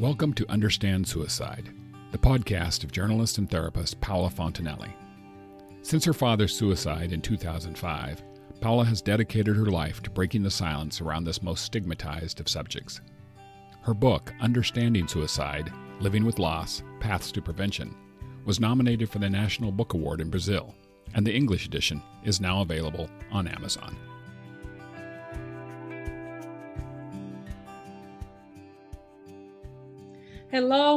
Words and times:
Welcome 0.00 0.32
to 0.36 0.50
Understand 0.50 1.06
Suicide, 1.06 1.74
the 2.10 2.16
podcast 2.16 2.84
of 2.84 2.90
journalist 2.90 3.36
and 3.36 3.50
therapist 3.50 4.00
Paula 4.00 4.30
Fontenelle. 4.30 4.86
Since 5.82 6.06
her 6.06 6.14
father's 6.14 6.56
suicide 6.56 7.12
in 7.12 7.20
2005, 7.20 8.22
Paula 8.62 8.86
has 8.86 9.02
dedicated 9.02 9.56
her 9.56 9.66
life 9.66 10.02
to 10.02 10.08
breaking 10.08 10.42
the 10.42 10.50
silence 10.50 11.02
around 11.02 11.24
this 11.24 11.42
most 11.42 11.66
stigmatized 11.66 12.40
of 12.40 12.48
subjects. 12.48 13.02
Her 13.82 13.92
book, 13.92 14.32
Understanding 14.40 15.06
Suicide 15.06 15.70
Living 16.00 16.24
with 16.24 16.38
Loss 16.38 16.82
Paths 17.00 17.30
to 17.32 17.42
Prevention, 17.42 17.94
was 18.46 18.58
nominated 18.58 19.10
for 19.10 19.18
the 19.18 19.28
National 19.28 19.70
Book 19.70 19.92
Award 19.92 20.22
in 20.22 20.30
Brazil, 20.30 20.74
and 21.12 21.26
the 21.26 21.36
English 21.36 21.66
edition 21.66 22.02
is 22.24 22.40
now 22.40 22.62
available 22.62 23.10
on 23.30 23.46
Amazon. 23.46 23.98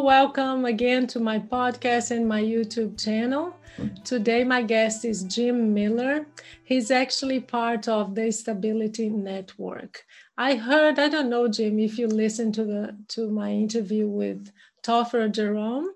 Welcome 0.04 0.66
again 0.66 1.08
to 1.08 1.18
my 1.18 1.40
podcast 1.40 2.12
and 2.12 2.28
my 2.28 2.42
YouTube 2.42 3.02
channel. 3.02 3.56
Today, 4.04 4.44
my 4.44 4.62
guest 4.62 5.06
is 5.06 5.24
Jim 5.24 5.74
Miller. 5.74 6.28
He's 6.66 6.92
actually 6.92 7.40
part 7.40 7.88
of 7.88 8.14
the 8.14 8.30
Stability 8.30 9.10
Network. 9.10 10.04
I 10.38 10.56
heard, 10.56 11.00
I 11.00 11.08
don't 11.08 11.30
know, 11.30 11.48
Jim, 11.48 11.80
if 11.80 11.98
you 11.98 12.08
listened 12.08 12.54
to 12.56 12.66
the 12.66 12.98
to 13.16 13.32
my 13.32 13.52
interview 13.52 14.10
with 14.10 14.52
Topher 14.86 15.32
Jerome 15.32 15.94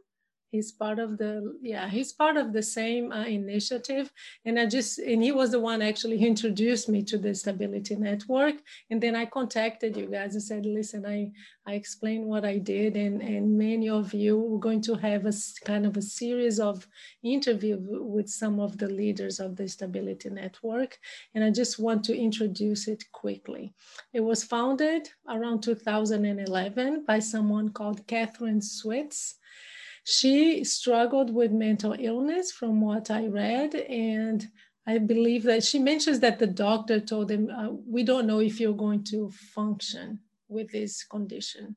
he's 0.52 0.72
part 0.72 1.00
of 1.00 1.18
the 1.18 1.58
yeah 1.62 1.90
he's 1.90 2.14
part 2.14 2.38
of 2.38 2.54
the 2.54 2.64
same 2.64 3.12
uh, 3.12 3.26
initiative. 3.26 4.12
And 4.46 4.60
i 4.60 4.66
just 4.66 5.00
and 5.00 5.22
he 5.22 5.32
was 5.32 5.52
the 5.52 5.60
one 5.60 5.82
actually 5.82 6.20
who 6.20 6.28
introduced 6.28 6.90
me 6.90 7.04
to 7.04 7.18
the 7.18 7.34
stability 7.36 7.96
network. 7.96 8.56
And 8.90 9.02
then 9.02 9.16
i 9.16 9.26
contacted 9.26 9.98
you 9.98 10.08
guys 10.08 10.34
and 10.34 10.44
said 10.44 10.66
listen 10.66 11.06
i 11.06 11.32
i 11.66 11.74
explained 11.74 12.26
what 12.26 12.46
i 12.46 12.58
did 12.58 12.96
and 12.96 13.22
and 13.22 13.58
many 13.58 13.90
of 13.90 14.14
you 14.14 14.38
were 14.38 14.60
going 14.60 14.82
to 14.82 14.96
have 14.96 15.26
a 15.26 15.34
kind 15.66 15.86
of 15.86 15.98
a 15.98 16.02
series 16.02 16.60
of 16.60 16.88
interview 17.24 17.78
with 17.80 18.30
some 18.30 18.60
of 18.60 18.78
the 18.78 18.88
leaders 18.88 19.40
of 19.40 19.56
the 19.56 19.68
stability 19.68 20.30
network. 20.30 20.98
And 21.34 21.44
i 21.44 21.50
just 21.50 21.80
want 21.80 22.04
to 22.06 22.18
introduce 22.18 22.88
it 22.88 23.04
quickly. 23.12 23.74
It 24.14 24.22
was 24.22 24.44
founded 24.44 25.10
around 25.30 25.62
2011 25.64 27.06
by 27.06 27.20
someone 27.20 27.70
called 27.70 28.06
Katherine 28.08 28.62
Switz 28.62 29.36
she 30.10 30.64
struggled 30.64 31.34
with 31.34 31.52
mental 31.52 31.94
illness 32.00 32.50
from 32.50 32.80
what 32.80 33.12
I 33.12 33.28
read. 33.28 33.76
And 33.76 34.48
I 34.88 35.00
believe 35.00 35.44
that 35.44 35.66
she 35.66 35.80
mentions 35.80 36.22
that 36.22 36.40
the 36.40 36.48
doctor 36.48 37.02
told 37.02 37.30
him, 37.30 37.50
uh, 37.50 37.72
We 37.86 38.04
don't 38.04 38.26
know 38.26 38.40
if 38.40 38.58
you're 38.58 38.72
going 38.72 39.04
to 39.12 39.30
function 39.54 40.20
with 40.48 40.72
this 40.72 41.04
condition. 41.04 41.76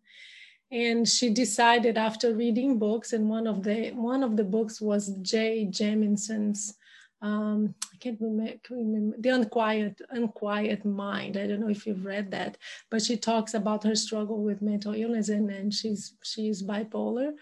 And 0.70 1.08
she 1.08 1.30
decided 1.30 1.98
after 1.98 2.32
reading 2.32 2.78
books, 2.78 3.12
and 3.12 3.28
one 3.28 3.48
of 3.48 3.64
the 3.64 3.90
one 3.90 4.22
of 4.22 4.36
the 4.36 4.44
books 4.44 4.80
was 4.80 5.12
Kay 5.28 5.66
Jamison's 5.68 6.76
um, 7.22 7.74
I 7.92 7.96
can't 7.98 8.20
remember, 8.20 8.54
remember, 8.70 9.16
the 9.18 9.30
unquiet 9.30 10.00
unquiet 10.10 10.84
mind. 10.84 11.36
I 11.36 11.48
don't 11.48 11.58
know 11.58 11.68
if 11.68 11.84
you've 11.84 12.04
read 12.04 12.30
that, 12.30 12.58
but 12.90 13.02
she 13.02 13.16
talks 13.16 13.54
about 13.54 13.82
her 13.82 13.96
struggle 13.96 14.40
with 14.40 14.62
mental 14.62 14.94
illness 14.94 15.30
and, 15.30 15.50
and 15.50 15.74
she's 15.74 16.14
she's 16.22 16.62
bipolar 16.62 17.32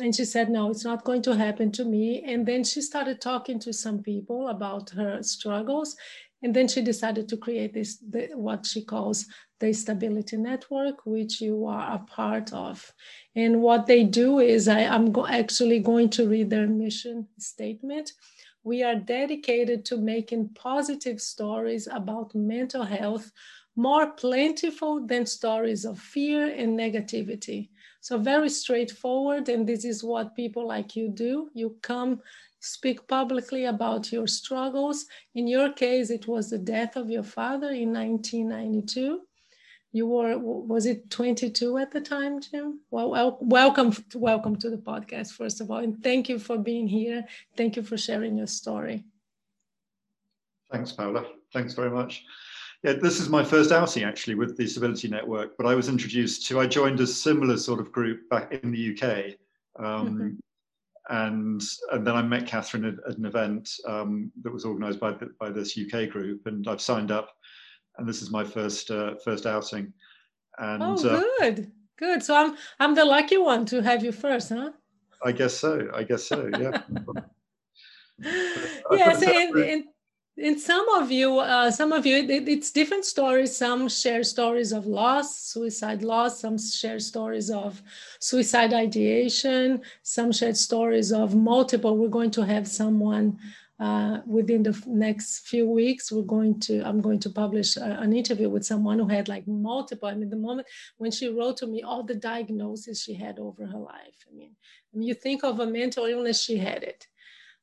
and 0.00 0.14
she 0.14 0.24
said 0.24 0.50
no 0.50 0.70
it's 0.70 0.84
not 0.84 1.04
going 1.04 1.22
to 1.22 1.36
happen 1.36 1.70
to 1.72 1.84
me. 1.84 2.22
And 2.26 2.46
then 2.46 2.64
she 2.64 2.80
started 2.80 3.20
talking 3.20 3.58
to 3.60 3.72
some 3.72 4.02
people 4.02 4.48
about 4.48 4.90
her 4.90 5.22
struggles. 5.22 5.96
And 6.42 6.54
then 6.54 6.68
she 6.68 6.82
decided 6.82 7.28
to 7.28 7.38
create 7.38 7.72
this 7.72 7.96
the, 7.98 8.28
what 8.34 8.66
she 8.66 8.84
calls 8.84 9.26
the 9.60 9.72
stability 9.72 10.36
network 10.36 11.06
which 11.06 11.40
you 11.40 11.66
are 11.66 11.94
a 11.94 11.98
part 11.98 12.52
of. 12.52 12.92
And 13.34 13.62
what 13.62 13.86
they 13.86 14.04
do 14.04 14.40
is 14.40 14.68
I, 14.68 14.80
am 14.80 15.12
go- 15.12 15.26
actually 15.26 15.78
going 15.78 16.10
to 16.10 16.28
read 16.28 16.50
their 16.50 16.66
mission 16.66 17.28
statement 17.38 18.12
we 18.64 18.82
are 18.82 18.96
dedicated 18.96 19.84
to 19.84 19.96
making 19.96 20.48
positive 20.48 21.20
stories 21.20 21.86
about 21.86 22.34
mental 22.34 22.82
health 22.82 23.30
more 23.76 24.10
plentiful 24.12 25.06
than 25.06 25.26
stories 25.26 25.84
of 25.84 25.98
fear 25.98 26.52
and 26.54 26.78
negativity 26.78 27.68
so 28.04 28.18
very 28.18 28.50
straightforward, 28.50 29.48
and 29.48 29.66
this 29.66 29.82
is 29.82 30.04
what 30.04 30.36
people 30.36 30.68
like 30.68 30.94
you 30.94 31.08
do. 31.08 31.48
You 31.54 31.78
come 31.80 32.20
speak 32.60 33.08
publicly 33.08 33.64
about 33.64 34.12
your 34.12 34.26
struggles. 34.26 35.06
In 35.34 35.46
your 35.46 35.72
case, 35.72 36.10
it 36.10 36.28
was 36.28 36.50
the 36.50 36.58
death 36.58 36.96
of 36.96 37.08
your 37.08 37.22
father 37.22 37.70
in 37.70 37.94
1992. 37.94 39.22
You 39.94 40.08
were 40.08 40.36
was 40.36 40.86
it 40.86 41.08
22 41.08 41.78
at 41.78 41.92
the 41.92 42.00
time, 42.00 42.40
Jim? 42.40 42.80
Well, 42.90 43.10
well 43.10 43.38
welcome 43.40 43.94
welcome 44.12 44.56
to 44.56 44.68
the 44.68 44.76
podcast 44.76 45.34
first 45.34 45.60
of 45.60 45.70
all, 45.70 45.78
and 45.78 46.02
thank 46.02 46.28
you 46.28 46.40
for 46.40 46.58
being 46.58 46.88
here. 46.88 47.24
Thank 47.56 47.76
you 47.76 47.82
for 47.84 47.96
sharing 47.96 48.36
your 48.36 48.48
story. 48.48 49.04
Thanks, 50.72 50.90
paula 50.90 51.24
Thanks 51.52 51.74
very 51.74 51.90
much. 51.90 52.24
Yeah, 52.82 52.94
this 52.94 53.20
is 53.20 53.28
my 53.28 53.44
first 53.44 53.70
outing 53.70 54.02
actually 54.02 54.34
with 54.34 54.56
the 54.56 54.66
Stability 54.66 55.06
Network, 55.06 55.56
but 55.56 55.64
I 55.64 55.76
was 55.76 55.88
introduced 55.88 56.48
to, 56.48 56.58
I 56.58 56.66
joined 56.66 56.98
a 56.98 57.06
similar 57.06 57.56
sort 57.56 57.78
of 57.78 57.92
group 57.92 58.28
back 58.28 58.52
in 58.52 58.72
the 58.72 58.90
UK. 58.90 59.36
Um, 59.78 60.08
mm-hmm. 60.08 61.16
and, 61.16 61.62
and 61.92 62.06
then 62.06 62.16
I 62.16 62.22
met 62.22 62.48
Katherine 62.48 62.84
at, 62.84 62.94
at 63.08 63.16
an 63.16 63.26
event 63.26 63.70
um, 63.86 64.32
that 64.42 64.52
was 64.52 64.64
organized 64.64 64.98
by, 64.98 65.14
by 65.38 65.50
this 65.50 65.78
UK 65.78 66.10
group, 66.10 66.46
and 66.46 66.66
I've 66.66 66.80
signed 66.80 67.12
up, 67.12 67.30
and 67.98 68.08
this 68.08 68.22
is 68.22 68.30
my 68.30 68.44
first, 68.44 68.90
uh, 68.90 69.14
first 69.24 69.46
outing. 69.46 69.92
And, 70.58 70.82
oh, 70.82 70.94
uh, 70.94 71.22
good, 71.38 71.58
uh, 71.60 71.62
good. 71.96 72.22
So 72.22 72.36
I'm, 72.36 72.56
I'm 72.80 72.94
the 72.94 73.04
lucky 73.04 73.38
one 73.38 73.64
to 73.66 73.82
have 73.82 74.04
you 74.04 74.12
first, 74.12 74.50
huh? 74.50 74.72
I 75.24 75.32
guess 75.32 75.54
so. 75.54 75.88
I 75.94 76.02
guess 76.04 76.24
so. 76.24 76.50
Yeah. 78.20 78.26
yes, 78.92 79.22
and, 79.24 79.56
and 79.56 79.84
in 80.36 80.58
some 80.58 80.88
of 80.90 81.12
you 81.12 81.38
uh, 81.38 81.70
some 81.70 81.92
of 81.92 82.04
you 82.04 82.16
it, 82.16 82.48
it's 82.48 82.72
different 82.72 83.04
stories 83.04 83.56
some 83.56 83.88
share 83.88 84.24
stories 84.24 84.72
of 84.72 84.86
loss 84.86 85.38
suicide 85.38 86.02
loss 86.02 86.40
some 86.40 86.58
share 86.58 86.98
stories 86.98 87.50
of 87.50 87.80
suicide 88.18 88.72
ideation 88.72 89.80
some 90.02 90.32
share 90.32 90.54
stories 90.54 91.12
of 91.12 91.34
multiple 91.36 91.96
we're 91.96 92.08
going 92.08 92.32
to 92.32 92.44
have 92.44 92.66
someone 92.66 93.38
uh, 93.84 94.20
within 94.26 94.62
the 94.62 94.74
next 94.86 95.46
few 95.46 95.66
weeks 95.68 96.10
we're 96.10 96.32
going 96.36 96.58
to 96.66 96.74
i'm 96.88 97.00
going 97.00 97.20
to 97.20 97.30
publish 97.42 97.76
a, 97.76 97.90
an 98.04 98.12
interview 98.20 98.48
with 98.48 98.64
someone 98.64 98.98
who 98.98 99.08
had 99.08 99.28
like 99.28 99.46
multiple 99.46 100.08
i 100.08 100.14
mean 100.14 100.30
the 100.30 100.44
moment 100.48 100.66
when 100.96 101.10
she 101.10 101.28
wrote 101.28 101.56
to 101.58 101.66
me 101.66 101.82
all 101.82 102.02
the 102.02 102.20
diagnoses 102.30 103.02
she 103.02 103.14
had 103.24 103.38
over 103.38 103.66
her 103.66 103.82
life 103.94 104.18
i 104.28 104.34
mean, 104.34 104.52
mean 104.94 105.08
you 105.08 105.14
think 105.14 105.44
of 105.44 105.60
a 105.60 105.66
mental 105.66 106.04
illness 106.06 106.42
she 106.42 106.56
had 106.56 106.82
it 106.82 107.06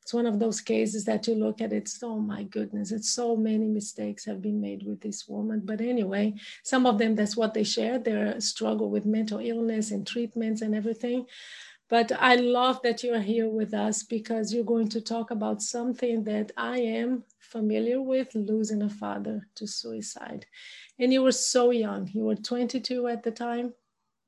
it's 0.02 0.14
one 0.14 0.26
of 0.26 0.40
those 0.40 0.62
cases 0.62 1.06
that 1.06 1.28
you 1.28 1.36
look 1.36 1.62
at 1.62 1.72
it, 1.72 1.90
oh 2.02 2.20
my 2.20 2.44
goodness, 2.44 2.92
it's 2.92 3.12
so 3.12 3.36
many 3.36 3.68
mistakes 3.68 4.26
have 4.26 4.42
been 4.42 4.60
made 4.60 4.84
with 4.84 5.00
this 5.00 5.28
woman. 5.28 5.62
But 5.64 5.80
anyway, 5.80 6.34
some 6.64 6.88
of 6.88 6.98
them, 6.98 7.16
that's 7.16 7.38
what 7.38 7.54
they 7.54 7.64
share, 7.64 8.00
their 8.00 8.42
struggle 8.42 8.90
with 8.90 9.06
mental 9.06 9.40
illness 9.40 9.92
and 9.92 10.06
treatments 10.06 10.64
and 10.64 10.74
everything. 10.74 11.28
But 11.92 12.14
I 12.14 12.36
love 12.36 12.82
that 12.84 13.04
you're 13.04 13.20
here 13.20 13.50
with 13.50 13.74
us 13.74 14.02
because 14.02 14.54
you're 14.54 14.64
going 14.64 14.88
to 14.92 15.02
talk 15.02 15.30
about 15.30 15.62
something 15.62 16.24
that 16.24 16.54
I 16.56 16.78
am 16.80 17.26
familiar 17.40 18.02
with 18.02 18.34
losing 18.34 18.82
a 18.84 18.90
father 18.90 19.46
to 19.56 19.68
suicide. 19.68 20.46
And 21.00 21.12
you 21.12 21.22
were 21.22 21.34
so 21.34 21.72
young. 21.72 22.10
You 22.14 22.24
were 22.24 22.36
22 22.36 23.08
at 23.08 23.24
the 23.24 23.32
time. 23.32 23.74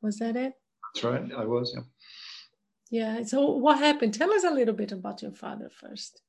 Was 0.01 0.19
that 0.19 0.35
it? 0.35 0.55
That's 0.93 1.05
right. 1.05 1.23
I 1.37 1.45
was, 1.45 1.73
yeah. 1.73 1.83
Yeah. 2.91 3.23
So 3.23 3.51
what 3.51 3.79
happened? 3.79 4.13
Tell 4.13 4.33
us 4.33 4.43
a 4.43 4.53
little 4.53 4.75
bit 4.75 4.91
about 4.91 5.21
your 5.21 5.31
father 5.31 5.69
first. 5.69 6.21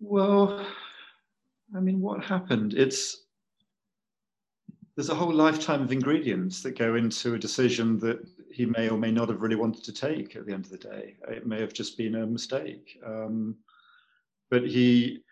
Well, 0.00 0.66
I 1.72 1.78
mean, 1.78 2.00
what 2.00 2.24
happened? 2.24 2.74
It's 2.74 3.23
there's 4.96 5.10
a 5.10 5.14
whole 5.14 5.32
lifetime 5.32 5.82
of 5.82 5.90
ingredients 5.90 6.62
that 6.62 6.78
go 6.78 6.94
into 6.94 7.34
a 7.34 7.38
decision 7.38 7.98
that 7.98 8.24
he 8.52 8.64
may 8.64 8.88
or 8.88 8.96
may 8.96 9.10
not 9.10 9.28
have 9.28 9.40
really 9.40 9.56
wanted 9.56 9.82
to 9.84 9.92
take 9.92 10.36
at 10.36 10.46
the 10.46 10.52
end 10.52 10.64
of 10.64 10.70
the 10.70 10.78
day. 10.78 11.16
It 11.28 11.46
may 11.46 11.60
have 11.60 11.72
just 11.72 11.98
been 11.98 12.14
a 12.14 12.26
mistake. 12.26 12.98
Um, 13.04 13.56
but 14.50 14.62
he, 14.62 15.24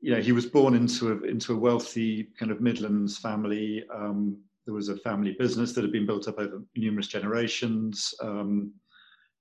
you 0.00 0.14
know, 0.14 0.20
he 0.20 0.30
was 0.30 0.46
born 0.46 0.74
into 0.74 1.12
a 1.12 1.22
into 1.28 1.52
a 1.52 1.58
wealthy 1.58 2.28
kind 2.38 2.52
of 2.52 2.60
Midlands 2.60 3.18
family. 3.18 3.84
Um, 3.92 4.38
there 4.66 4.74
was 4.74 4.88
a 4.88 4.96
family 4.98 5.34
business 5.36 5.72
that 5.72 5.82
had 5.82 5.92
been 5.92 6.06
built 6.06 6.28
up 6.28 6.38
over 6.38 6.62
numerous 6.76 7.08
generations. 7.08 8.14
Um, 8.22 8.72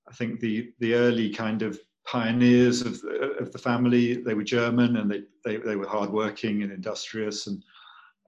I 0.10 0.14
think 0.16 0.40
the 0.40 0.72
the 0.80 0.96
early 0.96 1.30
kind 1.30 1.62
of 1.62 1.80
pioneers 2.08 2.82
of 2.82 3.00
the, 3.02 3.36
of 3.40 3.52
the 3.52 3.60
family 3.60 4.16
they 4.16 4.34
were 4.34 4.44
German 4.44 4.98
and 4.98 5.12
they 5.12 5.22
they, 5.46 5.58
they 5.58 5.76
were 5.76 5.88
hardworking 5.88 6.64
and 6.64 6.72
industrious 6.72 7.46
and 7.46 7.64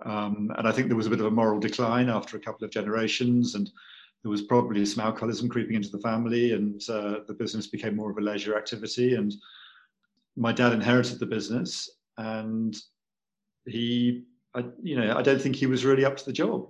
um, 0.05 0.51
and 0.57 0.67
I 0.67 0.71
think 0.71 0.87
there 0.87 0.97
was 0.97 1.07
a 1.07 1.09
bit 1.09 1.19
of 1.19 1.25
a 1.25 1.31
moral 1.31 1.59
decline 1.59 2.09
after 2.09 2.37
a 2.37 2.39
couple 2.39 2.65
of 2.65 2.71
generations 2.71 3.55
and 3.55 3.69
there 4.23 4.31
was 4.31 4.41
probably 4.41 4.85
some 4.85 5.05
alcoholism 5.05 5.49
creeping 5.49 5.75
into 5.75 5.89
the 5.89 5.99
family 5.99 6.53
and 6.53 6.81
uh, 6.89 7.19
the 7.27 7.35
business 7.37 7.67
became 7.67 7.95
more 7.95 8.11
of 8.11 8.17
a 8.17 8.21
leisure 8.21 8.57
activity 8.57 9.15
and 9.15 9.33
my 10.35 10.51
dad 10.51 10.73
inherited 10.73 11.19
the 11.19 11.25
business 11.25 11.89
and 12.17 12.77
he 13.65 14.23
I, 14.55 14.65
you 14.81 14.95
know 14.95 15.15
I 15.15 15.21
don't 15.21 15.41
think 15.41 15.55
he 15.55 15.67
was 15.67 15.85
really 15.85 16.05
up 16.05 16.17
to 16.17 16.25
the 16.25 16.33
job 16.33 16.67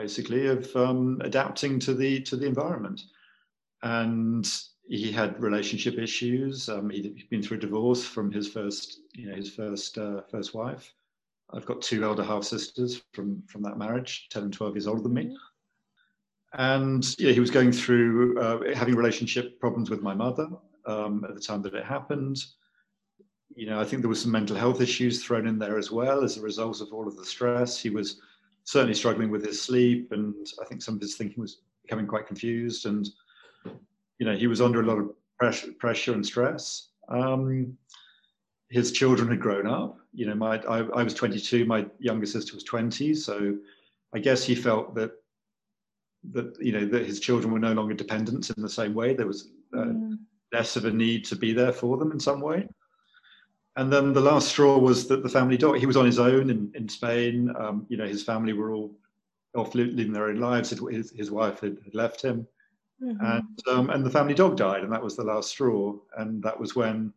basically, 0.00 0.46
of 0.46 0.74
um, 0.76 1.20
adapting 1.22 1.78
to 1.80 1.94
the 1.94 2.20
to 2.22 2.36
the 2.36 2.46
environment. 2.46 3.02
And 3.82 4.46
he 4.88 5.12
had 5.12 5.40
relationship 5.40 5.98
issues. 5.98 6.68
Um, 6.68 6.90
he'd 6.90 7.28
been 7.30 7.42
through 7.42 7.58
a 7.58 7.60
divorce 7.60 8.04
from 8.04 8.32
his 8.32 8.48
first, 8.48 9.00
you 9.14 9.28
know, 9.28 9.36
his 9.36 9.50
first 9.50 9.98
uh, 9.98 10.22
first 10.30 10.54
wife. 10.54 10.92
I've 11.52 11.66
got 11.66 11.82
two 11.82 12.04
elder 12.04 12.22
half 12.22 12.44
sisters 12.44 13.02
from 13.12 13.42
from 13.46 13.62
that 13.62 13.78
marriage, 13.78 14.28
ten 14.30 14.44
and 14.44 14.52
twelve 14.52 14.74
years 14.74 14.86
older 14.86 15.02
than 15.02 15.14
me. 15.14 15.24
Mm-hmm. 15.24 15.34
And 16.52 17.18
yeah, 17.18 17.32
he 17.32 17.40
was 17.40 17.50
going 17.50 17.72
through 17.72 18.40
uh, 18.40 18.74
having 18.74 18.96
relationship 18.96 19.60
problems 19.60 19.88
with 19.88 20.02
my 20.02 20.14
mother 20.14 20.48
um, 20.86 21.24
at 21.28 21.34
the 21.34 21.40
time 21.40 21.62
that 21.62 21.74
it 21.74 21.84
happened. 21.84 22.38
You 23.54 23.66
know, 23.66 23.80
I 23.80 23.84
think 23.84 24.02
there 24.02 24.08
was 24.08 24.22
some 24.22 24.32
mental 24.32 24.56
health 24.56 24.80
issues 24.80 25.24
thrown 25.24 25.46
in 25.46 25.58
there 25.58 25.78
as 25.78 25.90
well 25.90 26.24
as 26.24 26.36
a 26.36 26.42
result 26.42 26.80
of 26.80 26.92
all 26.92 27.06
of 27.06 27.16
the 27.16 27.24
stress. 27.24 27.78
He 27.78 27.90
was 27.90 28.20
certainly 28.64 28.94
struggling 28.94 29.30
with 29.30 29.44
his 29.44 29.60
sleep, 29.60 30.12
and 30.12 30.34
I 30.60 30.64
think 30.64 30.82
some 30.82 30.94
of 30.94 31.00
his 31.00 31.16
thinking 31.16 31.40
was 31.40 31.60
becoming 31.82 32.06
quite 32.06 32.26
confused. 32.26 32.86
And 32.86 33.08
you 34.18 34.26
know, 34.26 34.36
he 34.36 34.46
was 34.46 34.60
under 34.60 34.80
a 34.80 34.86
lot 34.86 34.98
of 34.98 35.10
pressure, 35.38 35.72
pressure 35.78 36.14
and 36.14 36.24
stress. 36.24 36.88
Um, 37.08 37.76
his 38.70 38.92
children 38.92 39.28
had 39.28 39.40
grown 39.40 39.66
up. 39.66 39.98
You 40.12 40.26
know, 40.26 40.34
my 40.34 40.58
I, 40.58 40.78
I, 40.78 41.02
was 41.02 41.14
22, 41.14 41.64
my 41.64 41.86
younger 41.98 42.26
sister 42.26 42.54
was 42.54 42.64
20, 42.64 43.14
so 43.14 43.56
I 44.14 44.18
guess 44.18 44.42
he 44.42 44.54
felt 44.54 44.94
that 44.94 45.12
that 46.32 46.54
you 46.60 46.72
know 46.72 46.84
that 46.84 47.06
his 47.06 47.18
children 47.18 47.52
were 47.52 47.58
no 47.58 47.72
longer 47.72 47.94
dependents 47.94 48.50
in 48.50 48.62
the 48.62 48.68
same 48.68 48.94
way. 48.94 49.14
There 49.14 49.26
was 49.26 49.50
uh, 49.74 49.84
mm. 49.84 50.18
less 50.52 50.76
of 50.76 50.84
a 50.84 50.90
need 50.90 51.24
to 51.26 51.36
be 51.36 51.52
there 51.52 51.72
for 51.72 51.96
them 51.96 52.12
in 52.12 52.20
some 52.20 52.40
way. 52.40 52.68
And 53.76 53.90
then 53.92 54.12
the 54.12 54.20
last 54.20 54.48
straw 54.48 54.76
was 54.76 55.06
that 55.08 55.22
the 55.22 55.28
family 55.28 55.56
dog. 55.56 55.78
He 55.78 55.86
was 55.86 55.96
on 55.96 56.06
his 56.06 56.18
own 56.18 56.50
in 56.50 56.70
in 56.74 56.88
Spain. 56.88 57.54
Um, 57.58 57.86
you 57.88 57.96
know, 57.96 58.06
his 58.06 58.22
family 58.22 58.52
were 58.52 58.72
all 58.72 58.94
off 59.54 59.74
living 59.74 60.12
their 60.12 60.28
own 60.28 60.36
lives. 60.36 60.70
His, 60.70 61.10
his 61.10 61.30
wife 61.30 61.60
had, 61.60 61.78
had 61.84 61.94
left 61.94 62.22
him 62.22 62.46
Mm-hmm. 63.02 63.24
And 63.24 63.68
um, 63.68 63.90
and 63.90 64.04
the 64.04 64.10
family 64.10 64.34
dog 64.34 64.56
died, 64.56 64.82
and 64.82 64.92
that 64.92 65.02
was 65.02 65.16
the 65.16 65.24
last 65.24 65.50
straw. 65.50 65.94
And 66.18 66.42
that 66.42 66.58
was 66.58 66.76
when 66.76 67.12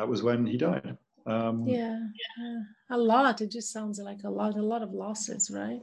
that 0.00 0.08
was 0.08 0.22
when 0.22 0.46
he 0.46 0.56
died. 0.56 0.96
Um, 1.26 1.66
yeah, 1.66 1.98
yeah, 2.38 2.60
a 2.88 2.96
lot. 2.96 3.42
It 3.42 3.50
just 3.50 3.70
sounds 3.70 3.98
like 3.98 4.24
a 4.24 4.30
lot, 4.30 4.56
a 4.56 4.62
lot 4.62 4.82
of 4.82 4.94
losses, 4.94 5.50
right? 5.52 5.82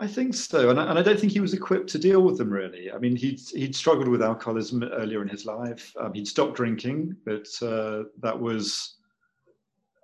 I 0.00 0.06
think 0.06 0.32
so, 0.32 0.70
and 0.70 0.80
I, 0.80 0.88
and 0.88 0.98
I 0.98 1.02
don't 1.02 1.20
think 1.20 1.32
he 1.32 1.40
was 1.40 1.52
equipped 1.52 1.90
to 1.90 1.98
deal 1.98 2.22
with 2.22 2.38
them 2.38 2.48
really. 2.48 2.90
I 2.90 2.96
mean, 2.96 3.14
he'd 3.14 3.40
he'd 3.50 3.76
struggled 3.76 4.08
with 4.08 4.22
alcoholism 4.22 4.82
earlier 4.84 5.20
in 5.20 5.28
his 5.28 5.44
life. 5.44 5.92
Um, 6.00 6.14
he'd 6.14 6.26
stopped 6.26 6.54
drinking, 6.54 7.14
but 7.26 7.46
uh, 7.60 8.04
that 8.22 8.38
was. 8.40 8.94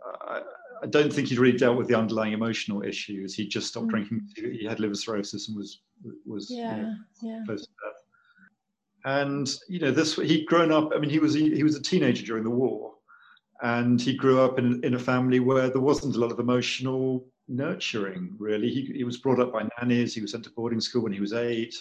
Uh, 0.07 0.41
I 0.83 0.87
don't 0.87 1.13
think 1.13 1.29
he'd 1.29 1.39
really 1.39 1.57
dealt 1.57 1.79
with 1.79 1.89
the 1.89 1.95
underlying 1.95 2.35
emotional 2.35 2.83
issues. 2.83 3.35
He 3.35 3.47
just 3.47 3.69
stopped 3.69 3.87
mm. 3.87 3.91
drinking. 3.91 4.29
He 4.37 4.67
had 4.67 4.79
liver 4.79 4.95
cirrhosis 4.95 5.49
and 5.49 5.57
was 5.57 5.81
was 6.27 6.51
yeah, 6.51 6.77
you 6.77 6.83
know, 6.83 6.95
yeah. 7.23 7.41
close 7.47 7.63
to 7.63 7.73
death. 7.83 8.02
And 9.05 9.53
you 9.69 9.81
know, 9.81 9.91
this 9.91 10.17
he'd 10.17 10.47
grown 10.47 10.71
up. 10.71 10.93
I 10.95 10.99
mean, 10.99 11.11
he 11.11 11.19
was 11.19 11.35
he 11.35 11.63
was 11.63 11.77
a 11.77 11.83
teenager 11.83 12.25
during 12.25 12.45
the 12.45 12.51
war, 12.51 12.95
and 13.63 14.01
he 14.01 14.15
grew 14.15 14.41
up 14.41 14.59
in 14.59 14.83
in 14.85 14.95
a 14.95 14.99
family 14.99 15.41
where 15.41 15.69
there 15.69 15.81
wasn't 15.81 16.17
a 16.17 16.19
lot 16.19 16.31
of 16.31 16.39
emotional 16.39 17.27
nurturing. 17.49 18.35
Really, 18.39 18.71
he 18.71 18.93
he 18.95 19.05
was 19.05 19.19
brought 19.19 19.41
up 19.41 19.53
by 19.53 19.69
nannies. 19.81 20.15
He 20.15 20.21
was 20.21 20.31
sent 20.31 20.45
to 20.45 20.51
boarding 20.51 20.81
school 20.81 21.03
when 21.03 21.13
he 21.13 21.21
was 21.21 21.33
eight. 21.33 21.75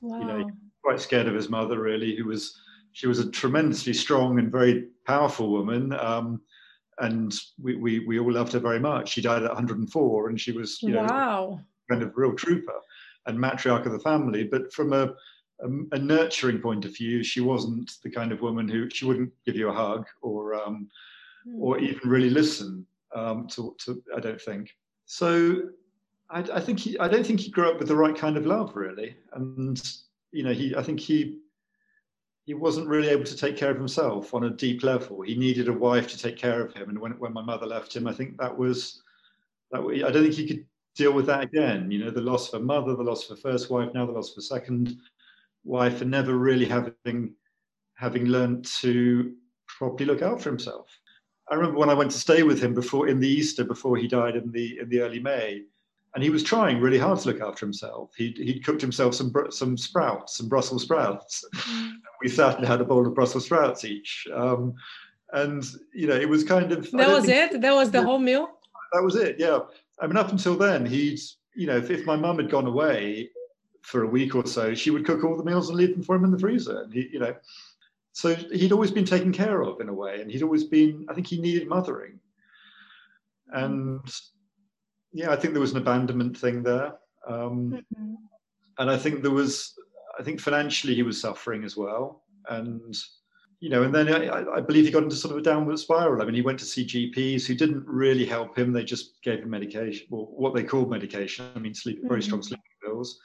Wow. 0.00 0.20
You 0.20 0.24
know, 0.26 0.50
quite 0.82 1.00
scared 1.00 1.28
of 1.28 1.34
his 1.34 1.50
mother. 1.50 1.80
Really, 1.80 2.16
who 2.16 2.24
was 2.24 2.58
she 2.92 3.06
was 3.08 3.18
a 3.18 3.30
tremendously 3.30 3.92
strong 3.92 4.38
and 4.38 4.50
very 4.50 4.86
powerful 5.04 5.50
woman. 5.50 5.92
Um, 5.92 6.40
and 6.98 7.34
we, 7.60 7.74
we, 7.74 7.98
we 7.98 8.20
all 8.20 8.32
loved 8.32 8.52
her 8.52 8.60
very 8.60 8.78
much. 8.78 9.10
She 9.10 9.20
died 9.20 9.42
at 9.42 9.48
104, 9.48 10.28
and 10.28 10.40
she 10.40 10.52
was 10.52 10.80
you 10.80 10.90
know, 10.90 11.02
wow. 11.02 11.60
kind 11.90 12.02
of 12.02 12.12
real 12.16 12.34
trooper 12.34 12.80
and 13.26 13.36
matriarch 13.36 13.84
of 13.84 13.92
the 13.92 13.98
family. 13.98 14.44
But 14.44 14.72
from 14.72 14.92
a, 14.92 15.12
a, 15.60 15.68
a, 15.92 15.98
nurturing 15.98 16.60
point 16.60 16.84
of 16.84 16.96
view, 16.96 17.22
she 17.22 17.40
wasn't 17.40 17.92
the 18.02 18.10
kind 18.10 18.32
of 18.32 18.40
woman 18.40 18.68
who 18.68 18.90
she 18.90 19.04
wouldn't 19.04 19.32
give 19.44 19.56
you 19.56 19.68
a 19.68 19.72
hug 19.72 20.06
or 20.22 20.54
um, 20.54 20.88
mm. 21.46 21.60
or 21.60 21.78
even 21.78 22.08
really 22.08 22.30
listen 22.30 22.86
um, 23.14 23.46
to, 23.48 23.74
to. 23.80 24.02
I 24.16 24.20
don't 24.20 24.40
think 24.40 24.74
so. 25.06 25.62
I, 26.30 26.40
I 26.40 26.60
think 26.60 26.78
he, 26.80 26.98
I 26.98 27.08
don't 27.08 27.26
think 27.26 27.40
he 27.40 27.50
grew 27.50 27.70
up 27.70 27.78
with 27.78 27.88
the 27.88 27.96
right 27.96 28.16
kind 28.16 28.36
of 28.36 28.46
love, 28.46 28.74
really. 28.74 29.16
And 29.32 29.80
you 30.32 30.42
know, 30.42 30.52
he 30.52 30.74
I 30.74 30.82
think 30.82 31.00
he 31.00 31.38
he 32.46 32.54
wasn't 32.54 32.88
really 32.88 33.08
able 33.08 33.24
to 33.24 33.36
take 33.36 33.56
care 33.56 33.70
of 33.70 33.76
himself 33.76 34.34
on 34.34 34.44
a 34.44 34.50
deep 34.50 34.82
level. 34.82 35.22
He 35.22 35.34
needed 35.34 35.68
a 35.68 35.72
wife 35.72 36.08
to 36.08 36.18
take 36.18 36.36
care 36.36 36.60
of 36.62 36.74
him. 36.74 36.90
And 36.90 36.98
when, 36.98 37.12
when 37.12 37.32
my 37.32 37.42
mother 37.42 37.64
left 37.64 37.96
him, 37.96 38.06
I 38.06 38.12
think 38.12 38.36
that 38.38 38.56
was 38.56 39.02
that. 39.70 39.80
I 39.80 40.10
don't 40.10 40.22
think 40.22 40.34
he 40.34 40.46
could 40.46 40.66
deal 40.94 41.12
with 41.12 41.26
that 41.26 41.42
again. 41.42 41.90
You 41.90 42.04
know, 42.04 42.10
the 42.10 42.20
loss 42.20 42.52
of 42.52 42.60
a 42.60 42.64
mother, 42.64 42.94
the 42.94 43.02
loss 43.02 43.30
of 43.30 43.38
a 43.38 43.40
first 43.40 43.70
wife, 43.70 43.90
now 43.94 44.06
the 44.06 44.12
loss 44.12 44.32
of 44.32 44.38
a 44.38 44.42
second 44.42 44.96
wife, 45.64 46.00
and 46.00 46.10
never 46.10 46.34
really 46.34 46.66
having 46.66 47.34
having 47.96 48.26
learned 48.26 48.64
to 48.64 49.34
properly 49.66 50.04
look 50.04 50.22
out 50.22 50.40
for 50.40 50.50
himself. 50.50 50.86
I 51.50 51.54
remember 51.54 51.78
when 51.78 51.90
I 51.90 51.94
went 51.94 52.10
to 52.12 52.18
stay 52.18 52.42
with 52.42 52.62
him 52.62 52.74
before 52.74 53.08
in 53.08 53.20
the 53.20 53.28
Easter 53.28 53.64
before 53.64 53.96
he 53.96 54.08
died 54.08 54.36
in 54.36 54.50
the 54.50 54.78
in 54.80 54.88
the 54.88 55.00
early 55.00 55.20
May, 55.20 55.62
and 56.14 56.22
he 56.22 56.30
was 56.30 56.42
trying 56.42 56.80
really 56.80 56.98
hard 56.98 57.18
to 57.20 57.28
look 57.28 57.40
after 57.40 57.66
himself. 57.66 58.12
He'd, 58.16 58.38
he'd 58.38 58.64
cooked 58.64 58.80
himself 58.80 59.14
some 59.14 59.32
some 59.50 59.76
sprouts, 59.76 60.36
some 60.36 60.48
Brussels 60.48 60.82
sprouts. 60.82 61.44
Mm. 61.64 61.92
We 62.22 62.28
sat 62.28 62.58
and 62.58 62.66
had 62.66 62.80
a 62.80 62.84
bowl 62.84 63.06
of 63.06 63.14
Brussels 63.14 63.46
sprouts 63.46 63.84
each. 63.84 64.26
Um, 64.32 64.74
and 65.32 65.64
you 65.92 66.06
know, 66.06 66.14
it 66.14 66.28
was 66.28 66.44
kind 66.44 66.72
of 66.72 66.90
that 66.92 67.08
was 67.08 67.28
it. 67.28 67.60
That 67.60 67.74
was 67.74 67.90
the 67.90 68.02
whole 68.02 68.18
meal. 68.18 68.48
That 68.92 69.02
was 69.02 69.16
it. 69.16 69.36
Yeah. 69.38 69.60
I 70.00 70.06
mean, 70.06 70.16
up 70.16 70.30
until 70.30 70.56
then, 70.56 70.86
he'd, 70.86 71.18
you 71.54 71.66
know, 71.66 71.76
if, 71.76 71.90
if 71.90 72.06
my 72.06 72.16
mum 72.16 72.36
had 72.36 72.50
gone 72.50 72.66
away 72.66 73.30
for 73.84 74.02
a 74.02 74.08
week 74.08 74.34
or 74.34 74.46
so, 74.46 74.74
she 74.74 74.90
would 74.90 75.04
cook 75.04 75.22
all 75.22 75.36
the 75.36 75.44
meals 75.44 75.68
and 75.68 75.76
leave 75.76 75.92
them 75.92 76.02
for 76.02 76.16
him 76.16 76.24
in 76.24 76.30
the 76.30 76.38
freezer. 76.38 76.82
And 76.82 76.92
he, 76.92 77.08
you 77.12 77.18
know, 77.18 77.34
so 78.12 78.34
he'd 78.34 78.72
always 78.72 78.90
been 78.90 79.04
taken 79.04 79.30
care 79.30 79.62
of 79.62 79.80
in 79.80 79.90
a 79.90 79.92
way, 79.92 80.20
and 80.20 80.30
he'd 80.30 80.42
always 80.42 80.64
been. 80.64 81.04
I 81.10 81.14
think 81.14 81.26
he 81.26 81.40
needed 81.40 81.68
mothering, 81.68 82.18
and 83.48 84.00
yeah, 85.12 85.32
I 85.32 85.36
think 85.36 85.52
there 85.52 85.60
was 85.60 85.72
an 85.72 85.78
abandonment 85.78 86.38
thing 86.38 86.62
there, 86.62 86.94
um, 87.28 87.82
mm-hmm. 87.94 88.14
and 88.78 88.90
I 88.90 88.96
think 88.96 89.22
there 89.22 89.32
was. 89.32 89.74
I 90.18 90.22
think 90.22 90.40
financially 90.40 90.94
he 90.94 91.02
was 91.02 91.20
suffering 91.20 91.64
as 91.64 91.76
well, 91.76 92.22
and 92.48 92.96
you 93.58 93.68
know, 93.68 93.82
and 93.82 93.92
then 93.92 94.08
I, 94.08 94.58
I, 94.58 94.60
believe 94.60 94.84
he 94.84 94.92
got 94.92 95.02
into 95.02 95.16
sort 95.16 95.32
of 95.32 95.38
a 95.38 95.42
downward 95.42 95.80
spiral. 95.80 96.22
I 96.22 96.24
mean, 96.24 96.36
he 96.36 96.42
went 96.42 96.60
to 96.60 96.64
see 96.64 96.86
GPs 96.86 97.46
who 97.46 97.56
didn't 97.56 97.84
really 97.84 98.24
help 98.24 98.56
him. 98.56 98.72
They 98.72 98.84
just 98.84 99.20
gave 99.22 99.40
him 99.40 99.50
medication, 99.50 100.06
or 100.10 100.26
what 100.26 100.54
they 100.54 100.62
called 100.62 100.88
medication. 100.88 101.46
I 101.56 101.58
mean, 101.58 101.74
sleep, 101.74 101.98
very 102.04 102.22
strong 102.22 102.40
mm-hmm. 102.40 102.46
sleeping 102.46 102.64
pills 102.84 103.18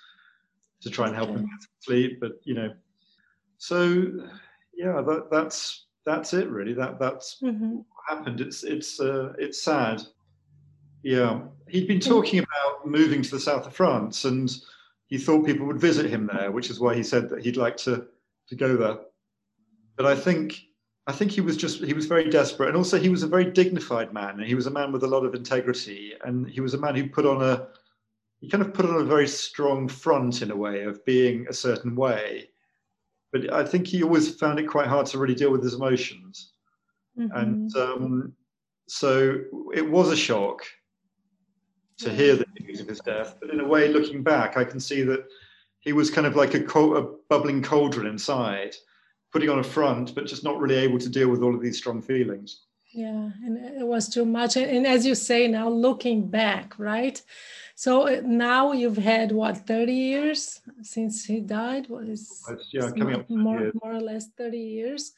to 0.82 0.90
try 0.90 1.08
and 1.08 1.16
help 1.16 1.30
him 1.30 1.50
sleep. 1.80 2.20
But 2.20 2.34
you 2.44 2.54
know, 2.54 2.74
so 3.58 4.12
yeah, 4.74 5.02
that, 5.02 5.28
that's 5.32 5.86
that's 6.06 6.34
it 6.34 6.50
really. 6.50 6.74
That 6.74 7.00
that's 7.00 7.38
mm-hmm. 7.42 7.78
what 7.78 7.86
happened. 8.18 8.42
It's 8.42 8.64
it's 8.64 9.00
uh, 9.00 9.34
it's 9.38 9.62
sad. 9.62 10.02
Yeah, 11.04 11.42
he'd 11.68 11.88
been 11.88 12.00
talking 12.00 12.40
about 12.40 12.86
moving 12.86 13.22
to 13.22 13.32
the 13.32 13.40
south 13.40 13.66
of 13.66 13.74
France, 13.74 14.26
and 14.26 14.54
he 15.08 15.18
thought 15.18 15.46
people 15.46 15.66
would 15.66 15.80
visit 15.80 16.08
him 16.08 16.30
there, 16.32 16.52
which 16.52 16.70
is 16.70 16.80
why 16.80 16.94
he 16.94 17.04
said 17.04 17.30
that 17.30 17.44
he'd 17.44 17.58
like 17.58 17.78
to 17.78 18.06
to 18.48 18.56
go 18.56 18.76
there 18.76 18.98
but 20.00 20.06
I 20.06 20.16
think 20.16 20.62
I 21.08 21.12
think 21.12 21.32
he 21.32 21.42
was 21.42 21.58
just 21.58 21.84
he 21.84 21.92
was 21.92 22.06
very 22.06 22.30
desperate, 22.30 22.70
and 22.70 22.78
also 22.78 22.98
he 22.98 23.10
was 23.10 23.22
a 23.22 23.28
very 23.28 23.44
dignified 23.44 24.14
man, 24.14 24.40
and 24.40 24.46
he 24.46 24.56
was 24.56 24.66
a 24.66 24.72
man 24.72 24.94
with 24.94 25.04
a 25.04 25.08
lot 25.08 25.26
of 25.26 25.36
integrity, 25.36 26.14
and 26.24 26.50
he 26.50 26.62
was 26.62 26.74
a 26.74 26.78
man 26.78 26.96
who 26.96 27.10
put 27.10 27.26
on 27.26 27.44
a 27.44 27.68
he 28.40 28.50
kind 28.50 28.64
of 28.64 28.74
put 28.74 28.86
on 28.86 29.02
a 29.02 29.06
very 29.06 29.28
strong 29.28 29.88
front 29.88 30.42
in 30.42 30.52
a 30.52 30.56
way 30.56 30.84
of 30.84 31.04
being 31.06 31.46
a 31.50 31.54
certain 31.54 31.96
way. 31.96 32.50
But 33.32 33.54
I 33.54 33.64
think 33.64 33.88
he 33.88 34.02
always 34.02 34.36
found 34.36 34.60
it 34.60 34.68
quite 34.68 34.88
hard 34.88 35.06
to 35.08 35.20
really 35.20 35.36
deal 35.36 35.52
with 35.52 35.64
his 35.64 35.76
emotions, 35.76 36.54
mm-hmm. 37.18 37.36
and 37.36 37.76
um, 37.76 38.34
so 38.88 39.42
it 39.74 39.88
was 39.88 40.12
a 40.12 40.18
shock 40.18 40.64
to 42.00 42.12
hear 42.12 42.36
the 42.36 42.46
news 42.60 42.80
of 42.80 42.88
his 42.88 43.00
death. 43.02 43.36
But 43.40 43.52
in 43.52 43.60
a 43.60 43.68
way, 43.68 43.90
looking 43.90 44.24
back, 44.24 44.58
I 44.58 44.64
can 44.64 44.80
see 44.80 45.04
that 45.04 45.26
he 45.80 45.94
was 45.94 46.10
kind 46.10 46.26
of 46.26 46.36
like 46.36 46.54
a, 46.54 46.64
co- 46.64 46.96
a 46.96 47.02
bubbling 47.30 47.62
cauldron 47.62 48.08
inside 48.08 48.76
putting 49.32 49.50
on 49.50 49.60
a 49.60 49.64
front, 49.64 50.16
but 50.16 50.26
just 50.26 50.44
not 50.44 50.60
really 50.60 50.76
able 50.76 50.98
to 50.98 51.10
deal 51.10 51.30
with 51.30 51.44
all 51.44 51.54
of 51.54 51.62
these 51.62 51.78
strong 51.78 52.02
feelings. 52.02 52.64
Yeah, 52.92 53.30
and 53.46 53.58
it 53.58 53.86
was 53.86 54.10
too 54.10 54.26
much. 54.26 54.58
And 54.58 54.88
as 54.88 55.06
you 55.06 55.14
say 55.14 55.48
now, 55.48 55.70
looking 55.70 56.28
back, 56.28 56.78
right? 56.80 57.22
So 57.76 58.08
uh, 58.08 58.22
now 58.26 58.72
you've 58.72 58.98
had 58.98 59.32
what 59.32 59.68
30 59.68 59.94
years 59.94 60.62
since 60.82 61.24
he 61.26 61.40
died? 61.40 61.88
What 61.88 62.08
is 62.08 62.44
yeah, 62.72 62.90
coming 62.90 63.14
up 63.14 63.30
more, 63.30 63.72
more 63.82 63.94
or 63.94 64.02
less 64.02 64.28
30 64.38 64.58
years. 64.58 65.14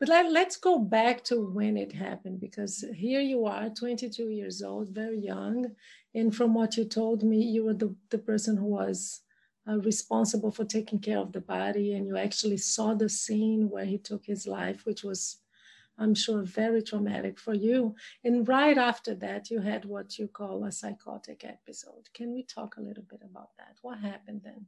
But 0.00 0.08
let, 0.08 0.32
let's 0.32 0.56
go 0.56 0.80
back 0.80 1.22
to 1.24 1.40
when 1.40 1.76
it 1.76 1.92
happened 1.92 2.40
because 2.40 2.84
here 2.96 3.20
you 3.20 3.46
are, 3.46 3.68
22 3.68 4.30
years 4.30 4.60
old, 4.60 4.88
very 4.88 5.18
young. 5.18 5.70
And 6.14 6.34
from 6.34 6.52
what 6.52 6.76
you 6.76 6.84
told 6.84 7.22
me, 7.22 7.42
you 7.42 7.64
were 7.64 7.74
the, 7.74 7.94
the 8.10 8.18
person 8.18 8.56
who 8.56 8.66
was 8.66 9.20
uh, 9.68 9.78
responsible 9.78 10.50
for 10.50 10.64
taking 10.64 10.98
care 10.98 11.18
of 11.18 11.32
the 11.32 11.40
body 11.40 11.94
and 11.94 12.08
you 12.08 12.16
actually 12.16 12.56
saw 12.56 12.92
the 12.92 13.08
scene 13.08 13.70
where 13.70 13.84
he 13.84 13.98
took 13.98 14.26
his 14.26 14.46
life 14.46 14.84
which 14.84 15.02
was 15.02 15.38
I'm 15.98 16.14
sure, 16.14 16.42
very 16.42 16.82
traumatic 16.82 17.38
for 17.38 17.54
you. 17.54 17.94
And 18.24 18.46
right 18.48 18.76
after 18.76 19.14
that, 19.16 19.50
you 19.50 19.60
had 19.60 19.84
what 19.84 20.18
you 20.18 20.26
call 20.28 20.64
a 20.64 20.72
psychotic 20.72 21.44
episode. 21.44 22.08
Can 22.14 22.32
we 22.32 22.42
talk 22.42 22.76
a 22.76 22.82
little 22.82 23.04
bit 23.08 23.20
about 23.24 23.50
that? 23.58 23.76
What 23.82 23.98
happened 23.98 24.42
then? 24.44 24.66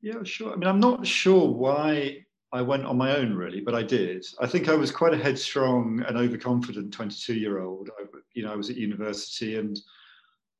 Yeah, 0.00 0.22
sure. 0.24 0.52
I 0.52 0.56
mean, 0.56 0.68
I'm 0.68 0.80
not 0.80 1.06
sure 1.06 1.48
why 1.48 2.24
I 2.52 2.62
went 2.62 2.86
on 2.86 2.96
my 2.96 3.16
own 3.16 3.34
really, 3.34 3.60
but 3.60 3.74
I 3.74 3.82
did. 3.82 4.24
I 4.40 4.46
think 4.46 4.68
I 4.68 4.74
was 4.74 4.90
quite 4.90 5.14
a 5.14 5.18
headstrong 5.18 6.02
and 6.08 6.16
overconfident 6.16 6.92
22 6.92 7.34
year 7.34 7.60
old. 7.60 7.90
You 8.32 8.44
know, 8.44 8.52
I 8.52 8.56
was 8.56 8.70
at 8.70 8.76
university 8.76 9.56
and 9.56 9.78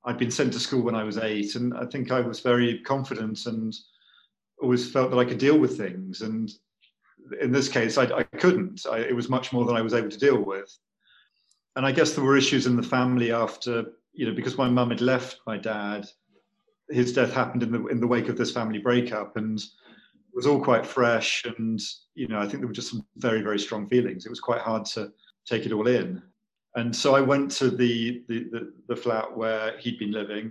I'd 0.04 0.18
been 0.18 0.30
sent 0.30 0.52
to 0.52 0.60
school 0.60 0.82
when 0.82 0.94
I 0.94 1.04
was 1.04 1.18
eight, 1.18 1.56
and 1.56 1.74
I 1.74 1.84
think 1.84 2.10
I 2.10 2.20
was 2.20 2.40
very 2.40 2.80
confident 2.80 3.44
and 3.46 3.76
always 4.62 4.90
felt 4.90 5.10
that 5.10 5.18
I 5.18 5.24
could 5.24 5.38
deal 5.38 5.58
with 5.58 5.76
things. 5.76 6.22
And 6.22 6.50
in 7.40 7.52
this 7.52 7.68
case, 7.68 7.98
I, 7.98 8.04
I 8.04 8.22
couldn't. 8.22 8.86
I, 8.90 8.98
it 8.98 9.14
was 9.14 9.28
much 9.28 9.52
more 9.52 9.64
than 9.64 9.76
I 9.76 9.82
was 9.82 9.94
able 9.94 10.10
to 10.10 10.18
deal 10.18 10.42
with. 10.42 10.70
And 11.76 11.86
I 11.86 11.92
guess 11.92 12.12
there 12.12 12.24
were 12.24 12.36
issues 12.36 12.66
in 12.66 12.76
the 12.76 12.82
family 12.82 13.32
after, 13.32 13.92
you 14.12 14.26
know, 14.26 14.34
because 14.34 14.58
my 14.58 14.68
mum 14.68 14.90
had 14.90 15.00
left 15.00 15.40
my 15.46 15.56
dad. 15.56 16.06
His 16.88 17.12
death 17.12 17.32
happened 17.32 17.62
in 17.62 17.70
the 17.70 17.86
in 17.86 18.00
the 18.00 18.06
wake 18.06 18.28
of 18.28 18.36
this 18.36 18.52
family 18.52 18.78
breakup, 18.78 19.36
and 19.36 19.58
it 19.58 20.34
was 20.34 20.46
all 20.46 20.62
quite 20.62 20.84
fresh. 20.84 21.44
And 21.44 21.80
you 22.14 22.26
know, 22.26 22.40
I 22.40 22.42
think 22.42 22.58
there 22.58 22.66
were 22.66 22.72
just 22.72 22.90
some 22.90 23.06
very 23.16 23.42
very 23.42 23.58
strong 23.58 23.88
feelings. 23.88 24.26
It 24.26 24.30
was 24.30 24.40
quite 24.40 24.60
hard 24.60 24.84
to 24.86 25.12
take 25.46 25.66
it 25.66 25.72
all 25.72 25.86
in. 25.86 26.20
And 26.74 26.94
so 26.94 27.14
I 27.14 27.20
went 27.20 27.50
to 27.52 27.70
the 27.70 28.24
the, 28.28 28.44
the, 28.50 28.72
the 28.88 28.96
flat 28.96 29.36
where 29.36 29.78
he'd 29.78 30.00
been 30.00 30.10
living, 30.10 30.50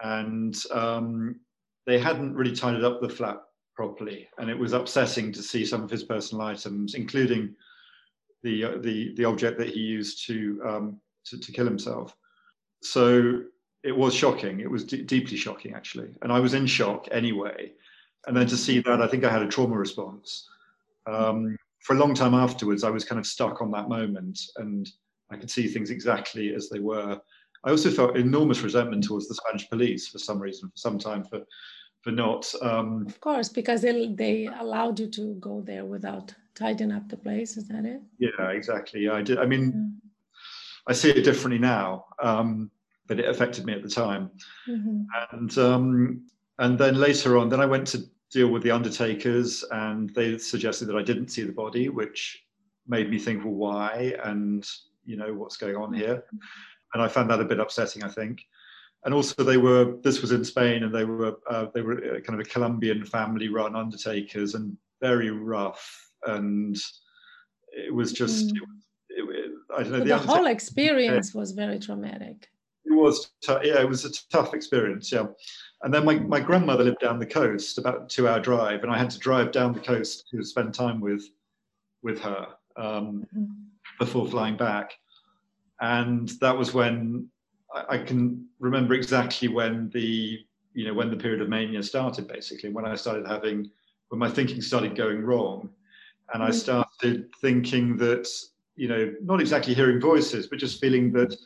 and 0.00 0.56
um, 0.72 1.40
they 1.86 1.98
hadn't 1.98 2.34
really 2.34 2.54
tidied 2.54 2.84
up 2.84 3.00
the 3.00 3.08
flat 3.08 3.42
properly, 3.74 4.28
and 4.38 4.48
it 4.50 4.58
was 4.58 4.72
upsetting 4.72 5.32
to 5.32 5.42
see 5.42 5.64
some 5.64 5.82
of 5.82 5.90
his 5.90 6.04
personal 6.04 6.46
items, 6.46 6.94
including 6.94 7.54
the 8.42 8.64
uh, 8.64 8.78
the 8.78 9.14
the 9.14 9.24
object 9.24 9.58
that 9.58 9.70
he 9.70 9.80
used 9.80 10.26
to 10.26 10.60
um, 10.64 11.00
to, 11.26 11.38
to, 11.38 11.52
kill 11.52 11.64
himself. 11.64 12.16
So 12.82 13.42
it 13.82 13.96
was 13.96 14.14
shocking. 14.14 14.60
It 14.60 14.70
was 14.70 14.84
d- 14.84 15.02
deeply 15.02 15.36
shocking, 15.36 15.74
actually, 15.74 16.14
and 16.22 16.32
I 16.32 16.40
was 16.40 16.54
in 16.54 16.66
shock 16.66 17.08
anyway. 17.10 17.72
And 18.26 18.36
then 18.36 18.46
to 18.46 18.56
see 18.56 18.80
that, 18.80 19.02
I 19.02 19.06
think 19.06 19.24
I 19.24 19.30
had 19.30 19.42
a 19.42 19.48
trauma 19.48 19.76
response. 19.76 20.48
Um, 21.06 21.56
for 21.80 21.94
a 21.94 21.98
long 21.98 22.14
time 22.14 22.32
afterwards, 22.32 22.82
I 22.82 22.90
was 22.90 23.04
kind 23.04 23.18
of 23.18 23.26
stuck 23.26 23.60
on 23.60 23.70
that 23.72 23.88
moment, 23.88 24.40
and 24.56 24.88
I 25.30 25.36
could 25.36 25.50
see 25.50 25.66
things 25.66 25.90
exactly 25.90 26.54
as 26.54 26.68
they 26.68 26.80
were. 26.80 27.20
I 27.64 27.70
also 27.70 27.90
felt 27.90 28.16
enormous 28.16 28.62
resentment 28.62 29.04
towards 29.04 29.28
the 29.28 29.34
Spanish 29.34 29.68
police 29.68 30.08
for 30.08 30.18
some 30.18 30.38
reason, 30.38 30.68
for 30.70 30.76
some 30.76 30.98
time, 30.98 31.24
for 31.24 31.40
for 32.04 32.12
not. 32.12 32.54
Um, 32.60 33.06
of 33.06 33.20
course, 33.20 33.48
because 33.48 33.80
they 33.80 34.08
they 34.08 34.46
allowed 34.46 35.00
you 35.00 35.08
to 35.08 35.34
go 35.40 35.62
there 35.62 35.86
without 35.86 36.34
tidying 36.54 36.92
up 36.92 37.08
the 37.08 37.16
place. 37.16 37.56
Is 37.56 37.66
that 37.68 37.86
it? 37.86 38.02
Yeah, 38.18 38.50
exactly. 38.50 39.08
I 39.08 39.22
did. 39.22 39.38
I 39.38 39.46
mean, 39.46 39.64
yeah. 39.64 40.10
I 40.86 40.92
see 40.92 41.10
it 41.10 41.24
differently 41.24 41.58
now, 41.58 42.04
um, 42.22 42.70
but 43.06 43.18
it 43.18 43.28
affected 43.28 43.64
me 43.64 43.72
at 43.72 43.82
the 43.82 43.88
time. 43.88 44.30
Mm-hmm. 44.68 45.02
And 45.32 45.58
um, 45.58 46.26
and 46.58 46.78
then 46.78 46.96
later 46.96 47.38
on, 47.38 47.48
then 47.48 47.60
I 47.60 47.66
went 47.66 47.86
to 47.88 48.04
deal 48.30 48.48
with 48.48 48.62
the 48.62 48.70
undertakers, 48.70 49.64
and 49.70 50.10
they 50.14 50.36
suggested 50.36 50.86
that 50.86 50.96
I 50.96 51.02
didn't 51.02 51.28
see 51.28 51.42
the 51.42 51.52
body, 51.52 51.88
which 51.88 52.44
made 52.86 53.08
me 53.08 53.18
think, 53.18 53.44
well, 53.44 53.54
why? 53.54 54.14
And 54.22 54.68
you 55.06 55.16
know, 55.16 55.32
what's 55.32 55.56
going 55.56 55.76
on 55.76 55.94
here? 55.94 56.16
Mm-hmm. 56.16 56.36
And 56.92 57.02
I 57.02 57.08
found 57.08 57.30
that 57.30 57.40
a 57.40 57.44
bit 57.44 57.60
upsetting. 57.60 58.04
I 58.04 58.08
think 58.08 58.44
and 59.04 59.12
also 59.12 59.42
they 59.42 59.56
were 59.56 59.96
this 60.02 60.20
was 60.20 60.32
in 60.32 60.44
Spain 60.44 60.82
and 60.82 60.94
they 60.94 61.04
were 61.04 61.36
uh, 61.48 61.66
they 61.74 61.82
were 61.82 62.20
kind 62.24 62.40
of 62.40 62.40
a 62.40 62.48
Colombian 62.48 63.04
family 63.04 63.48
run 63.48 63.76
undertakers 63.76 64.54
and 64.54 64.76
very 65.00 65.30
rough 65.30 66.10
and 66.26 66.76
it 67.72 67.92
was 67.92 68.12
just 68.12 68.54
mm. 68.54 68.58
it, 69.10 69.24
it, 69.28 69.50
I 69.76 69.82
don't 69.82 69.92
know 69.92 69.98
the, 69.98 70.04
the 70.04 70.18
whole 70.18 70.46
experience 70.46 71.34
was 71.34 71.52
very 71.52 71.78
traumatic 71.78 72.48
it 72.84 72.92
was 72.92 73.30
t- 73.42 73.52
yeah 73.62 73.80
it 73.80 73.88
was 73.88 74.04
a 74.04 74.10
tough 74.30 74.54
experience 74.54 75.12
yeah 75.12 75.26
and 75.82 75.92
then 75.92 76.04
my, 76.04 76.18
my 76.18 76.40
grandmother 76.40 76.84
lived 76.84 77.00
down 77.00 77.18
the 77.18 77.26
coast 77.26 77.76
about 77.76 78.04
a 78.04 78.06
two 78.06 78.26
hour 78.26 78.40
drive 78.40 78.82
and 78.82 78.92
I 78.92 78.96
had 78.96 79.10
to 79.10 79.18
drive 79.18 79.52
down 79.52 79.74
the 79.74 79.80
coast 79.80 80.28
to 80.30 80.42
spend 80.42 80.72
time 80.72 81.00
with 81.00 81.24
with 82.02 82.20
her 82.20 82.48
um, 82.76 83.26
mm-hmm. 83.36 83.44
before 83.98 84.26
flying 84.26 84.56
back 84.56 84.92
and 85.80 86.28
that 86.40 86.56
was 86.56 86.72
when 86.72 87.28
I, 87.74 87.98
can 87.98 88.46
remember 88.58 88.94
exactly 88.94 89.48
when 89.48 89.90
the 89.92 90.40
you 90.72 90.86
know 90.86 90.94
when 90.94 91.10
the 91.10 91.16
period 91.16 91.40
of 91.40 91.48
mania 91.48 91.82
started 91.82 92.28
basically 92.28 92.70
when 92.70 92.84
i 92.84 92.94
started 92.94 93.26
having 93.26 93.70
when 94.08 94.18
my 94.18 94.30
thinking 94.30 94.60
started 94.60 94.96
going 94.96 95.22
wrong 95.22 95.70
and 96.32 96.42
i 96.42 96.50
mm. 96.50 96.54
started 96.54 97.28
thinking 97.40 97.96
that 97.96 98.28
you 98.76 98.88
know 98.88 99.12
not 99.22 99.40
exactly 99.40 99.74
hearing 99.74 100.00
voices 100.00 100.46
but 100.46 100.58
just 100.58 100.80
feeling 100.80 101.12
that 101.12 101.36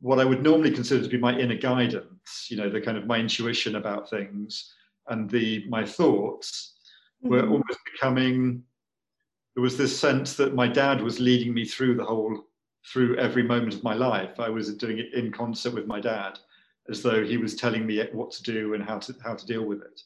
what 0.00 0.20
i 0.20 0.24
would 0.24 0.42
normally 0.42 0.70
consider 0.70 1.02
to 1.02 1.08
be 1.08 1.18
my 1.18 1.36
inner 1.38 1.56
guidance 1.56 2.46
you 2.48 2.56
know 2.56 2.68
the 2.68 2.80
kind 2.80 2.96
of 2.96 3.06
my 3.06 3.18
intuition 3.18 3.76
about 3.76 4.10
things 4.10 4.72
and 5.08 5.30
the 5.30 5.64
my 5.68 5.84
thoughts 5.84 6.74
were 7.22 7.42
mm-hmm. 7.42 7.52
almost 7.52 7.78
becoming 7.92 8.62
there 9.54 9.62
was 9.62 9.76
this 9.76 9.98
sense 9.98 10.34
that 10.34 10.54
my 10.54 10.66
dad 10.66 11.00
was 11.00 11.20
leading 11.20 11.54
me 11.54 11.64
through 11.64 11.94
the 11.94 12.04
whole 12.04 12.44
through 12.86 13.16
every 13.16 13.42
moment 13.42 13.74
of 13.74 13.84
my 13.84 13.94
life. 13.94 14.38
I 14.38 14.48
was 14.48 14.74
doing 14.74 14.98
it 14.98 15.14
in 15.14 15.32
concert 15.32 15.74
with 15.74 15.86
my 15.86 16.00
dad, 16.00 16.38
as 16.88 17.02
though 17.02 17.24
he 17.24 17.36
was 17.36 17.54
telling 17.54 17.86
me 17.86 18.02
what 18.12 18.30
to 18.32 18.42
do 18.42 18.74
and 18.74 18.84
how 18.84 18.98
to 18.98 19.14
how 19.24 19.34
to 19.34 19.46
deal 19.46 19.64
with 19.64 19.82
it. 19.82 20.00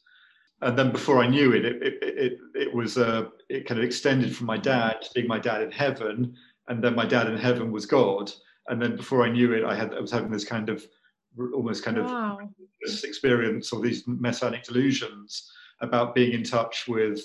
And 0.61 0.77
then 0.77 0.91
before 0.91 1.23
I 1.23 1.29
knew 1.29 1.53
it, 1.53 1.65
it 1.65 1.83
it 1.83 1.99
it, 2.03 2.39
it 2.55 2.75
was 2.75 2.99
uh, 2.99 3.27
it 3.49 3.67
kind 3.67 3.79
of 3.79 3.85
extended 3.85 4.35
from 4.35 4.47
my 4.47 4.57
dad 4.57 4.97
being 5.15 5.29
my 5.29 5.39
dad 5.39 5.63
in 5.63 5.71
heaven, 5.71 6.35
and 6.69 6.83
then 6.83 6.95
my 6.95 7.07
dad 7.07 7.29
in 7.29 7.37
heaven 7.37 7.71
was 7.71 7.87
God. 7.87 8.31
And 8.69 8.83
then 8.83 8.97
before 8.97 9.25
I 9.25 9.31
knew 9.31 9.53
it, 9.53 9.65
I 9.65 9.75
had 9.75 9.95
I 9.95 10.01
was 10.01 10.13
having 10.13 10.31
this 10.31 10.45
kind 10.45 10.69
of 10.69 10.87
almost 11.55 11.85
kind 11.85 11.99
wow. 11.99 12.39
of 12.41 13.05
experience 13.05 13.73
or 13.73 13.81
these 13.81 14.05
messianic 14.07 14.65
delusions 14.65 15.51
about 15.81 16.15
being 16.15 16.33
in 16.33 16.43
touch 16.43 16.89
with 16.89 17.21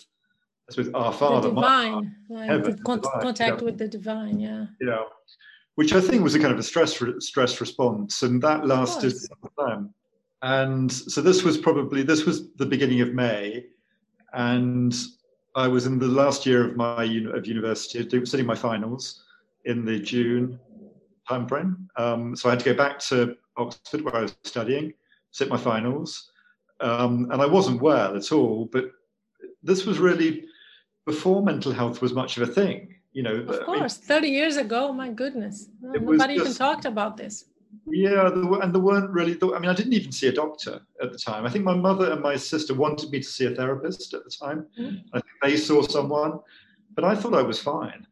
with 0.78 0.94
our 0.96 1.14
Father, 1.14 1.50
the 1.50 1.56
divine, 1.56 2.16
like 2.30 2.50
heaven, 2.50 2.80
con- 2.86 3.00
divine, 3.00 3.22
contact 3.22 3.60
yeah. 3.60 3.66
with 3.66 3.78
the 3.78 3.88
divine, 3.88 4.40
yeah. 4.40 4.66
Yeah, 4.82 5.04
which 5.76 5.94
I 5.94 6.02
think 6.02 6.24
was 6.24 6.36
a 6.36 6.40
kind 6.40 6.54
of 6.54 6.60
a 6.60 6.64
stress 6.64 7.00
re- 7.02 7.20
stress 7.20 7.60
response, 7.60 8.24
and 8.24 8.42
that 8.42 8.66
lasted 8.66 9.16
some 9.18 9.50
time. 9.60 9.94
And 10.42 10.92
so 10.92 11.22
this 11.22 11.44
was 11.44 11.58
probably 11.58 12.04
this 12.04 12.26
was 12.26 12.52
the 12.54 12.66
beginning 12.66 13.02
of 13.02 13.14
May, 13.14 13.66
and 14.34 14.96
I 15.56 15.68
was 15.68 15.86
in 15.86 16.00
the 16.00 16.08
last 16.08 16.46
year 16.46 16.70
of 16.70 16.76
my 16.76 17.04
of 17.04 17.46
university, 17.46 18.26
studying 18.26 18.48
my 18.48 18.56
finals 18.56 19.24
in 19.66 19.86
the 19.86 20.00
June 20.00 20.60
timeframe. 21.30 21.88
Um, 21.98 22.36
so 22.36 22.50
I 22.50 22.54
had 22.54 22.60
to 22.60 22.66
go 22.66 22.74
back 22.74 23.00
to 23.00 23.36
Oxford 23.58 24.02
where 24.02 24.16
I 24.16 24.22
was 24.22 24.36
studying, 24.44 24.94
sit 25.32 25.50
my 25.50 25.58
finals, 25.58 26.32
um, 26.80 27.30
and 27.32 27.42
I 27.42 27.46
wasn't 27.46 27.82
well 27.82 28.16
at 28.16 28.32
all. 28.32 28.66
But 28.72 28.92
this 29.62 29.86
was 29.86 30.00
really 30.00 30.46
before 31.06 31.44
mental 31.44 31.72
health 31.72 32.02
was 32.02 32.14
much 32.14 32.38
of 32.38 32.48
a 32.48 32.52
thing. 32.52 32.96
You 33.14 33.24
know, 33.24 33.36
of 33.36 33.66
course, 33.66 34.00
I 34.00 34.16
mean, 34.16 34.22
30 34.22 34.28
years 34.30 34.58
ago, 34.58 34.92
my 34.92 35.10
goodness, 35.10 35.68
nobody 35.82 36.36
just, 36.36 36.46
even 36.46 36.54
talked 36.54 36.86
about 36.86 37.16
this. 37.16 37.46
Yeah, 37.86 38.28
and 38.28 38.74
there 38.74 38.82
weren't 38.82 39.12
really. 39.12 39.38
I 39.42 39.60
mean, 39.60 39.70
I 39.70 39.74
didn't 39.74 39.94
even 39.94 40.12
see 40.12 40.28
a 40.28 40.32
doctor 40.32 40.82
at 41.02 41.12
the 41.12 41.18
time. 41.18 41.46
I 41.46 41.50
think 41.50 41.64
my 41.64 41.76
mother 41.76 42.12
and 42.12 42.22
my 42.22 42.36
sister 42.36 42.74
wanted 42.74 43.12
me 43.12 43.20
to 43.20 43.28
see 43.28 43.46
a 43.46 43.52
therapist 43.52 44.14
at 44.14 44.24
the 44.24 44.32
time. 44.32 44.66
Mm-hmm. 44.80 45.08
I 45.14 45.20
think 45.20 45.34
they 45.42 45.58
saw 45.58 45.82
someone, 45.84 46.40
but 46.96 47.04
I 47.04 47.16
thought 47.16 47.36
I 47.36 47.42
was 47.44 47.60
fine, 47.60 48.08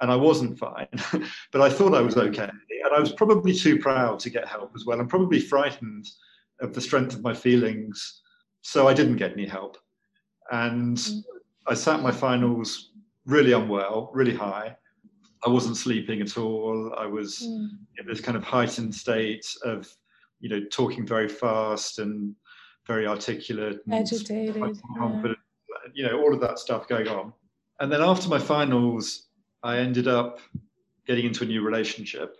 and 0.00 0.10
I 0.10 0.16
wasn't 0.16 0.58
fine. 0.58 0.88
but 1.52 1.60
I 1.60 1.68
thought 1.68 1.94
I 1.94 2.00
was 2.00 2.16
okay, 2.16 2.48
and 2.50 2.94
I 2.94 3.00
was 3.00 3.12
probably 3.12 3.54
too 3.54 3.78
proud 3.78 4.20
to 4.20 4.30
get 4.30 4.48
help 4.48 4.72
as 4.74 4.86
well, 4.86 5.00
and 5.00 5.08
probably 5.08 5.40
frightened 5.40 6.08
of 6.60 6.72
the 6.72 6.80
strength 6.80 7.14
of 7.14 7.22
my 7.22 7.34
feelings, 7.34 8.22
so 8.62 8.88
I 8.88 8.94
didn't 8.94 9.16
get 9.16 9.32
any 9.32 9.46
help. 9.46 9.76
And 10.50 10.96
mm-hmm. 10.96 11.35
I 11.68 11.74
sat 11.74 12.02
my 12.02 12.12
finals 12.12 12.90
really 13.24 13.52
unwell, 13.52 14.10
really 14.14 14.34
high. 14.34 14.76
I 15.44 15.48
wasn't 15.48 15.76
sleeping 15.76 16.20
at 16.20 16.38
all. 16.38 16.94
I 16.96 17.06
was 17.06 17.40
mm. 17.46 17.68
in 17.98 18.06
this 18.06 18.20
kind 18.20 18.36
of 18.36 18.44
heightened 18.44 18.94
state 18.94 19.46
of, 19.64 19.88
you 20.40 20.48
know, 20.48 20.60
talking 20.70 21.06
very 21.06 21.28
fast 21.28 21.98
and 21.98 22.34
very 22.86 23.06
articulate, 23.06 23.80
and 23.84 23.94
agitated, 23.94 24.54
confident, 24.96 25.38
yeah. 25.68 25.90
you 25.94 26.06
know, 26.06 26.20
all 26.20 26.32
of 26.32 26.40
that 26.40 26.58
stuff 26.58 26.88
going 26.88 27.08
on. 27.08 27.32
And 27.80 27.90
then 27.90 28.00
after 28.00 28.28
my 28.28 28.38
finals, 28.38 29.26
I 29.62 29.78
ended 29.78 30.08
up 30.08 30.38
getting 31.06 31.26
into 31.26 31.44
a 31.44 31.46
new 31.46 31.62
relationship. 31.62 32.36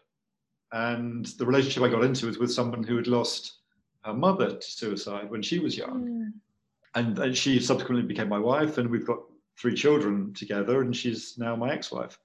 And 0.72 1.26
the 1.38 1.46
relationship 1.46 1.82
I 1.82 1.88
got 1.88 2.04
into 2.04 2.26
was 2.26 2.38
with 2.38 2.52
someone 2.52 2.82
who 2.82 2.96
had 2.96 3.06
lost 3.06 3.58
her 4.02 4.14
mother 4.14 4.56
to 4.56 4.62
suicide 4.62 5.30
when 5.30 5.42
she 5.42 5.58
was 5.58 5.76
young. 5.76 6.32
And, 6.96 7.18
and 7.18 7.36
she 7.36 7.60
subsequently 7.60 8.06
became 8.06 8.28
my 8.28 8.38
wife, 8.38 8.78
and 8.78 8.88
we've 8.90 9.06
got 9.06 9.18
three 9.58 9.74
children 9.74 10.32
together, 10.32 10.80
and 10.80 10.96
she's 10.96 11.36
now 11.36 11.54
my 11.54 11.70
ex-wife. 11.72 12.18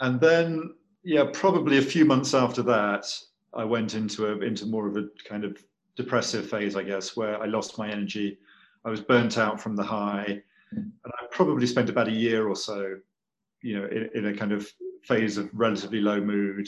And 0.00 0.18
then, 0.18 0.74
yeah, 1.04 1.24
probably 1.32 1.76
a 1.76 1.82
few 1.82 2.06
months 2.06 2.32
after 2.32 2.62
that, 2.62 3.04
I 3.52 3.64
went 3.64 3.94
into 3.94 4.26
a 4.28 4.38
into 4.40 4.64
more 4.64 4.88
of 4.88 4.96
a 4.96 5.08
kind 5.28 5.44
of 5.44 5.62
depressive 5.96 6.48
phase, 6.48 6.76
I 6.76 6.82
guess, 6.82 7.14
where 7.14 7.40
I 7.42 7.44
lost 7.46 7.76
my 7.76 7.90
energy. 7.90 8.38
I 8.86 8.90
was 8.90 9.02
burnt 9.02 9.36
out 9.36 9.60
from 9.60 9.76
the 9.76 9.82
high, 9.82 10.42
and 10.72 10.92
I 11.04 11.26
probably 11.30 11.66
spent 11.66 11.90
about 11.90 12.08
a 12.08 12.12
year 12.12 12.48
or 12.48 12.56
so, 12.56 12.96
you 13.62 13.78
know, 13.78 13.86
in, 13.86 14.08
in 14.14 14.26
a 14.26 14.34
kind 14.34 14.52
of 14.52 14.66
phase 15.04 15.36
of 15.36 15.50
relatively 15.52 16.00
low 16.00 16.20
mood, 16.22 16.66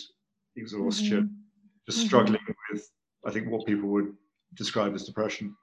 exhaustion, 0.56 1.22
mm-hmm. 1.22 1.86
just 1.86 1.98
mm-hmm. 1.98 2.08
struggling 2.08 2.40
with, 2.70 2.90
I 3.24 3.30
think, 3.30 3.48
what 3.48 3.64
people 3.64 3.88
would 3.88 4.12
describe 4.54 4.94
as 4.94 5.04
depression. 5.04 5.56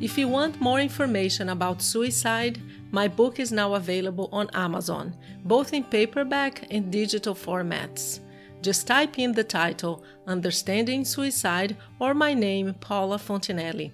If 0.00 0.16
you 0.16 0.28
want 0.28 0.62
more 0.62 0.80
information 0.80 1.50
about 1.50 1.82
suicide, 1.82 2.58
my 2.90 3.06
book 3.06 3.38
is 3.38 3.52
now 3.52 3.74
available 3.74 4.30
on 4.32 4.48
Amazon, 4.54 5.14
both 5.44 5.74
in 5.74 5.84
paperback 5.84 6.66
and 6.70 6.90
digital 6.90 7.34
formats. 7.34 8.20
Just 8.62 8.86
type 8.86 9.18
in 9.18 9.32
the 9.32 9.44
title 9.44 10.02
Understanding 10.26 11.04
Suicide 11.04 11.76
or 11.98 12.14
my 12.14 12.32
name, 12.32 12.72
Paula 12.80 13.18
Fontenelle. 13.18 13.90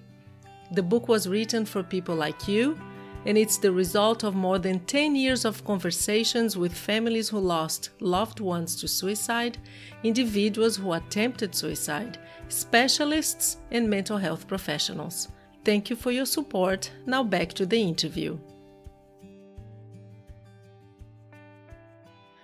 The 0.71 0.81
book 0.81 1.09
was 1.09 1.27
written 1.27 1.65
for 1.65 1.83
people 1.83 2.15
like 2.15 2.47
you, 2.47 2.79
and 3.25 3.37
it's 3.37 3.57
the 3.57 3.73
result 3.73 4.23
of 4.23 4.33
more 4.33 4.59
than 4.59 4.79
10 4.85 5.13
years 5.13 5.43
of 5.43 5.65
conversations 5.65 6.55
with 6.55 6.73
families 6.73 7.27
who 7.27 7.39
lost 7.39 7.89
loved 7.99 8.39
ones 8.39 8.77
to 8.77 8.87
suicide, 8.87 9.57
individuals 10.03 10.77
who 10.77 10.93
attempted 10.93 11.53
suicide, 11.53 12.17
specialists, 12.47 13.57
and 13.71 13.89
mental 13.89 14.17
health 14.17 14.47
professionals. 14.47 15.27
Thank 15.67 15.89
you 15.89 15.97
for 15.97 16.11
your 16.11 16.25
support. 16.25 16.89
Now 17.05 17.23
back 17.23 17.51
to 17.55 17.65
the 17.65 17.81
interview. 17.81 18.37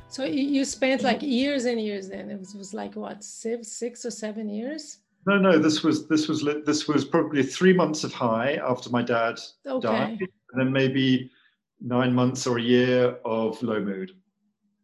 So 0.10 0.25
you 0.25 0.65
spent 0.65 1.00
mm-hmm. 1.00 1.08
like 1.08 1.22
years 1.22 1.63
and 1.63 1.80
years 1.80 2.10
then. 2.10 2.30
It 2.30 2.38
was, 2.38 2.53
was 2.53 2.74
like 2.74 2.98
what, 2.98 3.24
six, 3.24 3.70
six 3.80 4.06
or 4.06 4.12
seven 4.12 4.50
years? 4.50 4.98
No, 5.25 5.38
no. 5.38 5.58
This 5.58 5.84
was 5.84 6.06
this 6.10 6.27
was 6.27 6.46
this 6.65 6.86
was 6.89 7.06
probably 7.06 7.44
three 7.44 7.72
months 7.72 8.03
of 8.03 8.12
high 8.12 8.56
after 8.56 8.89
my 8.89 9.01
dad 9.01 9.39
okay. 9.65 9.88
died, 9.88 10.20
and 10.20 10.56
then 10.60 10.74
maybe 10.74 11.32
nine 11.80 12.13
months 12.13 12.46
or 12.46 12.58
a 12.58 12.62
year 12.62 13.15
of 13.24 13.63
low 13.63 13.80
mood. 13.80 14.12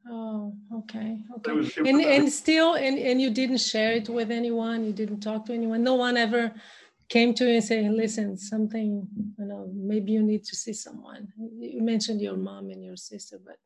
Oh, 0.10 0.54
okay, 0.74 1.20
okay. 1.36 1.52
It 1.52 1.56
was, 1.56 1.78
it 1.78 1.86
and 1.86 2.00
and 2.00 2.32
still, 2.32 2.76
and 2.76 2.98
and 2.98 3.22
you 3.22 3.32
didn't 3.32 3.58
share 3.58 3.92
it 3.92 4.08
with 4.08 4.32
anyone. 4.32 4.86
You 4.86 4.94
didn't 4.94 5.20
talk 5.20 5.46
to 5.48 5.54
anyone. 5.54 5.84
No 5.84 5.96
one 5.96 6.16
ever 6.16 6.54
came 7.10 7.34
to 7.34 7.46
you 7.46 7.56
and 7.56 7.64
said, 7.64 7.92
listen, 7.92 8.38
something, 8.38 9.08
you 9.38 9.46
know, 9.46 9.70
maybe 9.74 10.12
you 10.12 10.22
need 10.22 10.44
to 10.46 10.56
see 10.56 10.74
someone. 10.74 11.28
You 11.60 11.82
mentioned 11.82 12.22
your 12.22 12.38
mom 12.38 12.70
and 12.70 12.84
your 12.84 12.96
sister, 12.96 13.40
but 13.44 13.58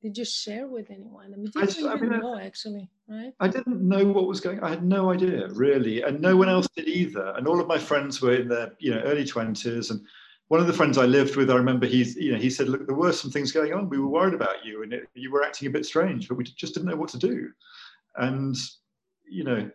did 0.00 0.16
you 0.16 0.24
share 0.24 0.68
with 0.68 0.90
anyone? 0.90 1.34
I 1.34 1.36
mean, 1.36 1.50
did 1.52 1.76
you 1.76 1.88
I, 1.88 1.96
even 1.96 2.08
I 2.08 2.12
mean, 2.12 2.20
know 2.20 2.38
actually, 2.38 2.88
right? 3.08 3.32
I 3.40 3.48
didn't 3.48 3.80
know 3.86 4.06
what 4.06 4.28
was 4.28 4.40
going. 4.40 4.60
I 4.60 4.70
had 4.70 4.84
no 4.84 5.10
idea 5.10 5.48
really, 5.48 6.02
and 6.02 6.20
no 6.20 6.36
one 6.36 6.46
mm-hmm. 6.46 6.54
else 6.54 6.68
did 6.76 6.86
either. 6.86 7.34
And 7.36 7.48
all 7.48 7.60
of 7.60 7.66
my 7.66 7.78
friends 7.78 8.22
were 8.22 8.36
in 8.36 8.46
their, 8.46 8.72
you 8.78 8.92
know, 8.92 9.00
early 9.00 9.24
twenties. 9.24 9.90
And 9.90 10.00
one 10.46 10.60
of 10.60 10.68
the 10.68 10.72
friends 10.72 10.98
I 10.98 11.04
lived 11.06 11.34
with, 11.34 11.50
I 11.50 11.56
remember 11.56 11.86
he's, 11.86 12.14
you 12.14 12.30
know, 12.30 12.38
he 12.38 12.48
said, 12.48 12.68
look, 12.68 12.86
there 12.86 12.94
were 12.94 13.12
some 13.12 13.32
things 13.32 13.50
going 13.50 13.74
on. 13.74 13.88
We 13.88 13.98
were 13.98 14.06
worried 14.06 14.34
about 14.34 14.64
you, 14.64 14.84
and 14.84 14.92
it, 14.92 15.08
you 15.14 15.32
were 15.32 15.42
acting 15.42 15.66
a 15.66 15.72
bit 15.72 15.84
strange, 15.84 16.28
but 16.28 16.36
we 16.36 16.44
just 16.44 16.74
didn't 16.74 16.88
know 16.88 16.96
what 16.96 17.10
to 17.10 17.18
do. 17.18 17.50
And 18.14 18.56
you 19.28 19.42
know, 19.44 19.68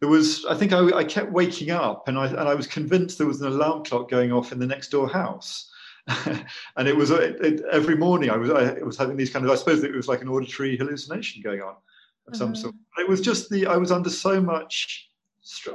there 0.00 0.08
was 0.08 0.44
i 0.46 0.54
think 0.54 0.72
I, 0.72 0.86
I, 0.88 1.04
kept 1.04 1.32
waking 1.32 1.70
up 1.70 2.08
and 2.08 2.18
I, 2.18 2.26
and 2.26 2.48
I 2.48 2.54
was 2.54 2.66
convinced 2.66 3.18
there 3.18 3.26
was 3.26 3.40
an 3.40 3.48
alarm 3.48 3.84
clock 3.84 4.08
going 4.10 4.32
off 4.32 4.52
in 4.52 4.58
the 4.58 4.66
next 4.66 4.88
door 4.90 5.08
house. 5.08 5.70
And 6.76 6.88
it 6.88 6.96
was 6.96 7.10
it, 7.10 7.36
it, 7.44 7.62
every 7.70 7.96
morning 7.96 8.30
i 8.30 8.36
was 8.36 8.50
i 8.50 8.82
was 8.82 8.96
having 8.96 9.16
these 9.16 9.30
kind 9.30 9.44
of 9.44 9.50
i 9.50 9.56
suppose 9.56 9.82
it 9.84 9.92
was 9.92 10.08
like 10.08 10.22
an 10.22 10.28
auditory 10.28 10.76
hallucination 10.76 11.42
going 11.42 11.60
on 11.60 11.74
of 12.26 12.36
some 12.36 12.54
sort. 12.54 12.74
Uh-huh. 12.74 13.02
it 13.02 13.08
was 13.08 13.20
just 13.20 13.50
the 13.50 13.66
i 13.66 13.76
was 13.76 13.92
under 13.92 14.08
so 14.08 14.40
much 14.40 15.10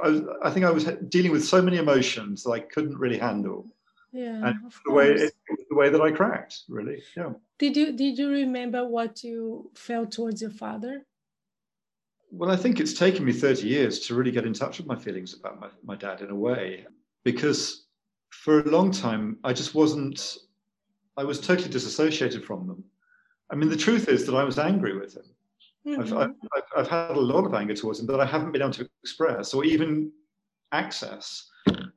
I, 0.02 0.08
was, 0.08 0.22
I 0.42 0.50
think 0.50 0.66
i 0.66 0.70
was 0.70 0.84
dealing 1.08 1.30
with 1.30 1.44
so 1.44 1.62
many 1.62 1.76
emotions 1.76 2.42
that 2.42 2.50
i 2.50 2.60
couldn't 2.60 2.98
really 2.98 3.18
handle. 3.18 3.66
Yeah 4.12 4.48
and 4.48 4.72
the 4.86 4.92
way 4.92 5.12
it, 5.12 5.34
the 5.70 5.76
way 5.76 5.88
that 5.88 6.00
i 6.00 6.10
cracked 6.10 6.62
really 6.68 7.00
yeah. 7.16 7.32
Did 7.58 7.76
you 7.76 7.92
did 7.92 8.18
you 8.18 8.28
remember 8.30 8.88
what 8.88 9.22
you 9.22 9.70
felt 9.74 10.10
towards 10.10 10.42
your 10.42 10.50
father 10.50 11.06
well, 12.36 12.50
I 12.50 12.56
think 12.56 12.80
it's 12.80 12.94
taken 12.94 13.24
me 13.24 13.32
30 13.32 13.68
years 13.68 14.00
to 14.00 14.14
really 14.14 14.32
get 14.32 14.44
in 14.44 14.52
touch 14.52 14.78
with 14.78 14.86
my 14.86 14.96
feelings 14.96 15.34
about 15.34 15.60
my, 15.60 15.68
my 15.84 15.94
dad 15.94 16.20
in 16.20 16.30
a 16.30 16.34
way, 16.34 16.84
because 17.24 17.86
for 18.30 18.60
a 18.60 18.70
long 18.70 18.90
time, 18.90 19.38
I 19.44 19.52
just 19.52 19.74
wasn't, 19.74 20.38
I 21.16 21.22
was 21.22 21.40
totally 21.40 21.68
disassociated 21.68 22.44
from 22.44 22.66
them. 22.66 22.82
I 23.50 23.54
mean, 23.54 23.68
the 23.68 23.76
truth 23.76 24.08
is 24.08 24.26
that 24.26 24.34
I 24.34 24.42
was 24.42 24.58
angry 24.58 24.98
with 24.98 25.16
him. 25.16 25.24
Mm-hmm. 25.86 26.18
I've, 26.18 26.28
I've, 26.56 26.62
I've, 26.76 26.88
had 26.88 27.10
a 27.12 27.20
lot 27.20 27.44
of 27.44 27.54
anger 27.54 27.74
towards 27.74 28.00
him 28.00 28.06
that 28.06 28.20
I 28.20 28.26
haven't 28.26 28.52
been 28.52 28.62
able 28.62 28.72
to 28.72 28.88
express 29.02 29.54
or 29.54 29.64
even 29.64 30.10
access. 30.72 31.48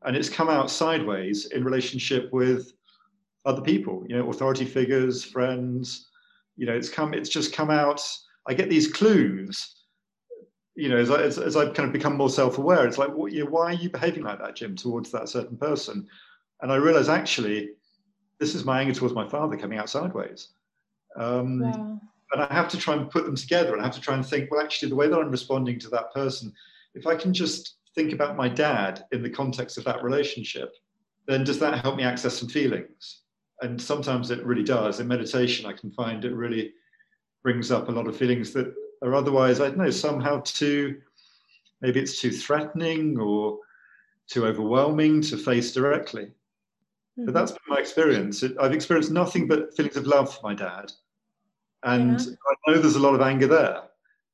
And 0.04 0.16
it's 0.16 0.30
come 0.30 0.50
out 0.50 0.70
sideways 0.70 1.48
in 1.48 1.64
relationship 1.64 2.32
with 2.32 2.74
other 3.46 3.62
people, 3.62 4.04
you 4.08 4.16
know, 4.16 4.30
authority 4.30 4.66
figures, 4.66 5.24
friends. 5.24 6.10
You 6.58 6.68
know, 6.68 6.74
it's 6.74 6.90
come, 6.90 7.14
it's 7.14 7.30
just 7.30 7.54
come 7.54 7.72
out. 7.72 8.02
I 8.48 8.54
get 8.54 8.70
these 8.70 8.92
clues 8.92 9.77
you 10.78 10.90
know, 10.90 10.98
as, 10.98 11.10
I, 11.10 11.24
as, 11.24 11.40
as 11.40 11.58
I've 11.58 11.74
kind 11.74 11.88
of 11.88 11.92
become 11.92 12.16
more 12.16 12.30
self-aware, 12.30 12.86
it's 12.86 13.00
like, 13.00 13.10
well, 13.14 13.28
you 13.28 13.44
know, 13.44 13.50
why 13.50 13.72
are 13.72 13.74
you 13.74 13.90
behaving 13.90 14.22
like 14.22 14.38
that, 14.40 14.56
Jim, 14.56 14.76
towards 14.76 15.12
that 15.12 15.28
certain 15.28 15.58
person? 15.58 16.08
And 16.62 16.72
I 16.72 16.76
realize 16.76 17.10
actually, 17.10 17.72
this 18.40 18.54
is 18.54 18.64
my 18.64 18.80
anger 18.82 18.94
towards 18.94 19.16
my 19.16 19.28
father 19.28 19.58
coming 19.58 19.80
out 19.80 19.90
sideways. 19.90 20.50
Um, 21.16 21.62
wow. 21.62 22.00
And 22.32 22.42
I 22.44 22.54
have 22.54 22.68
to 22.70 22.78
try 22.78 22.94
and 22.94 23.10
put 23.10 23.26
them 23.26 23.36
together, 23.36 23.74
and 23.74 23.82
I 23.82 23.86
have 23.86 23.96
to 23.96 24.02
try 24.02 24.14
and 24.14 24.24
think, 24.24 24.52
well, 24.52 24.62
actually, 24.62 24.90
the 24.90 24.96
way 24.96 25.08
that 25.08 25.18
I'm 25.18 25.32
responding 25.32 25.80
to 25.80 25.90
that 25.90 26.14
person, 26.14 26.54
if 26.94 27.08
I 27.08 27.16
can 27.16 27.34
just 27.34 27.78
think 27.96 28.14
about 28.14 28.38
my 28.38 28.48
dad 28.48 29.06
in 29.12 29.24
the 29.24 29.30
context 29.32 29.80
of 29.80 29.86
that 29.86 30.04
relationship, 30.04 30.76
then 31.26 31.44
does 31.44 31.58
that 31.58 31.80
help 31.80 31.96
me 31.96 32.04
access 32.04 32.38
some 32.38 32.50
feelings? 32.50 33.22
And 33.62 33.82
sometimes 33.82 34.30
it 34.30 34.46
really 34.46 34.64
does. 34.64 35.00
In 35.00 35.08
meditation, 35.08 35.66
I 35.66 35.74
can 35.74 35.90
find 35.90 36.24
it 36.24 36.36
really 36.36 36.74
brings 37.42 37.72
up 37.72 37.90
a 37.90 37.92
lot 37.92 38.08
of 38.08 38.16
feelings 38.16 38.52
that 38.54 38.72
or 39.02 39.16
otherwise, 39.16 39.60
I 39.60 39.68
don't 39.68 39.78
know, 39.78 39.90
somehow 39.90 40.42
too, 40.42 41.02
maybe 41.82 42.00
it's 42.00 42.20
too 42.20 42.32
threatening 42.32 43.20
or 43.20 43.60
too 44.28 44.46
overwhelming 44.46 45.22
to 45.22 45.38
face 45.38 45.72
directly. 45.72 46.26
Mm-hmm. 46.26 47.26
But 47.26 47.34
that's 47.34 47.52
been 47.52 47.62
my 47.70 47.80
experience. 47.80 48.44
I've 48.60 48.74
experienced 48.74 49.12
nothing 49.12 49.48
but 49.48 49.76
feelings 49.76 49.98
of 49.98 50.08
love 50.08 50.34
for 50.34 50.42
my 50.44 50.54
dad. 50.54 50.92
And 51.84 52.20
yeah. 52.20 52.34
I 52.68 52.72
know 52.72 52.80
there's 52.80 52.96
a 52.96 53.00
lot 53.00 53.16
of 53.16 53.22
anger 53.22 53.48
there. 53.48 53.84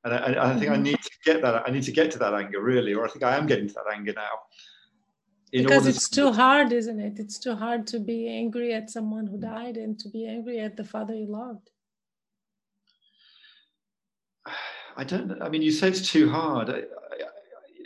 And 0.04 0.14
I, 0.14 0.52
I 0.52 0.54
think 0.54 0.66
mm-hmm. 0.66 0.74
I 0.74 0.78
need 0.78 1.02
to 1.02 1.12
get 1.24 1.42
that. 1.42 1.64
I 1.66 1.72
need 1.72 1.84
to 1.84 1.92
get 1.92 2.12
to 2.12 2.20
that 2.20 2.34
anger, 2.34 2.62
really, 2.62 2.94
or 2.94 3.06
I 3.06 3.10
think 3.10 3.24
I 3.24 3.38
am 3.38 3.48
getting 3.48 3.68
to 3.68 3.74
that 3.74 3.94
anger 3.94 4.14
now. 4.16 4.32
because 5.52 5.88
it's 5.88 6.10
to... 6.10 6.16
too 6.16 6.34
hard, 6.34 6.74
isn't 6.74 7.00
it? 7.00 7.20
It's 7.20 7.40
too 7.40 7.56
hard 7.56 7.88
to 7.88 8.00
be 8.00 8.28
angry 8.28 8.74
at 8.74 8.90
someone 8.90 9.28
who 9.28 9.38
died 9.38 9.78
and 9.78 9.98
to 10.00 10.10
be 10.10 10.26
angry 10.28 10.60
at 10.60 10.76
the 10.76 10.84
father 10.84 11.16
you 11.16 11.28
loved. 11.28 11.70
I 14.96 15.04
don't. 15.04 15.42
I 15.42 15.50
mean, 15.50 15.62
you 15.62 15.72
say 15.72 15.90
it's 15.90 16.10
too 16.10 16.30
hard. 16.30 16.70
I, 16.70 16.84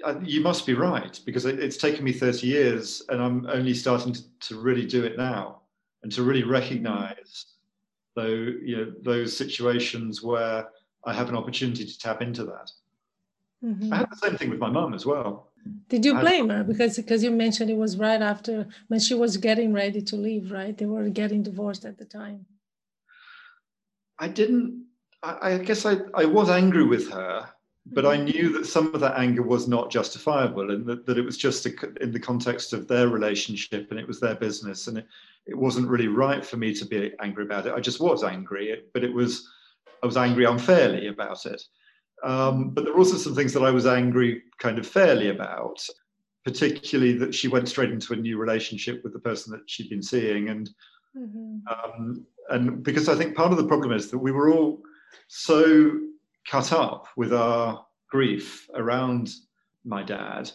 I, 0.06 0.12
I, 0.12 0.20
you 0.20 0.42
must 0.42 0.66
be 0.66 0.74
right 0.74 1.20
because 1.26 1.46
it, 1.46 1.60
it's 1.60 1.78
taken 1.78 2.04
me 2.04 2.14
30 2.14 2.48
years, 2.48 3.04
and 3.10 3.22
I'm 3.22 3.48
only 3.48 3.74
starting 3.74 4.14
to, 4.14 4.22
to 4.42 4.60
really 4.60 4.86
do 4.86 5.04
it 5.04 5.18
now, 5.18 5.62
and 6.04 6.12
to 6.14 6.24
really 6.24 6.44
recognise, 6.44 7.46
though 8.16 8.26
you 8.28 8.78
know, 8.78 8.94
those 9.02 9.36
situations 9.36 10.22
where 10.22 10.68
I 11.06 11.14
have 11.14 11.30
an 11.30 11.36
opportunity 11.36 11.86
to 11.86 12.00
tap 12.00 12.22
into 12.22 12.44
that. 12.46 12.72
Mm-hmm. 13.64 13.94
I 13.94 13.98
had 13.98 14.12
the 14.12 14.18
same 14.18 14.38
thing 14.38 14.50
with 14.50 14.60
my 14.60 14.70
mum 14.70 14.94
as 14.94 15.06
well. 15.06 15.52
Did 15.90 16.06
you 16.06 16.18
blame 16.18 16.50
her 16.50 16.64
because 16.64 16.96
because 16.98 17.24
you 17.24 17.32
mentioned 17.32 17.70
it 17.70 17.78
was 17.78 17.98
right 17.98 18.22
after 18.22 18.68
when 18.88 19.00
she 19.00 19.14
was 19.14 19.38
getting 19.38 19.74
ready 19.74 20.02
to 20.02 20.16
leave, 20.16 20.52
right? 20.52 20.78
They 20.78 20.86
were 20.86 21.10
getting 21.10 21.44
divorced 21.44 21.86
at 21.86 21.98
the 21.98 22.06
time. 22.06 22.46
I 24.20 24.28
didn't 24.28 24.87
I, 25.24 25.54
I 25.54 25.58
guess 25.58 25.86
I, 25.86 25.98
I 26.14 26.26
was 26.26 26.50
angry 26.50 26.84
with 26.84 27.10
her, 27.12 27.48
but 27.86 28.06
I 28.06 28.18
mm-hmm. 28.18 28.26
knew 28.26 28.54
that 28.54 28.66
some 28.66 28.94
of 28.94 29.02
that 29.02 29.18
anger 29.18 29.42
was 29.42 29.68
not 29.68 29.90
justifiable 29.90 30.72
and 30.72 30.86
that, 30.86 31.06
that 31.06 31.18
it 31.18 31.26
was 31.26 31.38
just 31.38 31.66
a, 31.66 31.72
in 32.02 32.12
the 32.12 32.20
context 32.20 32.74
of 32.74 32.88
their 32.88 33.08
relationship 33.08 33.88
and 33.92 34.00
it 34.00 34.08
was 34.08 34.20
their 34.20 34.36
business 34.36 34.88
and 34.88 34.98
it, 35.00 35.08
it 35.46 35.58
wasn't 35.58 35.88
really 35.88 36.08
right 36.08 36.46
for 36.46 36.58
me 36.58 36.74
to 36.74 36.86
be 36.86 37.14
angry 37.22 37.46
about 37.46 37.66
it. 37.66 37.74
I 37.74 37.80
just 37.80 38.00
was 38.00 38.24
angry, 38.24 38.84
but 38.94 39.04
it 39.04 39.14
was, 39.14 39.50
I 40.04 40.06
was 40.06 40.18
angry 40.18 40.46
unfairly 40.46 41.08
about 41.08 41.46
it. 41.46 41.64
Um, 42.24 42.72
but 42.72 42.84
there 42.84 42.94
were 42.94 43.00
also 43.00 43.18
some 43.18 43.36
things 43.36 43.54
that 43.54 43.64
I 43.64 43.72
was 43.72 43.86
angry 43.86 44.44
kind 44.58 44.80
of 44.80 44.88
fairly 44.88 45.30
about, 45.30 45.80
particularly 46.44 47.14
that 47.20 47.34
she 47.34 47.48
went 47.48 47.70
straight 47.70 47.92
into 47.92 48.14
a 48.14 48.18
new 48.18 48.38
relationship 48.38 49.04
with 49.04 49.14
the 49.14 49.20
person 49.20 49.52
that 49.52 49.70
she'd 49.70 49.90
been 49.90 50.04
seeing. 50.04 50.50
And, 50.50 50.70
mm-hmm. 51.16 51.58
um, 51.68 52.26
and 52.50 52.84
because 52.84 53.08
I 53.08 53.16
think 53.16 53.36
part 53.36 53.52
of 53.52 53.58
the 53.58 53.68
problem 53.68 53.94
is 53.94 54.10
that 54.12 54.18
we 54.18 54.32
were 54.32 54.52
all, 54.52 54.82
so 55.28 56.00
cut 56.48 56.72
up 56.72 57.08
with 57.18 57.34
our 57.34 57.86
grief 58.10 58.70
around 58.76 59.30
my 59.84 60.04
dad, 60.04 60.50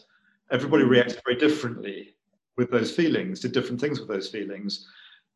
everybody 0.51 0.85
reacted 0.85 1.21
very 1.25 1.39
differently 1.39 2.15
with 2.57 2.71
those 2.71 2.95
feelings, 2.95 3.41
did 3.41 3.53
different 3.53 3.81
things 3.81 3.99
with 3.99 4.09
those 4.09 4.29
feelings. 4.29 4.87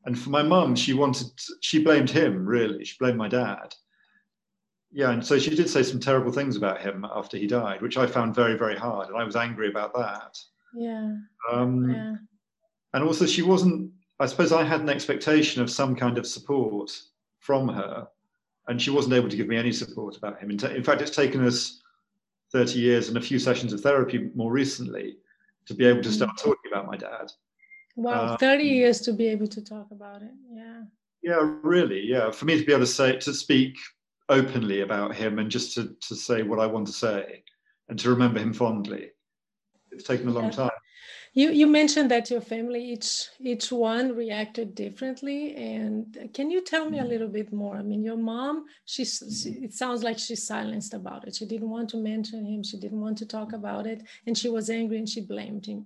And 0.05 0.18
for 0.18 0.31
my 0.31 0.42
mum, 0.42 0.76
she 0.76 0.92
wanted, 0.92 1.29
she 1.61 1.83
blamed 1.83 2.11
him 2.11 2.46
really. 2.46 2.85
She 2.85 2.96
blamed 2.98 3.18
my 3.18 3.29
dad. 3.29 3.74
Yeah, 4.92 5.11
and 5.11 5.24
so 5.24 5.38
she 5.38 5.55
did 5.55 5.68
say 5.68 5.83
some 5.83 6.00
terrible 6.00 6.33
things 6.33 6.57
about 6.57 6.81
him 6.81 7.05
after 7.14 7.37
he 7.37 7.46
died, 7.46 7.83
which 7.83 7.98
I 7.98 8.07
found 8.07 8.35
very, 8.35 8.57
very 8.57 8.76
hard, 8.76 9.09
and 9.09 9.16
I 9.16 9.24
was 9.24 9.37
angry 9.37 9.68
about 9.68 9.92
that. 9.94 10.38
Yeah. 10.74 11.16
Um, 11.50 11.90
yeah. 11.90 12.14
and 12.94 13.05
also 13.05 13.26
she 13.26 13.42
wasn't. 13.42 13.90
I 14.20 14.26
suppose 14.26 14.52
I 14.52 14.64
had 14.64 14.81
an 14.81 14.88
expectation 14.88 15.61
of 15.61 15.70
some 15.70 15.96
kind 15.96 16.16
of 16.16 16.26
support 16.26 16.98
from 17.40 17.68
her, 17.68 18.09
and 18.68 18.81
she 18.81 18.90
wasn't 18.90 19.14
able 19.14 19.29
to 19.29 19.37
give 19.37 19.48
me 19.48 19.57
any 19.57 19.72
support 19.72 20.16
about 20.16 20.40
him. 20.40 20.50
In, 20.50 20.64
in 20.66 20.83
fact, 20.83 21.00
it's 21.00 21.14
taken 21.14 21.44
us 21.46 21.83
30 22.52 22.79
years 22.79 23.09
and 23.09 23.16
a 23.16 23.20
few 23.20 23.38
sessions 23.38 23.72
of 23.72 23.81
therapy 23.81 24.31
more 24.35 24.52
recently 24.52 25.16
to 25.66 25.74
be 25.74 25.85
able 25.85 26.02
to 26.02 26.12
start 26.12 26.31
mm. 26.33 26.42
talking 26.42 26.70
about 26.70 26.87
my 26.87 26.96
dad. 26.96 27.31
Wow, 27.96 28.33
um, 28.33 28.38
30 28.38 28.64
years 28.64 29.00
to 29.02 29.12
be 29.12 29.26
able 29.29 29.46
to 29.48 29.62
talk 29.62 29.90
about 29.90 30.22
it. 30.22 30.33
Yeah. 30.50 30.83
Yeah, 31.22 31.55
really. 31.62 32.00
Yeah. 32.00 32.31
For 32.31 32.44
me 32.44 32.59
to 32.59 32.64
be 32.64 32.72
able 32.72 32.85
to 32.85 32.87
say, 32.87 33.16
to 33.16 33.35
speak 33.35 33.76
openly 34.29 34.83
about 34.83 35.14
him 35.14 35.38
and 35.38 35.50
just 35.50 35.74
to, 35.74 35.96
to 36.00 36.14
say 36.14 36.42
what 36.42 36.61
I 36.61 36.66
want 36.66 36.87
to 36.88 36.92
say 36.92 37.42
and 37.88 37.98
to 37.98 38.11
remember 38.11 38.38
him 38.38 38.52
fondly. 38.52 39.11
It's 39.90 40.05
taken 40.05 40.29
a 40.29 40.33
long 40.33 40.46
yeah. 40.46 40.50
time. 40.50 40.70
You, 41.37 41.51
you 41.51 41.66
mentioned 41.66 42.11
that 42.12 42.31
your 42.31 42.40
family 42.40 42.83
each 42.83 43.29
each 43.38 43.70
one 43.70 44.16
reacted 44.16 44.75
differently 44.75 45.55
and 45.55 46.31
can 46.33 46.51
you 46.51 46.64
tell 46.64 46.88
me 46.88 46.96
a 46.96 47.03
mm-hmm. 47.03 47.11
little 47.11 47.29
bit 47.29 47.53
more? 47.53 47.77
I 47.77 47.83
mean 47.83 48.03
your 48.03 48.16
mom 48.16 48.64
she's 48.87 49.18
she, 49.18 49.51
mm-hmm. 49.51 49.64
it 49.64 49.75
sounds 49.75 50.03
like 50.03 50.18
she's 50.18 50.46
silenced 50.46 50.94
about 50.94 51.29
it. 51.29 51.35
She 51.37 51.44
didn't 51.44 51.68
want 51.68 51.90
to 51.90 51.99
mention 51.99 52.46
him. 52.46 52.62
She 52.62 52.79
didn't 52.79 53.03
want 53.03 53.18
to 53.18 53.27
talk 53.27 53.53
about 53.53 53.87
it 53.87 54.03
and 54.27 54.37
she 54.37 54.49
was 54.49 54.70
angry 54.70 54.96
and 54.96 55.07
she 55.07 55.20
blamed 55.20 55.66
him 55.66 55.85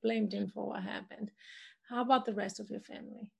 blamed 0.00 0.32
him 0.32 0.46
for 0.46 0.68
what 0.68 0.84
happened. 0.84 1.32
How 1.90 2.00
about 2.02 2.24
the 2.24 2.34
rest 2.34 2.60
of 2.60 2.70
your 2.70 2.84
family? 2.92 3.32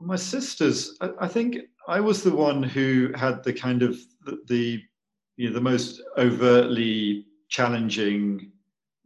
My 0.00 0.16
sisters 0.16 0.96
i, 1.00 1.10
I 1.26 1.28
think 1.28 1.58
i 1.86 2.00
was 2.00 2.24
the 2.24 2.34
one 2.34 2.60
who 2.60 3.12
had 3.14 3.44
the 3.44 3.52
kind 3.52 3.82
of 3.82 3.92
the, 4.24 4.42
the 4.48 4.82
you 5.36 5.46
know 5.46 5.54
the 5.54 5.68
most 5.72 6.02
overtly 6.18 7.26
challenging 7.48 8.50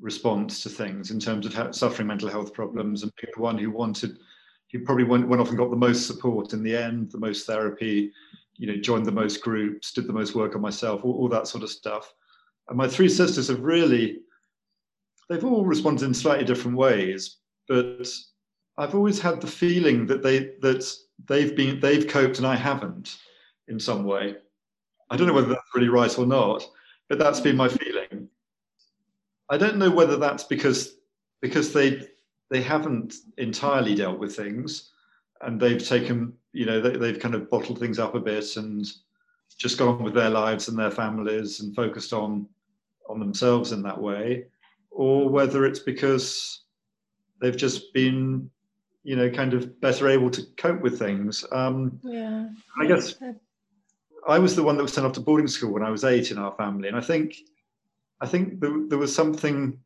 response 0.01 0.63
to 0.63 0.69
things 0.69 1.11
in 1.11 1.21
terms 1.21 1.47
of 1.47 1.75
suffering 1.75 2.09
mental 2.09 2.29
health 2.29 2.53
problems 2.53 3.03
and 3.03 3.13
being 3.21 3.33
the 3.35 3.43
one 3.43 3.57
who 3.57 3.71
wanted 3.71 4.19
he 4.67 4.79
probably 4.79 5.05
went, 5.05 5.29
went 5.29 5.41
off 5.41 5.51
and 5.51 5.59
got 5.59 5.71
the 5.71 5.77
most 5.77 6.07
support 6.07 6.53
in 6.53 6.63
the 6.63 6.77
end 6.77 7.11
the 7.13 7.19
most 7.19 7.47
therapy 7.47 8.13
you 8.57 8.67
know 8.67 8.77
joined 8.77 9.07
the 9.07 9.13
most 9.13 9.41
groups 9.41 9.93
did 9.93 10.07
the 10.07 10.13
most 10.13 10.35
work 10.35 10.57
on 10.57 10.61
myself 10.61 11.05
all, 11.05 11.13
all 11.13 11.29
that 11.29 11.47
sort 11.47 11.63
of 11.63 11.71
stuff. 11.71 12.13
And 12.69 12.77
my 12.77 12.89
three 12.89 13.09
sisters 13.09 13.49
have 13.49 13.61
really 13.61 14.19
they've 15.29 15.45
all 15.45 15.65
responded 15.65 16.05
in 16.05 16.15
slightly 16.15 16.45
different 16.45 16.77
ways 16.77 17.39
but 17.69 18.07
i've 18.77 18.95
always 18.95 19.21
had 19.21 19.41
the 19.41 19.47
feeling 19.47 20.07
that 20.07 20.23
they 20.23 20.51
that 20.61 20.85
they've 21.27 21.57
been 21.57 21.79
they've 21.81 22.09
coped 22.09 22.39
and 22.39 22.47
i 22.47 22.57
haven't 22.57 23.17
in 23.69 23.81
some 23.81 24.05
way. 24.05 24.37
I 25.09 25.17
don't 25.17 25.27
know 25.27 25.33
whether 25.33 25.49
that's 25.49 25.75
really 25.75 25.89
right 25.89 26.19
or 26.19 26.27
not 26.27 26.67
but 27.09 27.19
that's 27.19 27.41
been 27.41 27.57
my 27.57 27.69
feeling 27.69 27.94
I 29.51 29.57
don't 29.57 29.77
know 29.77 29.91
whether 29.91 30.17
that's 30.17 30.45
because 30.45 30.97
because 31.41 31.73
they 31.73 32.07
they 32.51 32.63
haven't 32.63 33.15
entirely 33.39 33.95
dealt 33.95 34.19
with 34.19 34.35
things 34.35 34.91
and 35.43 35.61
they've 35.61 35.85
taken 35.85 36.33
you 36.53 36.67
know 36.67 36.81
they, 36.81 36.97
they've 36.97 37.21
kind 37.21 37.35
of 37.35 37.51
bottled 37.51 37.79
things 37.79 37.99
up 37.99 38.15
a 38.15 38.21
bit 38.21 38.57
and 38.57 38.87
just 39.59 39.79
gone 39.79 40.03
with 40.03 40.15
their 40.15 40.31
lives 40.31 40.69
and 40.69 40.79
their 40.79 40.91
families 40.91 41.61
and 41.61 41.77
focused 41.77 42.13
on 42.13 42.47
on 43.09 43.19
themselves 43.19 43.73
in 43.73 43.83
that 43.83 44.01
way 44.01 44.47
or 44.91 45.29
whether 45.29 45.67
it's 45.67 45.81
because 45.81 46.63
they've 47.41 47.57
just 47.57 47.93
been 47.93 48.51
you 49.03 49.17
know 49.17 49.29
kind 49.29 49.53
of 49.53 49.81
better 49.81 50.09
able 50.09 50.31
to 50.31 50.43
cope 50.57 50.81
with 50.81 50.99
things. 50.99 51.45
Um 51.53 52.01
yeah. 52.03 52.49
I 52.81 52.87
guess 52.87 53.17
i 54.27 54.39
was 54.39 54.57
the 54.57 54.63
one 54.63 54.77
that 54.77 54.83
was 54.83 54.93
sent 54.93 55.07
off 55.07 55.13
to 55.13 55.21
boarding 55.21 55.47
school 55.47 55.73
when 55.73 55.83
i 55.83 55.91
was 55.91 56.05
eight 56.05 56.31
in 56.31 56.39
our 56.39 56.53
family 56.53 56.89
and 56.89 56.97
i 56.97 57.01
think 57.01 57.37
I 58.21 58.27
think 58.27 58.61
there, 58.61 58.73
there 58.89 58.99
was 58.99 59.15
something. 59.15 59.79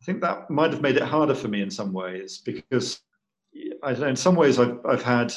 I 0.00 0.04
think 0.04 0.20
that 0.20 0.50
might 0.50 0.72
have 0.72 0.82
made 0.82 0.96
it 0.96 1.02
harder 1.02 1.34
for 1.34 1.48
me 1.48 1.62
in 1.62 1.70
some 1.70 1.92
ways 1.92 2.38
because 2.38 3.00
I 3.82 3.92
don't 3.92 4.00
know, 4.00 4.08
in 4.08 4.16
some 4.16 4.36
ways 4.36 4.58
I've 4.58 4.84
I've 4.84 5.02
had, 5.02 5.32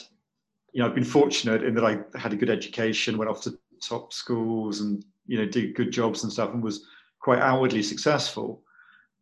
you 0.73 0.81
know, 0.81 0.87
I've 0.87 0.95
been 0.95 1.03
fortunate 1.03 1.63
in 1.63 1.73
that 1.75 1.85
I 1.85 1.99
had 2.17 2.33
a 2.33 2.37
good 2.37 2.49
education, 2.49 3.17
went 3.17 3.29
off 3.29 3.41
to 3.43 3.57
top 3.81 4.13
schools, 4.13 4.81
and 4.81 5.05
you 5.25 5.37
know, 5.37 5.45
did 5.45 5.75
good 5.75 5.91
jobs 5.91 6.23
and 6.23 6.31
stuff, 6.31 6.53
and 6.53 6.63
was 6.63 6.85
quite 7.19 7.39
outwardly 7.39 7.83
successful. 7.83 8.63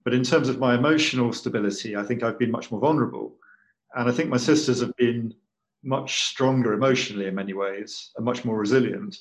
But 0.04 0.14
in 0.14 0.24
terms 0.24 0.50
of 0.50 0.60
my 0.60 0.76
emotional 0.76 1.34
stability, 1.34 1.96
I 1.96 2.04
think 2.04 2.22
I've 2.24 2.40
been 2.40 2.52
much 2.52 2.72
more 2.72 2.80
vulnerable, 2.80 3.36
and 3.96 4.10
I 4.10 4.12
think 4.12 4.30
my 4.30 4.38
sisters 4.38 4.80
have 4.82 4.96
been 4.98 5.34
much 5.84 6.24
stronger 6.26 6.74
emotionally 6.74 7.28
in 7.28 7.36
many 7.36 7.54
ways 7.54 8.12
and 8.16 8.26
much 8.26 8.44
more 8.44 8.58
resilient. 8.58 9.20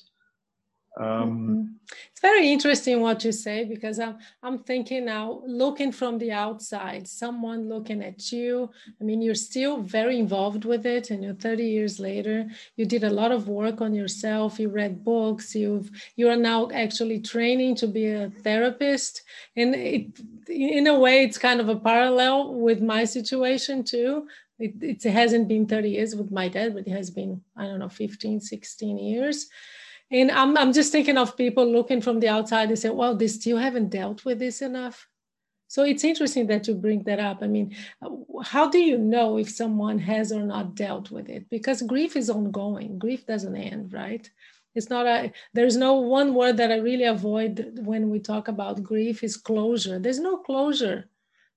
Um, 0.97 1.05
mm-hmm. 1.05 1.61
it's 2.09 2.21
very 2.21 2.49
interesting 2.51 3.01
what 3.01 3.25
you 3.25 3.33
say 3.33 3.65
because 3.65 3.99
I'm, 3.99 4.17
I'm 4.41 4.59
thinking 4.59 5.05
now, 5.05 5.41
looking 5.45 5.91
from 5.91 6.17
the 6.17 6.31
outside, 6.31 7.07
someone 7.07 7.67
looking 7.67 8.01
at 8.01 8.31
you. 8.31 8.69
I 9.01 9.03
mean, 9.03 9.21
you're 9.21 9.35
still 9.35 9.81
very 9.81 10.17
involved 10.17 10.63
with 10.63 10.85
it, 10.85 11.11
and 11.11 11.23
you're 11.23 11.33
30 11.33 11.63
years 11.65 11.99
later. 11.99 12.47
You 12.77 12.85
did 12.85 13.03
a 13.03 13.09
lot 13.09 13.31
of 13.31 13.49
work 13.49 13.81
on 13.81 13.93
yourself. 13.93 14.59
You 14.59 14.69
read 14.69 15.03
books. 15.03 15.53
You've 15.53 15.91
you 16.15 16.29
are 16.29 16.37
now 16.37 16.69
actually 16.73 17.19
training 17.19 17.75
to 17.75 17.87
be 17.87 18.07
a 18.07 18.29
therapist, 18.29 19.23
and 19.57 19.75
it, 19.75 20.19
in 20.47 20.87
a 20.87 20.97
way, 20.97 21.23
it's 21.23 21.37
kind 21.37 21.59
of 21.59 21.67
a 21.67 21.75
parallel 21.75 22.53
with 22.53 22.81
my 22.81 23.03
situation 23.03 23.83
too. 23.83 24.27
It, 24.57 24.75
it 24.81 25.03
hasn't 25.03 25.49
been 25.49 25.67
30 25.67 25.89
years 25.89 26.15
with 26.15 26.31
my 26.31 26.47
dad, 26.47 26.73
but 26.73 26.87
it 26.87 26.91
has 26.91 27.09
been 27.09 27.41
I 27.57 27.65
don't 27.65 27.79
know 27.79 27.89
15, 27.89 28.39
16 28.39 28.97
years 28.97 29.49
and 30.11 30.31
I'm, 30.31 30.57
I'm 30.57 30.73
just 30.73 30.91
thinking 30.91 31.17
of 31.17 31.37
people 31.37 31.65
looking 31.65 32.01
from 32.01 32.19
the 32.19 32.29
outside 32.29 32.69
and 32.69 32.77
say, 32.79 32.89
well, 32.89 33.15
they 33.15 33.27
still 33.27 33.57
haven't 33.57 33.89
dealt 33.89 34.23
with 34.25 34.39
this 34.39 34.61
enough. 34.61 35.07
So 35.67 35.83
it's 35.83 36.03
interesting 36.03 36.47
that 36.47 36.67
you 36.67 36.75
bring 36.75 37.03
that 37.03 37.19
up. 37.19 37.39
I 37.41 37.47
mean, 37.47 37.75
how 38.43 38.69
do 38.69 38.77
you 38.77 38.97
know 38.97 39.37
if 39.37 39.49
someone 39.49 39.97
has 39.99 40.31
or 40.31 40.43
not 40.43 40.75
dealt 40.75 41.09
with 41.09 41.27
it? 41.27 41.49
Because 41.49 41.81
grief 41.81 42.15
is 42.15 42.29
ongoing, 42.29 42.99
grief 42.99 43.25
doesn't 43.25 43.55
end, 43.55 43.91
right? 43.91 44.29
It's 44.75 44.89
not 44.89 45.07
a, 45.07 45.31
there's 45.53 45.75
no 45.75 45.95
one 45.95 46.33
word 46.35 46.57
that 46.57 46.71
I 46.71 46.77
really 46.77 47.05
avoid 47.05 47.79
when 47.81 48.09
we 48.09 48.19
talk 48.19 48.47
about 48.47 48.83
grief 48.83 49.23
is 49.23 49.37
closure. 49.37 49.97
There's 49.99 50.19
no 50.19 50.37
closure 50.37 51.09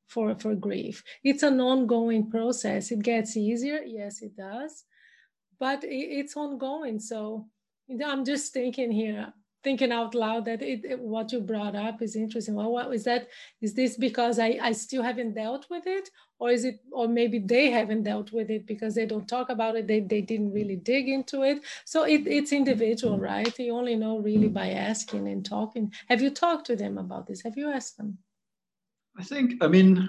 for, 0.06 0.34
for 0.36 0.54
grief. 0.54 1.04
It's 1.22 1.42
an 1.42 1.60
ongoing 1.60 2.30
process. 2.30 2.90
It 2.90 3.02
gets 3.02 3.36
easier. 3.36 3.82
Yes, 3.84 4.22
it 4.22 4.36
does. 4.36 4.84
But 5.58 5.80
it's 5.82 6.36
ongoing. 6.36 7.00
So 7.00 7.46
I'm 8.04 8.24
just 8.24 8.52
thinking 8.52 8.90
here, 8.90 9.32
thinking 9.64 9.92
out 9.92 10.14
loud 10.14 10.44
that 10.44 10.62
it, 10.62 10.98
what 10.98 11.32
you 11.32 11.40
brought 11.40 11.74
up 11.74 12.02
is 12.02 12.16
interesting. 12.16 12.54
Well, 12.54 12.70
what 12.70 12.92
is 12.94 13.04
that? 13.04 13.28
Is 13.60 13.74
this 13.74 13.96
because 13.96 14.38
I, 14.38 14.58
I 14.60 14.72
still 14.72 15.02
haven't 15.02 15.34
dealt 15.34 15.66
with 15.70 15.86
it? 15.86 16.10
Or 16.38 16.50
is 16.50 16.64
it, 16.64 16.80
or 16.92 17.08
maybe 17.08 17.40
they 17.40 17.70
haven't 17.70 18.04
dealt 18.04 18.32
with 18.32 18.48
it 18.50 18.66
because 18.66 18.94
they 18.94 19.06
don't 19.06 19.26
talk 19.26 19.48
about 19.50 19.74
it, 19.74 19.88
they, 19.88 20.00
they 20.00 20.20
didn't 20.20 20.52
really 20.52 20.76
dig 20.76 21.08
into 21.08 21.42
it. 21.42 21.64
So 21.84 22.04
it, 22.04 22.26
it's 22.26 22.52
individual, 22.52 23.18
right? 23.18 23.58
You 23.58 23.74
only 23.74 23.96
know 23.96 24.18
really 24.18 24.48
by 24.48 24.70
asking 24.70 25.26
and 25.26 25.44
talking. 25.44 25.92
Have 26.08 26.22
you 26.22 26.30
talked 26.30 26.66
to 26.66 26.76
them 26.76 26.96
about 26.96 27.26
this? 27.26 27.42
Have 27.42 27.56
you 27.56 27.70
asked 27.70 27.96
them? 27.96 28.18
I 29.18 29.24
think, 29.24 29.54
I 29.60 29.66
mean, 29.66 30.08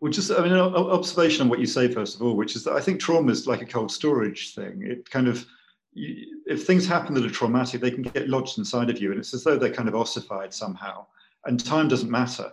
well, 0.00 0.12
just 0.12 0.30
I 0.30 0.42
mean, 0.42 0.52
an 0.52 0.60
observation 0.60 1.42
on 1.42 1.48
what 1.48 1.60
you 1.60 1.66
say 1.66 1.86
first 1.88 2.16
of 2.16 2.22
all, 2.22 2.36
which 2.36 2.56
is 2.56 2.64
that 2.64 2.74
I 2.74 2.80
think 2.80 3.00
trauma 3.00 3.30
is 3.30 3.46
like 3.46 3.62
a 3.62 3.66
cold 3.66 3.90
storage 3.90 4.54
thing. 4.54 4.82
It 4.82 5.08
kind 5.08 5.28
of 5.28 5.46
you, 5.92 6.40
if 6.46 6.66
things 6.66 6.86
happen 6.86 7.14
that 7.14 7.24
are 7.24 7.30
traumatic, 7.30 7.80
they 7.80 7.90
can 7.90 8.02
get 8.02 8.28
lodged 8.28 8.58
inside 8.58 8.90
of 8.90 9.00
you, 9.00 9.10
and 9.10 9.20
it's 9.20 9.34
as 9.34 9.44
though 9.44 9.56
they're 9.56 9.72
kind 9.72 9.88
of 9.88 9.94
ossified 9.94 10.52
somehow. 10.52 11.06
And 11.44 11.62
time 11.62 11.88
doesn't 11.88 12.10
matter. 12.10 12.52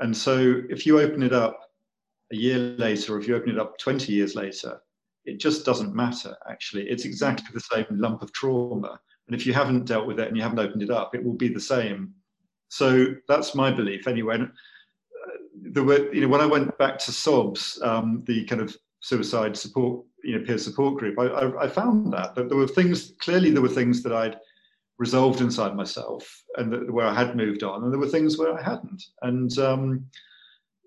And 0.00 0.16
so, 0.16 0.62
if 0.68 0.86
you 0.86 1.00
open 1.00 1.22
it 1.22 1.32
up 1.32 1.60
a 2.32 2.36
year 2.36 2.58
later, 2.58 3.14
or 3.14 3.20
if 3.20 3.28
you 3.28 3.36
open 3.36 3.50
it 3.50 3.58
up 3.58 3.78
20 3.78 4.12
years 4.12 4.34
later, 4.34 4.80
it 5.24 5.38
just 5.38 5.64
doesn't 5.64 5.94
matter. 5.94 6.36
Actually, 6.48 6.88
it's 6.88 7.04
exactly 7.04 7.46
the 7.52 7.60
same 7.60 7.86
lump 7.90 8.22
of 8.22 8.32
trauma. 8.32 8.98
And 9.26 9.34
if 9.34 9.46
you 9.46 9.54
haven't 9.54 9.86
dealt 9.86 10.06
with 10.06 10.20
it 10.20 10.28
and 10.28 10.36
you 10.36 10.42
haven't 10.42 10.58
opened 10.58 10.82
it 10.82 10.90
up, 10.90 11.14
it 11.14 11.24
will 11.24 11.34
be 11.34 11.48
the 11.48 11.60
same. 11.60 12.12
So 12.68 13.14
that's 13.28 13.54
my 13.54 13.70
belief, 13.70 14.06
anyway. 14.06 14.36
Uh, 14.36 14.46
there 15.54 15.84
were, 15.84 16.12
you 16.12 16.20
know, 16.20 16.28
when 16.28 16.40
I 16.40 16.46
went 16.46 16.76
back 16.76 16.98
to 17.00 17.12
SOBS, 17.12 17.80
um, 17.82 18.22
the 18.26 18.44
kind 18.44 18.60
of 18.60 18.76
suicide 19.00 19.56
support 19.56 20.04
you 20.24 20.38
know 20.38 20.44
peer 20.44 20.58
support 20.58 20.98
group, 20.98 21.18
I, 21.18 21.26
I, 21.26 21.64
I 21.64 21.68
found 21.68 22.12
that 22.12 22.34
that 22.34 22.48
there 22.48 22.58
were 22.58 22.66
things 22.66 23.12
clearly 23.20 23.50
there 23.50 23.62
were 23.62 23.68
things 23.68 24.02
that 24.02 24.12
I'd 24.12 24.36
resolved 24.98 25.40
inside 25.40 25.74
myself 25.74 26.42
and 26.56 26.72
that, 26.72 26.92
where 26.92 27.06
I 27.06 27.14
had 27.14 27.36
moved 27.36 27.62
on, 27.62 27.82
and 27.82 27.92
there 27.92 28.00
were 28.00 28.08
things 28.08 28.38
where 28.38 28.58
I 28.58 28.62
hadn't. 28.62 29.02
And 29.22 29.56
um, 29.58 30.06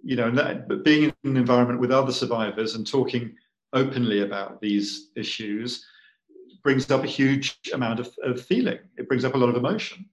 you 0.03 0.15
know, 0.15 0.31
that, 0.31 0.67
but 0.67 0.85
being 0.85 1.03
in 1.03 1.13
an 1.25 1.37
environment 1.37 1.81
with 1.81 1.91
other 1.91 2.13
survivors 2.13 2.75
and 2.75 2.87
talking 2.87 3.35
openly 3.73 4.21
about 4.21 4.61
these 4.61 5.09
issues 5.15 5.85
brings 6.63 6.89
up 6.91 7.03
a 7.03 7.07
huge 7.07 7.59
amount 7.73 7.99
of, 7.99 8.09
of 8.23 8.41
feeling. 8.41 8.79
It 8.97 9.07
brings 9.07 9.25
up 9.25 9.35
a 9.35 9.37
lot 9.37 9.49
of 9.49 9.55
emotion. 9.55 10.05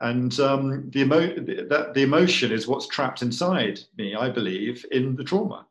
And 0.00 0.38
um, 0.40 0.90
the, 0.90 1.00
emo- 1.02 1.36
that, 1.68 1.92
the 1.94 2.02
emotion 2.02 2.52
is 2.52 2.66
what's 2.66 2.86
trapped 2.86 3.22
inside 3.22 3.80
me, 3.96 4.14
I 4.14 4.28
believe, 4.28 4.84
in 4.90 5.14
the 5.16 5.24
trauma. 5.24 5.66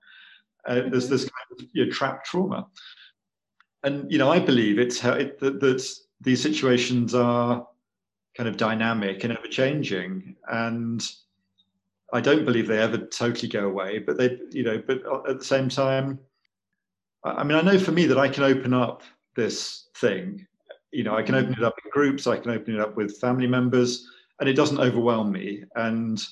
Uh, 0.67 0.75
there's 0.89 1.05
mm-hmm. 1.05 1.11
this 1.13 1.21
kind 1.23 1.59
of 1.59 1.65
you 1.73 1.85
know, 1.85 1.91
trapped 1.91 2.25
trauma, 2.27 2.67
and 3.83 4.11
you 4.11 4.17
know 4.17 4.29
I 4.29 4.39
believe 4.39 4.79
it's 4.79 4.99
how 4.99 5.13
it, 5.13 5.39
that, 5.39 5.59
that 5.59 5.97
these 6.21 6.41
situations 6.41 7.15
are 7.15 7.67
kind 8.35 8.49
of 8.49 8.57
dynamic 8.57 9.23
and 9.23 9.33
ever 9.33 9.47
changing, 9.47 10.35
and 10.49 11.01
I 12.13 12.21
don't 12.21 12.45
believe 12.45 12.67
they 12.67 12.79
ever 12.79 12.97
totally 12.97 13.49
go 13.49 13.67
away, 13.67 13.99
but 13.99 14.17
they, 14.17 14.37
you 14.51 14.63
know, 14.63 14.81
but 14.85 15.01
at 15.29 15.39
the 15.39 15.45
same 15.45 15.69
time, 15.69 16.19
I 17.23 17.43
mean, 17.43 17.57
I 17.57 17.61
know 17.61 17.79
for 17.79 17.91
me 17.91 18.05
that 18.05 18.17
I 18.17 18.29
can 18.29 18.43
open 18.43 18.73
up 18.73 19.03
this 19.35 19.89
thing. 19.95 20.45
You 20.91 21.03
know, 21.03 21.15
I 21.15 21.23
can 21.23 21.35
open 21.35 21.53
it 21.53 21.63
up 21.63 21.75
in 21.83 21.91
groups, 21.91 22.27
I 22.27 22.37
can 22.37 22.51
open 22.51 22.75
it 22.75 22.81
up 22.81 22.95
with 22.95 23.19
family 23.19 23.47
members, 23.47 24.07
and 24.39 24.47
it 24.47 24.53
doesn't 24.53 24.79
overwhelm 24.79 25.31
me. 25.31 25.63
And 25.75 26.23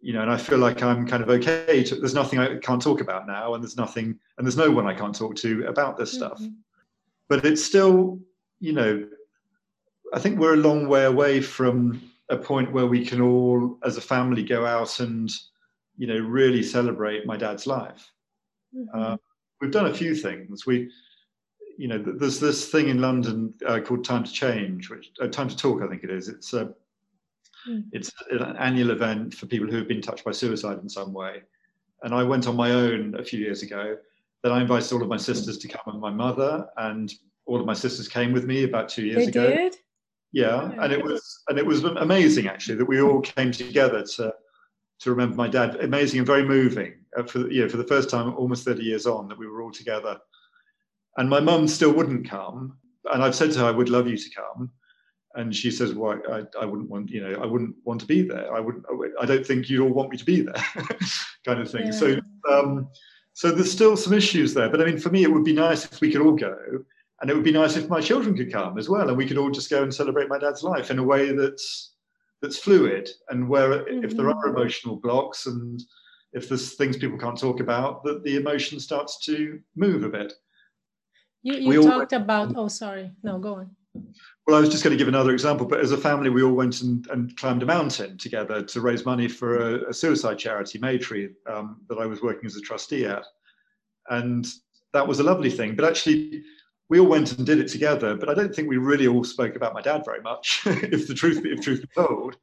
you 0.00 0.12
know, 0.12 0.22
and 0.22 0.30
I 0.30 0.38
feel 0.38 0.58
like 0.58 0.82
I'm 0.82 1.06
kind 1.06 1.22
of 1.22 1.28
okay. 1.28 1.84
To, 1.84 1.94
there's 1.94 2.14
nothing 2.14 2.38
I 2.38 2.56
can't 2.56 2.80
talk 2.80 3.00
about 3.00 3.26
now, 3.26 3.54
and 3.54 3.62
there's 3.62 3.76
nothing, 3.76 4.18
and 4.38 4.46
there's 4.46 4.56
no 4.56 4.70
one 4.70 4.86
I 4.86 4.94
can't 4.94 5.14
talk 5.14 5.36
to 5.36 5.66
about 5.66 5.98
this 5.98 6.12
stuff. 6.12 6.40
Mm-hmm. 6.40 6.54
But 7.28 7.44
it's 7.44 7.64
still, 7.64 8.18
you 8.60 8.72
know, 8.72 9.06
I 10.12 10.18
think 10.18 10.38
we're 10.38 10.54
a 10.54 10.58
long 10.68 10.88
way 10.88 11.04
away 11.04 11.40
from 11.40 12.02
a 12.28 12.36
point 12.36 12.72
where 12.72 12.86
we 12.86 13.04
can 13.04 13.20
all, 13.20 13.78
as 13.84 13.96
a 13.96 14.00
family, 14.00 14.42
go 14.42 14.64
out 14.64 15.00
and, 15.00 15.30
you 15.96 16.06
know, 16.06 16.18
really 16.18 16.62
celebrate 16.62 17.26
my 17.26 17.36
dad's 17.36 17.66
life. 17.66 18.10
Mm-hmm. 18.74 18.98
Uh, 18.98 19.16
we've 19.60 19.70
done 19.70 19.86
a 19.86 19.94
few 19.94 20.14
things. 20.14 20.66
We, 20.66 20.90
you 21.76 21.88
know, 21.88 21.98
there's 21.98 22.40
this 22.40 22.68
thing 22.68 22.88
in 22.88 23.00
London 23.00 23.54
uh, 23.66 23.80
called 23.80 24.04
Time 24.04 24.24
to 24.24 24.32
Change, 24.32 24.90
which 24.90 25.12
uh, 25.20 25.28
Time 25.28 25.48
to 25.48 25.56
Talk, 25.56 25.82
I 25.82 25.88
think 25.88 26.04
it 26.04 26.10
is. 26.10 26.28
It's 26.28 26.52
a 26.54 26.72
Mm. 27.68 27.84
It's 27.92 28.12
an 28.30 28.56
annual 28.56 28.90
event 28.90 29.34
for 29.34 29.46
people 29.46 29.68
who 29.68 29.76
have 29.76 29.88
been 29.88 30.02
touched 30.02 30.24
by 30.24 30.32
suicide 30.32 30.78
in 30.82 30.88
some 30.88 31.12
way. 31.12 31.42
And 32.02 32.14
I 32.14 32.22
went 32.22 32.46
on 32.46 32.56
my 32.56 32.72
own 32.72 33.14
a 33.18 33.24
few 33.24 33.40
years 33.40 33.62
ago. 33.62 33.96
Then 34.42 34.52
I 34.52 34.62
invited 34.62 34.92
all 34.92 35.02
of 35.02 35.08
my 35.08 35.18
sisters 35.18 35.58
to 35.58 35.68
come 35.68 35.82
and 35.86 36.00
my 36.00 36.10
mother, 36.10 36.66
and 36.78 37.12
all 37.44 37.60
of 37.60 37.66
my 37.66 37.74
sisters 37.74 38.08
came 38.08 38.32
with 38.32 38.46
me 38.46 38.64
about 38.64 38.88
two 38.88 39.04
years 39.04 39.26
they 39.26 39.30
ago. 39.30 39.50
Did? 39.50 39.76
Yeah, 40.32 40.70
and 40.78 40.92
it 40.92 41.04
was 41.04 41.42
and 41.48 41.58
it 41.58 41.66
was 41.66 41.84
amazing 41.84 42.46
actually 42.46 42.76
that 42.76 42.86
we 42.86 43.00
all 43.02 43.20
came 43.20 43.50
together 43.50 44.02
to 44.16 44.32
to 45.00 45.10
remember 45.10 45.36
my 45.36 45.48
dad. 45.48 45.76
Amazing 45.76 46.20
and 46.20 46.26
very 46.26 46.44
moving 46.44 46.94
uh, 47.18 47.24
for 47.24 47.50
you 47.50 47.62
know, 47.62 47.68
for 47.68 47.76
the 47.76 47.86
first 47.86 48.08
time 48.08 48.34
almost 48.34 48.64
30 48.64 48.82
years 48.82 49.06
on 49.06 49.28
that 49.28 49.38
we 49.38 49.46
were 49.46 49.62
all 49.62 49.72
together. 49.72 50.18
And 51.16 51.28
my 51.28 51.40
mum 51.40 51.66
still 51.66 51.92
wouldn't 51.92 52.28
come, 52.28 52.78
and 53.12 53.22
I've 53.22 53.34
said 53.34 53.50
to 53.52 53.58
her 53.58 53.66
I 53.66 53.72
would 53.72 53.88
love 53.88 54.08
you 54.08 54.16
to 54.16 54.30
come, 54.30 54.70
and 55.34 55.54
she 55.54 55.70
says, 55.70 55.94
"Well, 55.94 56.20
I, 56.30 56.42
I 56.60 56.64
wouldn't 56.64 56.90
want, 56.90 57.10
you 57.10 57.20
know, 57.20 57.40
I 57.40 57.46
wouldn't 57.46 57.76
want 57.84 58.00
to 58.00 58.06
be 58.06 58.22
there. 58.22 58.52
I 58.54 58.60
wouldn't. 58.60 58.84
I 59.20 59.26
don't 59.26 59.46
think 59.46 59.68
you'd 59.68 59.82
all 59.82 59.92
want 59.92 60.10
me 60.10 60.16
to 60.16 60.24
be 60.24 60.42
there, 60.42 60.64
kind 61.46 61.60
of 61.60 61.70
thing." 61.70 61.86
Yeah. 61.86 61.92
So, 61.92 62.20
um, 62.50 62.88
so 63.32 63.52
there's 63.52 63.70
still 63.70 63.96
some 63.96 64.12
issues 64.12 64.54
there. 64.54 64.68
But 64.68 64.80
I 64.80 64.84
mean, 64.84 64.98
for 64.98 65.10
me, 65.10 65.22
it 65.22 65.32
would 65.32 65.44
be 65.44 65.52
nice 65.52 65.84
if 65.84 66.00
we 66.00 66.10
could 66.10 66.22
all 66.22 66.32
go, 66.32 66.56
and 67.20 67.30
it 67.30 67.34
would 67.34 67.44
be 67.44 67.52
nice 67.52 67.76
if 67.76 67.88
my 67.88 68.00
children 68.00 68.36
could 68.36 68.52
come 68.52 68.78
as 68.78 68.88
well, 68.88 69.08
and 69.08 69.16
we 69.16 69.26
could 69.26 69.38
all 69.38 69.50
just 69.50 69.70
go 69.70 69.82
and 69.82 69.94
celebrate 69.94 70.28
my 70.28 70.38
dad's 70.38 70.62
life 70.62 70.90
in 70.90 70.98
a 70.98 71.04
way 71.04 71.32
that's 71.32 71.94
that's 72.42 72.58
fluid, 72.58 73.08
and 73.28 73.48
where 73.48 73.84
mm-hmm. 73.84 74.04
if 74.04 74.16
there 74.16 74.28
are 74.28 74.34
mm-hmm. 74.34 74.56
emotional 74.56 74.96
blocks 74.96 75.46
and 75.46 75.82
if 76.32 76.48
there's 76.48 76.74
things 76.74 76.96
people 76.96 77.18
can't 77.18 77.38
talk 77.38 77.60
about, 77.60 78.04
that 78.04 78.22
the 78.22 78.36
emotion 78.36 78.78
starts 78.78 79.24
to 79.24 79.60
move 79.76 80.04
a 80.04 80.08
bit. 80.08 80.32
You, 81.42 81.54
you 81.54 81.82
talked 81.82 82.12
all, 82.12 82.22
about. 82.22 82.52
Oh, 82.56 82.68
sorry. 82.68 83.10
No, 83.22 83.38
go 83.38 83.54
on. 83.54 83.70
Well, 84.46 84.56
I 84.56 84.60
was 84.60 84.70
just 84.70 84.82
going 84.82 84.92
to 84.92 84.98
give 84.98 85.08
another 85.08 85.32
example, 85.32 85.66
but 85.66 85.80
as 85.80 85.92
a 85.92 85.98
family, 85.98 86.30
we 86.30 86.42
all 86.42 86.52
went 86.52 86.80
and, 86.80 87.06
and 87.10 87.36
climbed 87.36 87.62
a 87.62 87.66
mountain 87.66 88.18
together 88.18 88.62
to 88.62 88.80
raise 88.80 89.04
money 89.04 89.28
for 89.28 89.58
a, 89.58 89.90
a 89.90 89.94
suicide 89.94 90.38
charity, 90.38 90.78
Maytree, 90.78 91.32
um, 91.46 91.82
that 91.88 91.98
I 91.98 92.06
was 92.06 92.22
working 92.22 92.46
as 92.46 92.56
a 92.56 92.60
trustee 92.60 93.04
at. 93.04 93.24
And 94.08 94.46
that 94.92 95.06
was 95.06 95.20
a 95.20 95.22
lovely 95.22 95.50
thing. 95.50 95.76
But 95.76 95.84
actually, 95.84 96.42
we 96.88 96.98
all 96.98 97.06
went 97.06 97.36
and 97.38 97.46
did 97.46 97.60
it 97.60 97.68
together. 97.68 98.16
But 98.16 98.28
I 98.28 98.34
don't 98.34 98.54
think 98.54 98.68
we 98.68 98.76
really 98.76 99.06
all 99.06 99.24
spoke 99.24 99.56
about 99.56 99.74
my 99.74 99.82
dad 99.82 100.02
very 100.04 100.20
much, 100.20 100.62
if 100.66 101.06
the 101.06 101.14
truth, 101.14 101.40
if 101.44 101.60
truth 101.60 101.82
be 101.82 101.88
told. 101.94 102.36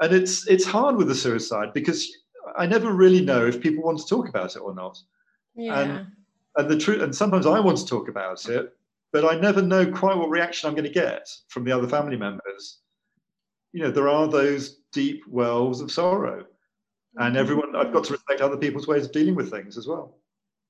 And 0.00 0.12
it's 0.12 0.46
it's 0.46 0.64
hard 0.64 0.96
with 0.96 1.08
the 1.08 1.14
suicide 1.14 1.72
because 1.72 2.08
I 2.56 2.66
never 2.66 2.92
really 2.92 3.24
know 3.24 3.46
if 3.46 3.60
people 3.60 3.82
want 3.82 3.98
to 3.98 4.06
talk 4.06 4.28
about 4.28 4.54
it 4.54 4.60
or 4.60 4.74
not. 4.74 4.98
Yeah. 5.56 5.80
And, 5.80 6.06
and 6.56 6.70
the 6.70 6.78
truth, 6.78 7.02
and 7.02 7.14
sometimes 7.14 7.46
I 7.46 7.58
want 7.58 7.78
to 7.78 7.86
talk 7.86 8.08
about 8.08 8.48
it, 8.48 8.72
but 9.12 9.24
I 9.24 9.38
never 9.38 9.62
know 9.62 9.90
quite 9.90 10.16
what 10.16 10.30
reaction 10.30 10.68
I'm 10.68 10.74
going 10.74 10.84
to 10.84 10.90
get 10.90 11.28
from 11.48 11.64
the 11.64 11.72
other 11.72 11.88
family 11.88 12.16
members. 12.16 12.78
You 13.72 13.82
know, 13.82 13.90
there 13.90 14.08
are 14.08 14.28
those 14.28 14.80
deep 14.92 15.22
wells 15.28 15.80
of 15.80 15.90
sorrow, 15.90 16.44
and 17.16 17.34
mm-hmm. 17.34 17.36
everyone, 17.36 17.76
I've 17.76 17.92
got 17.92 18.04
to 18.04 18.12
respect 18.12 18.40
other 18.40 18.56
people's 18.56 18.86
ways 18.86 19.06
of 19.06 19.12
dealing 19.12 19.34
with 19.34 19.50
things 19.50 19.76
as 19.76 19.86
well. 19.86 20.18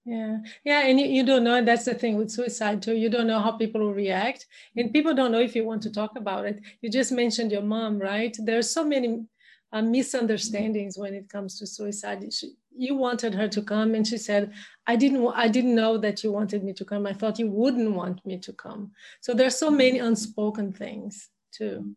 Yeah, 0.05 0.39
yeah, 0.65 0.87
and 0.87 0.99
you, 0.99 1.07
you 1.07 1.25
don't 1.25 1.45
know. 1.45 1.63
That's 1.63 1.85
the 1.85 1.95
thing 1.95 2.17
with 2.17 2.31
suicide 2.31 2.81
too. 2.81 2.97
You 2.97 3.11
don't 3.11 3.27
know 3.27 3.41
how 3.41 3.53
people 3.53 3.83
will 3.83 3.93
react, 3.93 4.47
and 4.77 4.93
people 4.93 5.15
don't 5.15 5.33
know 5.33 5.41
if 5.41 5.55
you 5.55 5.65
want 5.65 5.83
to 5.83 5.93
talk 5.93 6.17
about 6.17 6.47
it. 6.47 6.61
You 6.81 6.91
just 6.91 7.13
mentioned 7.13 7.53
your 7.53 7.63
mom, 7.63 7.99
right? 7.99 8.35
There 8.39 8.59
are 8.59 8.63
so 8.63 8.85
many 8.85 9.27
uh, 9.73 9.83
misunderstandings 9.83 10.97
when 10.97 11.15
it 11.15 11.29
comes 11.29 11.59
to 11.59 11.67
suicide. 11.67 12.33
She, 12.33 12.55
you 12.79 12.95
wanted 12.95 13.35
her 13.35 13.49
to 13.49 13.61
come 13.61 13.95
and 13.95 14.07
she 14.07 14.17
said 14.17 14.53
i 14.87 14.95
didn't 14.95 15.27
i 15.35 15.49
didn't 15.49 15.75
know 15.75 15.99
that 15.99 16.23
you 16.23 16.33
wanted 16.33 16.63
me 16.63 16.73
to 16.73 16.85
come 16.85 17.07
i 17.07 17.13
thought 17.13 17.39
you 17.39 17.51
wouldn't 17.51 17.93
want 17.93 18.25
me 18.25 18.39
to 18.39 18.53
come 18.53 18.91
so 19.21 19.35
there's 19.35 19.59
so 19.59 19.71
many 19.71 19.99
unspoken 19.99 20.73
things 20.73 21.29
too 21.53 21.95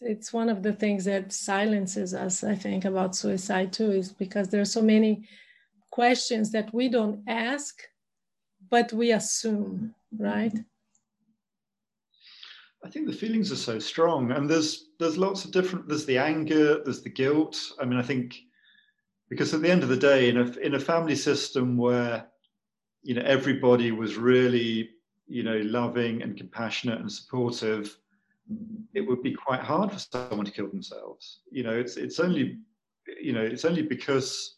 it's 0.00 0.32
one 0.32 0.48
of 0.48 0.62
the 0.62 0.72
things 0.72 1.04
that 1.04 1.32
silences 1.32 2.12
us 2.12 2.42
i 2.42 2.54
think 2.54 2.84
about 2.84 3.14
suicide 3.14 3.72
too 3.72 3.92
is 3.92 4.12
because 4.12 4.48
there 4.48 4.60
are 4.60 4.76
so 4.78 4.82
many 4.82 5.26
questions 5.90 6.50
that 6.50 6.72
we 6.74 6.88
don't 6.88 7.22
ask 7.28 7.82
but 8.68 8.92
we 8.92 9.12
assume 9.12 9.94
right 10.18 10.58
I 12.84 12.90
think 12.90 13.06
the 13.06 13.14
feelings 13.14 13.50
are 13.50 13.56
so 13.56 13.78
strong, 13.78 14.30
and 14.32 14.48
there's 14.48 14.90
there's 14.98 15.16
lots 15.16 15.46
of 15.46 15.52
different. 15.52 15.88
There's 15.88 16.04
the 16.04 16.18
anger, 16.18 16.84
there's 16.84 17.00
the 17.00 17.08
guilt. 17.08 17.56
I 17.80 17.86
mean, 17.86 17.98
I 17.98 18.02
think 18.02 18.36
because 19.28 19.54
at 19.54 19.62
the 19.62 19.70
end 19.70 19.82
of 19.82 19.88
the 19.88 19.96
day, 19.96 20.28
in 20.28 20.36
a 20.36 20.50
in 20.58 20.74
a 20.74 20.80
family 20.80 21.16
system 21.16 21.76
where 21.76 22.26
you 23.02 23.14
know 23.14 23.22
everybody 23.22 23.90
was 23.90 24.16
really 24.16 24.90
you 25.26 25.42
know 25.42 25.58
loving 25.58 26.22
and 26.22 26.36
compassionate 26.36 27.00
and 27.00 27.10
supportive, 27.10 27.96
it 28.94 29.00
would 29.00 29.22
be 29.22 29.32
quite 29.32 29.60
hard 29.60 29.90
for 29.90 29.98
someone 29.98 30.44
to 30.44 30.52
kill 30.52 30.68
themselves. 30.68 31.40
You 31.50 31.62
know, 31.62 31.76
it's 31.76 31.96
it's 31.96 32.20
only 32.20 32.58
you 33.20 33.32
know 33.32 33.42
it's 33.42 33.64
only 33.64 33.82
because 33.82 34.56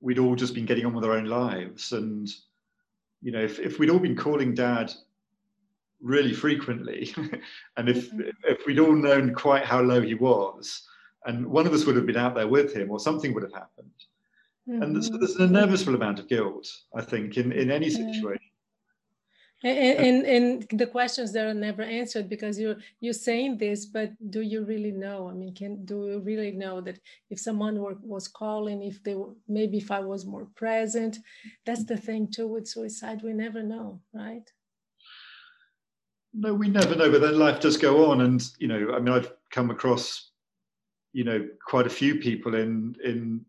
we'd 0.00 0.18
all 0.18 0.34
just 0.34 0.54
been 0.54 0.66
getting 0.66 0.84
on 0.84 0.94
with 0.94 1.04
our 1.04 1.12
own 1.12 1.24
lives 1.24 1.92
and 1.92 2.28
you 3.22 3.32
know 3.32 3.40
if, 3.40 3.58
if 3.58 3.78
we'd 3.78 3.90
all 3.90 3.98
been 3.98 4.16
calling 4.16 4.54
dad 4.54 4.92
really 6.02 6.34
frequently 6.34 7.12
and 7.76 7.88
if 7.88 8.10
mm-hmm. 8.10 8.28
if 8.44 8.66
we'd 8.66 8.78
all 8.78 8.94
known 8.94 9.34
quite 9.34 9.64
how 9.64 9.80
low 9.80 10.00
he 10.02 10.14
was 10.14 10.86
and 11.24 11.46
one 11.46 11.66
of 11.66 11.72
us 11.72 11.84
would 11.84 11.96
have 11.96 12.06
been 12.06 12.16
out 12.16 12.34
there 12.34 12.48
with 12.48 12.74
him 12.74 12.90
or 12.90 13.00
something 13.00 13.32
would 13.34 13.42
have 13.42 13.52
happened. 13.52 13.90
Mm-hmm. 14.68 14.82
and 14.82 15.04
so 15.04 15.18
there's, 15.18 15.36
an 15.36 15.50
inevitable 15.50 15.94
amount 15.94 16.18
of 16.18 16.26
guilt 16.26 16.66
i 16.96 17.02
think 17.02 17.36
in, 17.36 17.52
in 17.52 17.70
any 17.70 17.90
situation. 17.90 18.40
And, 19.62 19.98
and, 19.98 20.26
and 20.26 20.78
the 20.78 20.86
questions 20.86 21.32
that 21.32 21.46
are 21.46 21.54
never 21.54 21.82
answered 21.82 22.28
because 22.28 22.58
you're 22.58 22.76
you're 23.00 23.14
saying 23.14 23.56
this 23.56 23.86
but 23.86 24.10
do 24.30 24.42
you 24.42 24.62
really 24.62 24.90
know? 24.90 25.28
I 25.28 25.32
mean 25.32 25.54
can 25.54 25.86
do 25.86 26.06
you 26.06 26.18
really 26.20 26.50
know 26.50 26.82
that 26.82 26.98
if 27.30 27.40
someone 27.40 27.78
were, 27.78 27.96
was 28.02 28.28
calling 28.28 28.82
if 28.82 29.02
they 29.02 29.14
were 29.14 29.32
maybe 29.48 29.78
if 29.78 29.90
i 29.90 30.00
was 30.00 30.26
more 30.26 30.46
present 30.54 31.16
that's 31.64 31.84
the 31.84 31.96
thing 31.96 32.30
too 32.30 32.46
with 32.46 32.68
suicide 32.68 33.22
we 33.22 33.32
never 33.32 33.62
know 33.62 34.00
right? 34.12 34.46
No 36.34 36.52
we 36.52 36.68
never 36.68 36.94
know 36.94 37.10
but 37.10 37.22
then 37.22 37.38
life 37.38 37.60
does 37.60 37.78
go 37.78 38.10
on 38.10 38.20
and 38.20 38.46
you 38.58 38.68
know 38.68 38.92
i 38.94 38.98
mean 38.98 39.14
i've 39.14 39.32
come 39.50 39.70
across 39.70 40.32
you 41.14 41.24
know 41.24 41.48
quite 41.64 41.86
a 41.86 41.96
few 42.00 42.16
people 42.16 42.54
in 42.56 42.94
in 43.02 43.40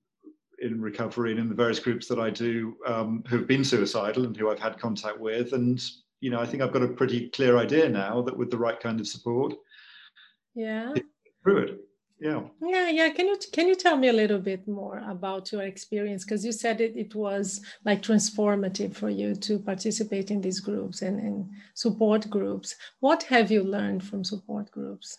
in 0.59 0.79
recovery 0.79 1.31
and 1.31 1.39
in 1.39 1.49
the 1.49 1.55
various 1.55 1.79
groups 1.79 2.07
that 2.07 2.19
I 2.19 2.29
do 2.29 2.77
um, 2.87 3.23
who 3.27 3.37
have 3.37 3.47
been 3.47 3.65
suicidal 3.65 4.23
and 4.23 4.37
who 4.37 4.49
I've 4.49 4.59
had 4.59 4.79
contact 4.79 5.19
with, 5.19 5.51
and 5.51 5.83
you 6.21 6.29
know 6.29 6.39
I 6.39 6.45
think 6.45 6.63
I've 6.63 6.71
got 6.71 6.83
a 6.83 6.87
pretty 6.87 7.29
clear 7.29 7.57
idea 7.57 7.89
now 7.89 8.21
that 8.21 8.37
with 8.37 8.51
the 8.51 8.57
right 8.57 8.79
kind 8.79 8.99
of 9.01 9.07
support, 9.07 9.55
yeah, 10.53 10.93
through 11.43 11.57
it, 11.57 11.79
yeah, 12.19 12.41
yeah, 12.61 12.89
yeah. 12.89 13.09
Can 13.09 13.27
you 13.27 13.37
can 13.51 13.67
you 13.67 13.75
tell 13.75 13.97
me 13.97 14.09
a 14.09 14.13
little 14.21 14.39
bit 14.39 14.67
more 14.67 15.03
about 15.09 15.51
your 15.51 15.63
experience? 15.63 16.23
Because 16.23 16.45
you 16.45 16.51
said 16.51 16.79
it 16.79 16.95
it 16.95 17.15
was 17.15 17.61
like 17.83 18.03
transformative 18.03 18.95
for 18.95 19.09
you 19.09 19.33
to 19.35 19.57
participate 19.57 20.29
in 20.29 20.39
these 20.39 20.59
groups 20.59 21.01
and, 21.01 21.19
and 21.19 21.49
support 21.73 22.29
groups. 22.29 22.75
What 22.99 23.23
have 23.23 23.51
you 23.51 23.63
learned 23.63 24.03
from 24.03 24.23
support 24.23 24.69
groups? 24.69 25.17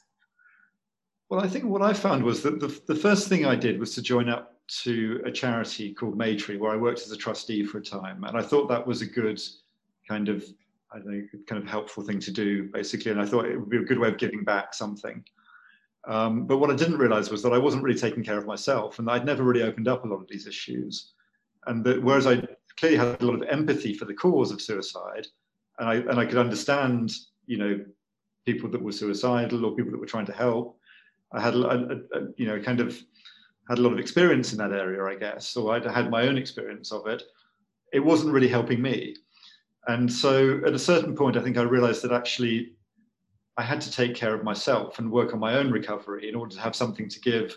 Well, 1.29 1.41
I 1.41 1.49
think 1.49 1.65
what 1.65 1.83
I 1.83 1.93
found 1.93 2.23
was 2.23 2.43
that 2.43 2.61
the, 2.61 2.81
the 2.87 2.95
first 2.95 3.29
thing 3.29 3.47
I 3.47 3.57
did 3.57 3.81
was 3.81 3.95
to 3.97 4.03
join 4.03 4.29
up 4.29 4.55
to 4.85 5.21
a 5.25 5.31
charity 5.31 5.93
called 5.93 6.19
Maytree, 6.19 6.59
where 6.59 6.73
I 6.73 6.77
worked 6.77 7.01
as 7.01 7.11
a 7.11 7.17
trustee 7.17 7.65
for 7.65 7.79
a 7.79 7.83
time. 7.83 8.23
And 8.25 8.37
I 8.37 8.43
thought 8.43 8.69
that 8.69 8.87
was 8.87 9.03
a 9.03 9.07
good 9.07 9.41
kind 10.09 10.29
of, 10.29 10.45
I 10.93 10.99
don't 10.99 11.09
know, 11.09 11.27
kind 11.49 11.61
of 11.61 11.69
helpful 11.69 12.05
thing 12.05 12.21
to 12.21 12.31
do, 12.31 12.69
basically. 12.73 13.11
And 13.11 13.21
I 13.21 13.27
thought 13.27 13.47
it 13.47 13.59
would 13.59 13.69
be 13.69 13.79
a 13.79 13.85
good 13.85 13.99
way 13.99 14.09
of 14.09 14.19
giving 14.19 14.45
back 14.45 14.73
something. 14.73 15.25
Um, 16.07 16.47
but 16.47 16.59
what 16.59 16.71
I 16.71 16.77
didn't 16.77 16.99
realize 16.99 17.31
was 17.31 17.43
that 17.43 17.53
I 17.53 17.59
wasn't 17.59 17.83
really 17.83 17.99
taking 17.99 18.23
care 18.23 18.39
of 18.39 18.47
myself 18.47 19.01
and 19.01 19.11
I'd 19.11 19.27
never 19.27 19.43
really 19.43 19.65
opened 19.65 19.89
up 19.89 20.05
a 20.05 20.09
lot 20.09 20.21
of 20.21 20.29
these 20.29 20.47
issues. 20.47 21.13
And 21.67 21.85
that 21.85 22.01
whereas 22.01 22.29
I 22.29 22.47
clearly 22.79 22.99
had 22.99 23.21
a 23.21 23.27
lot 23.27 23.35
of 23.35 23.49
empathy 23.49 23.95
for 23.95 24.05
the 24.05 24.15
cause 24.15 24.53
of 24.53 24.61
suicide, 24.63 25.27
and 25.81 25.89
I, 25.89 25.95
and 25.97 26.21
I 26.21 26.25
could 26.25 26.39
understand, 26.39 27.13
you 27.47 27.57
know, 27.57 27.85
people 28.45 28.71
that 28.71 28.81
were 28.81 28.93
suicidal 28.93 29.65
or 29.65 29.75
people 29.75 29.91
that 29.91 29.99
were 29.99 30.07
trying 30.07 30.27
to 30.27 30.33
help, 30.33 30.79
I 31.33 31.41
had 31.41 31.55
you 31.55 32.47
know 32.47 32.61
kind 32.63 32.81
of 32.81 32.97
had 33.69 33.79
a 33.79 33.83
lot 33.83 33.93
of 33.93 33.99
experience 33.99 34.53
in 34.53 34.59
that 34.59 34.73
area, 34.73 35.05
I 35.05 35.17
guess, 35.17 35.57
or 35.57 35.75
I'd 35.75 35.85
had 35.85 36.11
my 36.11 36.23
own 36.23 36.39
experience 36.39 36.93
of 36.93 37.07
it, 37.07 37.23
it 37.93 38.01
wasn't 38.01 38.33
really 38.33 38.49
helping 38.49 38.81
me. 38.81 39.17
And 39.89 40.13
so 40.13 40.61
at 40.67 40.73
a 40.73 40.79
certain 40.79 41.15
point, 41.15 41.37
I 41.37 41.43
think 41.43 41.57
I 41.57 41.63
realized 41.63 42.03
that 42.03 42.13
actually 42.13 42.73
I 43.57 43.63
had 43.63 43.81
to 43.81 43.91
take 43.91 44.15
care 44.15 44.35
of 44.35 44.45
myself 44.45 44.99
and 44.99 45.11
work 45.11 45.33
on 45.33 45.41
my 45.41 45.55
own 45.55 45.71
recovery 45.71 46.29
in 46.29 46.35
order 46.35 46.55
to 46.55 46.61
have 46.61 46.77
something 46.77 47.09
to 47.09 47.21
give 47.21 47.57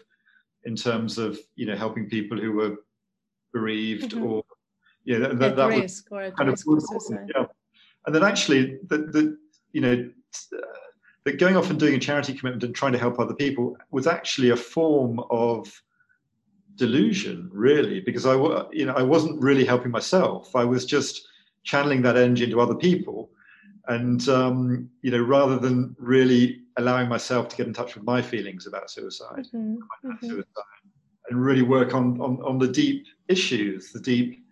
in 0.64 0.76
terms 0.76 1.18
of, 1.18 1.38
you 1.56 1.66
know, 1.66 1.76
helping 1.76 2.10
people 2.10 2.38
who 2.40 2.54
were 2.54 2.76
bereaved 3.54 4.12
mm-hmm. 4.12 4.26
or, 4.26 4.44
you 5.04 5.20
know, 5.20 5.34
that, 5.34 5.56
that 5.56 5.82
was 5.82 6.02
kind 6.02 6.50
of, 6.50 6.62
yeah. 7.36 7.46
And 8.06 8.16
then 8.16 8.24
actually 8.24 8.80
that, 8.88 9.12
that 9.12 9.38
you 9.74 9.82
know, 9.82 10.10
that 11.30 11.40
going 11.40 11.56
off 11.56 11.70
and 11.70 11.80
doing 11.80 11.94
a 11.94 12.00
charity 12.00 12.34
commitment 12.34 12.64
and 12.64 12.74
trying 12.74 12.92
to 12.92 12.98
help 12.98 13.20
other 13.20 13.36
people 13.36 13.78
was 13.92 14.08
actually 14.08 14.50
a 14.50 14.56
form 14.56 15.20
of 15.30 15.82
delusion, 16.76 17.50
really, 17.54 18.00
because 18.00 18.26
I, 18.26 18.34
you 18.72 18.86
know, 18.86 18.94
I 18.96 19.04
wasn't 19.04 19.42
really 19.42 19.66
helping 19.66 19.92
myself. 19.92 20.56
I 20.56 20.64
was 20.64 20.86
just 20.86 21.28
channeling 21.64 22.02
that 22.02 22.18
energy 22.18 22.46
into 22.46 22.60
other 22.60 22.76
people, 22.76 23.30
and 23.88 24.28
um, 24.30 24.90
you 25.02 25.12
know, 25.12 25.22
rather 25.22 25.60
than 25.60 25.96
really 26.00 26.62
allowing 26.78 27.10
myself 27.10 27.50
to 27.50 27.58
get 27.58 27.68
in 27.68 27.74
touch 27.74 27.96
with 27.96 28.06
my 28.06 28.22
feelings 28.22 28.66
about 28.66 28.90
suicide, 28.90 29.46
mm-hmm. 29.54 29.76
mm-hmm. 30.08 30.28
suicide 30.28 30.64
and 31.30 31.46
really 31.46 31.62
work 31.62 31.94
on, 31.94 32.20
on 32.22 32.42
on 32.42 32.58
the 32.58 32.68
deep 32.68 33.06
issues, 33.28 33.92
the 33.92 34.00
deep 34.00 34.44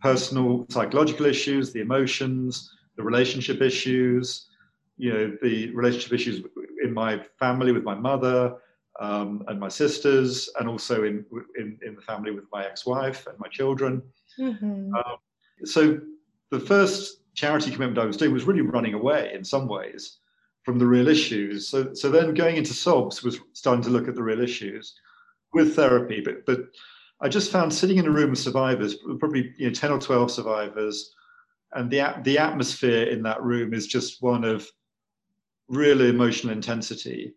personal 0.00 0.64
psychological 0.70 1.26
issues, 1.26 1.72
the 1.72 1.80
emotions, 1.80 2.70
the 2.96 3.02
relationship 3.02 3.60
issues, 3.60 4.46
you 4.96 5.12
know, 5.12 5.36
the 5.42 5.70
relationship 5.74 6.12
issues 6.12 6.44
in 6.82 6.92
my 6.92 7.20
family 7.38 7.72
with 7.72 7.84
my 7.84 7.94
mother 7.94 8.56
um, 9.00 9.44
and 9.48 9.58
my 9.58 9.68
sisters, 9.68 10.48
and 10.58 10.68
also 10.68 11.04
in, 11.04 11.24
in, 11.58 11.78
in 11.84 11.96
the 11.96 12.02
family 12.02 12.30
with 12.30 12.44
my 12.52 12.64
ex-wife 12.64 13.26
and 13.26 13.38
my 13.38 13.48
children. 13.48 14.02
Mm-hmm. 14.38 14.94
Um, 14.94 15.16
so 15.64 15.98
the 16.50 16.60
first 16.60 17.22
charity 17.34 17.70
commitment 17.70 17.98
I 17.98 18.04
was 18.04 18.16
doing 18.16 18.32
was 18.32 18.44
really 18.44 18.60
running 18.60 18.94
away 18.94 19.32
in 19.34 19.44
some 19.44 19.66
ways 19.66 20.18
from 20.62 20.78
the 20.78 20.86
real 20.86 21.08
issues. 21.08 21.68
So, 21.68 21.92
so 21.92 22.10
then 22.10 22.34
going 22.34 22.56
into 22.56 22.72
SOBS 22.72 23.22
was 23.22 23.38
starting 23.52 23.82
to 23.84 23.90
look 23.90 24.08
at 24.08 24.14
the 24.14 24.22
real 24.22 24.40
issues 24.40 24.94
with 25.52 25.76
therapy, 25.76 26.20
but 26.20 26.46
but 26.46 26.60
I 27.20 27.28
just 27.28 27.52
found 27.52 27.72
sitting 27.72 27.98
in 27.98 28.06
a 28.06 28.10
room 28.10 28.30
with 28.30 28.38
survivors, 28.38 28.96
probably 29.18 29.54
you 29.56 29.68
know 29.68 29.72
10 29.72 29.92
or 29.92 30.00
12 30.00 30.30
survivors, 30.30 31.14
and 31.72 31.90
the 31.90 32.14
the 32.22 32.38
atmosphere 32.38 33.04
in 33.04 33.22
that 33.22 33.42
room 33.42 33.72
is 33.72 33.86
just 33.86 34.22
one 34.22 34.44
of 34.44 34.68
real 35.68 36.00
emotional 36.02 36.52
intensity. 36.52 37.34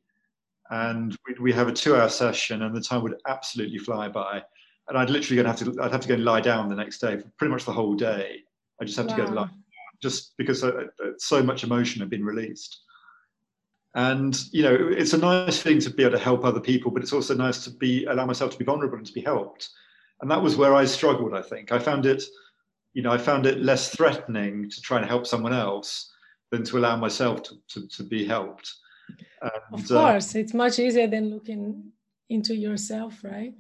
And 0.70 1.16
we, 1.28 1.36
we 1.40 1.54
have 1.54 1.68
a 1.68 1.74
two-hour 1.74 2.10
session, 2.10 2.64
and 2.64 2.76
the 2.76 2.82
time 2.82 3.04
would 3.04 3.16
absolutely 3.28 3.78
fly 3.78 4.10
by. 4.10 4.42
And 4.90 4.98
I'd 4.98 5.10
literally 5.10 5.42
gonna 5.42 5.56
have 5.56 5.60
to 5.60 5.82
I'd 5.82 5.92
have 5.92 6.02
to 6.02 6.08
go 6.08 6.14
and 6.14 6.26
lie 6.26 6.42
down 6.42 6.70
the 6.70 6.76
next 6.76 7.00
day 7.00 7.18
for 7.18 7.30
pretty 7.38 7.52
much 7.52 7.66
the 7.66 7.74
whole 7.74 7.96
day. 7.96 8.40
I 8.82 8.86
just 8.86 8.98
had 8.98 9.08
wow. 9.08 9.16
to 9.16 9.22
go 9.22 9.28
and 9.28 9.36
lie 9.36 9.44
down, 9.44 9.64
just 10.02 10.38
because 10.38 10.64
uh, 10.64 10.86
uh, 11.04 11.10
so 11.18 11.42
much 11.42 11.64
emotion 11.64 12.02
had 12.02 12.10
been 12.10 12.24
released. 12.24 12.82
And 13.96 14.40
you 14.52 14.64
know, 14.64 14.76
it's 14.76 15.14
a 15.14 15.18
nice 15.18 15.62
thing 15.62 15.80
to 15.80 15.90
be 15.90 16.04
able 16.04 16.18
to 16.18 16.24
help 16.24 16.46
other 16.46 16.60
people, 16.60 16.92
but 16.92 17.02
it's 17.02 17.14
also 17.14 17.34
nice 17.34 17.64
to 17.64 17.72
be 17.72 18.06
allow 18.06 18.26
myself 18.26 18.52
to 18.52 18.58
be 18.58 18.66
vulnerable 18.66 18.98
and 18.98 19.08
to 19.08 19.14
be 19.14 19.22
helped. 19.22 19.70
And 20.22 20.30
that 20.32 20.42
was 20.42 20.56
where 20.56 20.74
I 20.74 20.86
struggled. 20.86 21.34
I 21.34 21.42
think 21.42 21.72
I 21.72 21.80
found 21.80 22.06
it, 22.06 22.24
you 22.94 23.02
know, 23.02 23.12
I 23.12 23.18
found 23.18 23.46
it 23.46 23.60
less 23.60 23.90
threatening 23.90 24.70
to 24.70 24.82
try 24.82 24.98
and 24.98 25.06
help 25.06 25.28
someone 25.28 25.54
else 25.54 26.12
than 26.52 26.64
to 26.64 26.78
allow 26.78 26.96
myself 26.96 27.44
to, 27.44 27.56
to, 27.68 27.88
to 27.88 28.04
be 28.04 28.26
helped. 28.26 28.74
And, 29.42 29.52
of 29.74 29.92
uh, 29.92 30.12
course, 30.12 30.36
uh, 30.36 30.40
it's 30.40 30.54
much 30.54 30.80
easier 30.80 31.08
than 31.08 31.30
looking 31.30 31.92
into 32.30 32.56
yourself, 32.56 33.24
right? 33.24 33.54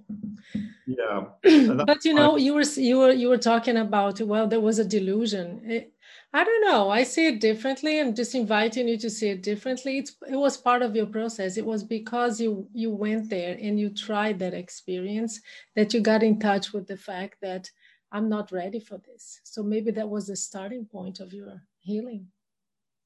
Yeah. 0.85 1.25
but 1.85 2.03
you 2.03 2.13
know, 2.13 2.37
you 2.37 2.53
were 2.53 2.63
you 2.75 2.99
were 2.99 3.11
you 3.11 3.29
were 3.29 3.37
talking 3.37 3.77
about 3.77 4.19
well, 4.21 4.47
there 4.47 4.59
was 4.59 4.79
a 4.79 4.85
delusion. 4.85 5.61
It, 5.65 5.93
I 6.33 6.43
don't 6.43 6.65
know. 6.65 6.89
I 6.89 7.03
see 7.03 7.27
it 7.27 7.39
differently. 7.39 7.99
I'm 7.99 8.13
just 8.13 8.35
inviting 8.35 8.87
you 8.87 8.97
to 8.97 9.09
see 9.09 9.29
it 9.29 9.41
differently. 9.41 9.99
It's, 9.99 10.15
it 10.29 10.35
was 10.35 10.57
part 10.57 10.81
of 10.81 10.95
your 10.95 11.05
process. 11.05 11.57
It 11.57 11.65
was 11.65 11.83
because 11.83 12.41
you 12.41 12.67
you 12.73 12.91
went 12.91 13.29
there 13.29 13.57
and 13.61 13.79
you 13.79 13.89
tried 13.89 14.39
that 14.39 14.53
experience 14.53 15.39
that 15.75 15.93
you 15.93 16.01
got 16.01 16.23
in 16.23 16.39
touch 16.39 16.73
with 16.73 16.87
the 16.87 16.97
fact 16.97 17.37
that 17.41 17.69
I'm 18.11 18.29
not 18.29 18.51
ready 18.51 18.79
for 18.79 18.97
this. 18.97 19.41
So 19.43 19.63
maybe 19.63 19.91
that 19.91 20.09
was 20.09 20.27
the 20.27 20.35
starting 20.35 20.85
point 20.85 21.19
of 21.19 21.33
your 21.33 21.63
healing. 21.79 22.27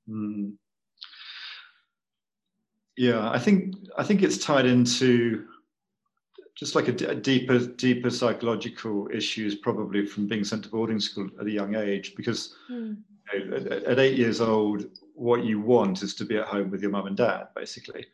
Mm. 0.10 0.54
Yeah, 2.98 3.30
I 3.30 3.40
think 3.40 3.76
I 3.98 4.04
think 4.04 4.22
it's 4.22 4.38
tied 4.38 4.66
into 4.66 5.48
just 6.56 6.76
like 6.76 6.88
a 6.88 7.16
deeper 7.16 7.60
deeper 7.60 8.10
psychological 8.10 9.10
issues 9.12 9.56
probably 9.56 10.06
from 10.06 10.28
being 10.28 10.44
sent 10.44 10.64
to 10.64 10.70
boarding 10.70 11.00
school 11.00 11.30
at 11.40 11.48
a 11.48 11.52
young 11.52 11.76
age 11.76 12.14
because 12.16 12.56
mm. 12.70 12.98
you 13.34 13.46
know, 13.46 13.58
at, 13.58 13.68
at, 13.72 14.00
eight 14.00 14.18
years 14.18 14.42
old 14.42 14.86
what 15.16 15.44
you 15.44 15.60
want 15.60 16.04
is 16.04 16.14
to 16.14 16.26
be 16.26 16.38
at 16.38 16.46
home 16.46 16.70
with 16.70 16.82
your 16.82 16.92
mum 16.92 17.08
and 17.08 17.18
dad 17.18 17.48
basically 17.56 18.06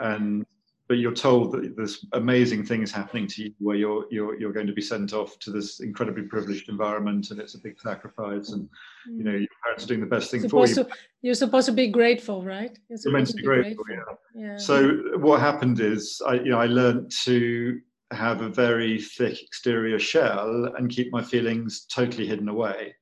and 0.00 0.44
but 0.86 0.98
you're 0.98 1.14
told 1.14 1.52
that 1.52 1.76
there's 1.76 2.04
amazing 2.12 2.64
things 2.64 2.92
happening 2.92 3.26
to 3.26 3.44
you 3.44 3.54
where 3.58 3.76
you're 3.76 4.04
you're 4.10 4.38
you're 4.38 4.52
going 4.52 4.66
to 4.66 4.72
be 4.72 4.82
sent 4.82 5.12
off 5.12 5.38
to 5.38 5.50
this 5.50 5.80
incredibly 5.80 6.24
privileged 6.24 6.68
environment 6.68 7.30
and 7.30 7.40
it's 7.40 7.54
a 7.54 7.58
big 7.58 7.78
sacrifice 7.80 8.50
and 8.50 8.68
mm. 9.08 9.18
you 9.18 9.24
know 9.24 9.32
your 9.32 9.48
parents 9.62 9.84
are 9.84 9.86
doing 9.86 10.00
the 10.00 10.06
best 10.06 10.30
thing 10.30 10.46
for 10.48 10.66
you. 10.66 10.74
To, 10.74 10.88
you're 11.22 11.34
supposed 11.34 11.66
to 11.66 11.72
be 11.72 11.88
grateful, 11.88 12.44
right? 12.44 12.78
You're 12.88 12.98
supposed 12.98 13.30
to 13.30 13.36
be 13.36 13.42
grateful, 13.42 13.84
grateful. 13.84 14.18
Yeah. 14.34 14.46
yeah. 14.52 14.56
So 14.56 15.18
what 15.18 15.40
happened 15.40 15.80
is 15.80 16.20
I 16.26 16.34
you 16.34 16.50
know 16.50 16.60
I 16.60 16.66
learned 16.66 17.10
to 17.24 17.80
have 18.10 18.42
a 18.42 18.48
very 18.48 19.00
thick 19.00 19.42
exterior 19.42 19.98
shell 19.98 20.72
and 20.76 20.90
keep 20.90 21.10
my 21.10 21.22
feelings 21.22 21.86
totally 21.86 22.26
hidden 22.26 22.48
away. 22.48 22.94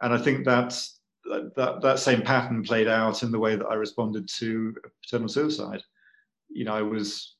And 0.00 0.14
I 0.14 0.18
think 0.18 0.44
that's 0.46 1.00
that 1.26 1.80
that 1.82 1.98
same 1.98 2.22
pattern 2.22 2.62
played 2.62 2.88
out 2.88 3.22
in 3.22 3.30
the 3.30 3.38
way 3.38 3.56
that 3.56 3.66
I 3.66 3.74
responded 3.74 4.26
to 4.38 4.74
paternal 5.02 5.28
suicide 5.28 5.82
you 6.52 6.64
know, 6.64 6.74
I 6.74 6.82
was 6.82 7.36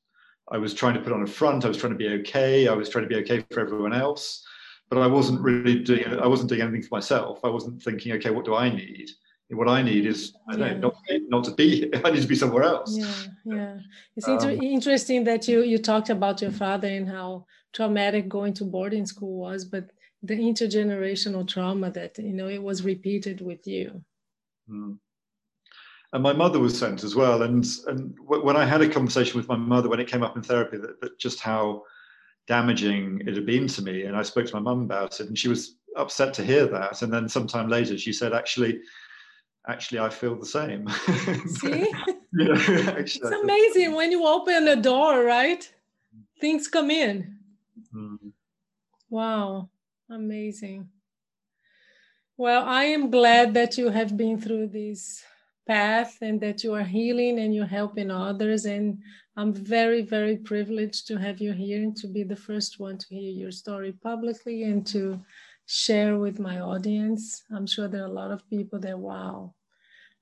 I 0.51 0.59
was 0.59 0.75
trying 0.75 0.95
to 0.95 1.01
put 1.01 1.13
on 1.13 1.23
a 1.23 1.27
front. 1.27 1.65
I 1.65 1.69
was 1.69 1.77
trying 1.77 1.93
to 1.93 1.99
be 1.99 2.09
okay. 2.21 2.69
I 2.69 2.73
was 2.73 2.89
trying 2.89 3.05
to 3.05 3.09
be 3.09 3.21
okay 3.23 3.45
for 3.51 3.61
everyone 3.61 3.93
else, 3.93 4.45
but 4.89 4.99
I 4.99 5.07
wasn't 5.07 5.41
really 5.41 5.79
doing. 5.79 6.05
I 6.07 6.27
wasn't 6.27 6.49
doing 6.49 6.63
anything 6.63 6.83
for 6.83 6.97
myself. 6.97 7.41
I 7.45 7.49
wasn't 7.49 7.83
thinking, 7.83 8.13
okay, 8.15 8.31
what 8.31 8.45
do 8.45 8.55
I 8.55 8.69
need? 8.69 9.09
What 9.53 9.69
I 9.69 9.83
need 9.83 10.07
is 10.07 10.33
I 10.49 10.57
don't 10.57 10.67
yeah. 10.67 10.75
know, 10.75 10.93
not, 11.11 11.21
not 11.29 11.45
to 11.45 11.55
be. 11.55 11.81
here. 11.81 12.03
I 12.05 12.11
need 12.11 12.23
to 12.23 12.29
be 12.29 12.37
somewhere 12.37 12.63
else. 12.63 12.97
Yeah, 12.97 13.15
yeah. 13.45 13.79
It's 14.17 14.29
um, 14.29 14.35
inter- 14.35 14.63
interesting 14.63 15.25
that 15.25 15.49
you 15.49 15.63
you 15.63 15.79
talked 15.79 16.11
about 16.11 16.41
your 16.41 16.53
father 16.53 16.89
and 16.89 17.09
how 17.09 17.47
traumatic 17.73 18.29
going 18.29 18.55
to 18.55 18.65
boarding 18.65 19.07
school 19.07 19.39
was, 19.39 19.65
but 19.65 19.91
the 20.23 20.37
intergenerational 20.37 21.47
trauma 21.49 21.91
that 21.91 22.19
you 22.19 22.33
know 22.33 22.49
it 22.49 22.63
was 22.63 22.85
repeated 22.85 23.41
with 23.41 23.67
you. 23.67 24.05
Mm 24.69 24.99
and 26.13 26.23
my 26.23 26.33
mother 26.33 26.59
was 26.59 26.79
sent 26.79 27.05
as 27.05 27.15
well. 27.15 27.43
And 27.43 27.67
and 27.87 28.17
when 28.27 28.57
I 28.57 28.65
had 28.65 28.83
a 28.83 28.89
conversation 28.89 29.39
with 29.39 29.49
my 29.49 29.57
mother 29.57 29.89
when 29.89 30.01
it 30.01 30.09
came 30.09 30.23
up 30.23 30.37
in 30.37 30.43
therapy, 30.43 30.77
that, 30.79 31.01
that 31.01 31.19
just 31.19 31.41
how 31.41 31.85
damaging 32.47 33.23
it 33.27 33.35
had 33.35 33.47
been 33.47 33.69
to 33.69 33.83
me, 33.83 34.05
and 34.05 34.17
I 34.17 34.23
spoke 34.23 34.47
to 34.47 34.55
my 34.55 34.61
mum 34.61 34.83
about 34.83 35.21
it, 35.21 35.29
and 35.29 35.39
she 35.39 35.49
was 35.49 35.77
upset 35.97 36.35
to 36.35 36.45
hear 36.45 36.67
that. 36.67 37.03
And 37.03 37.13
then 37.13 37.29
sometime 37.29 37.69
later, 37.69 37.97
she 37.97 38.13
said, 38.13 38.33
"Actually, 38.33 38.81
actually, 39.69 40.01
I 40.01 40.09
feel 40.09 40.37
the 40.37 40.47
same." 40.47 40.89
See, 41.47 41.93
know, 42.33 42.55
actually, 42.55 42.97
it's 42.99 43.43
amazing 43.43 43.95
when 43.95 44.11
you 44.11 44.27
open 44.27 44.67
a 44.67 44.77
door, 44.77 45.25
right? 45.25 45.71
Things 46.41 46.67
come 46.67 46.91
in. 46.91 47.37
Mm-hmm. 47.95 48.29
Wow, 49.11 49.69
amazing. 50.09 50.89
Well, 52.37 52.65
I 52.65 52.85
am 52.85 53.11
glad 53.11 53.53
that 53.55 53.77
you 53.77 53.91
have 53.91 54.17
been 54.17 54.41
through 54.41 54.69
this 54.69 55.23
path 55.71 56.19
and 56.21 56.41
that 56.41 56.65
you 56.65 56.75
are 56.75 56.91
healing 56.99 57.39
and 57.39 57.55
you're 57.55 57.77
helping 57.81 58.11
others. 58.11 58.65
And 58.65 58.99
I'm 59.37 59.53
very, 59.53 60.03
very 60.03 60.37
privileged 60.37 61.07
to 61.07 61.17
have 61.17 61.41
you 61.41 61.53
here 61.53 61.81
and 61.81 61.97
to 61.99 62.09
be 62.09 62.25
the 62.25 62.43
first 62.49 62.81
one 62.81 62.99
to 62.99 63.15
hear 63.15 63.31
your 63.31 63.53
story 63.53 63.93
publicly 63.93 64.65
and 64.65 64.85
to 64.89 65.21
share 65.67 66.19
with 66.19 66.41
my 66.41 66.59
audience. 66.59 67.45
I'm 67.55 67.69
sure 67.69 67.87
there 67.87 68.03
are 68.03 68.13
a 68.15 68.21
lot 68.23 68.33
of 68.33 68.49
people 68.51 68.81
that, 68.81 68.99
wow, 68.99 69.55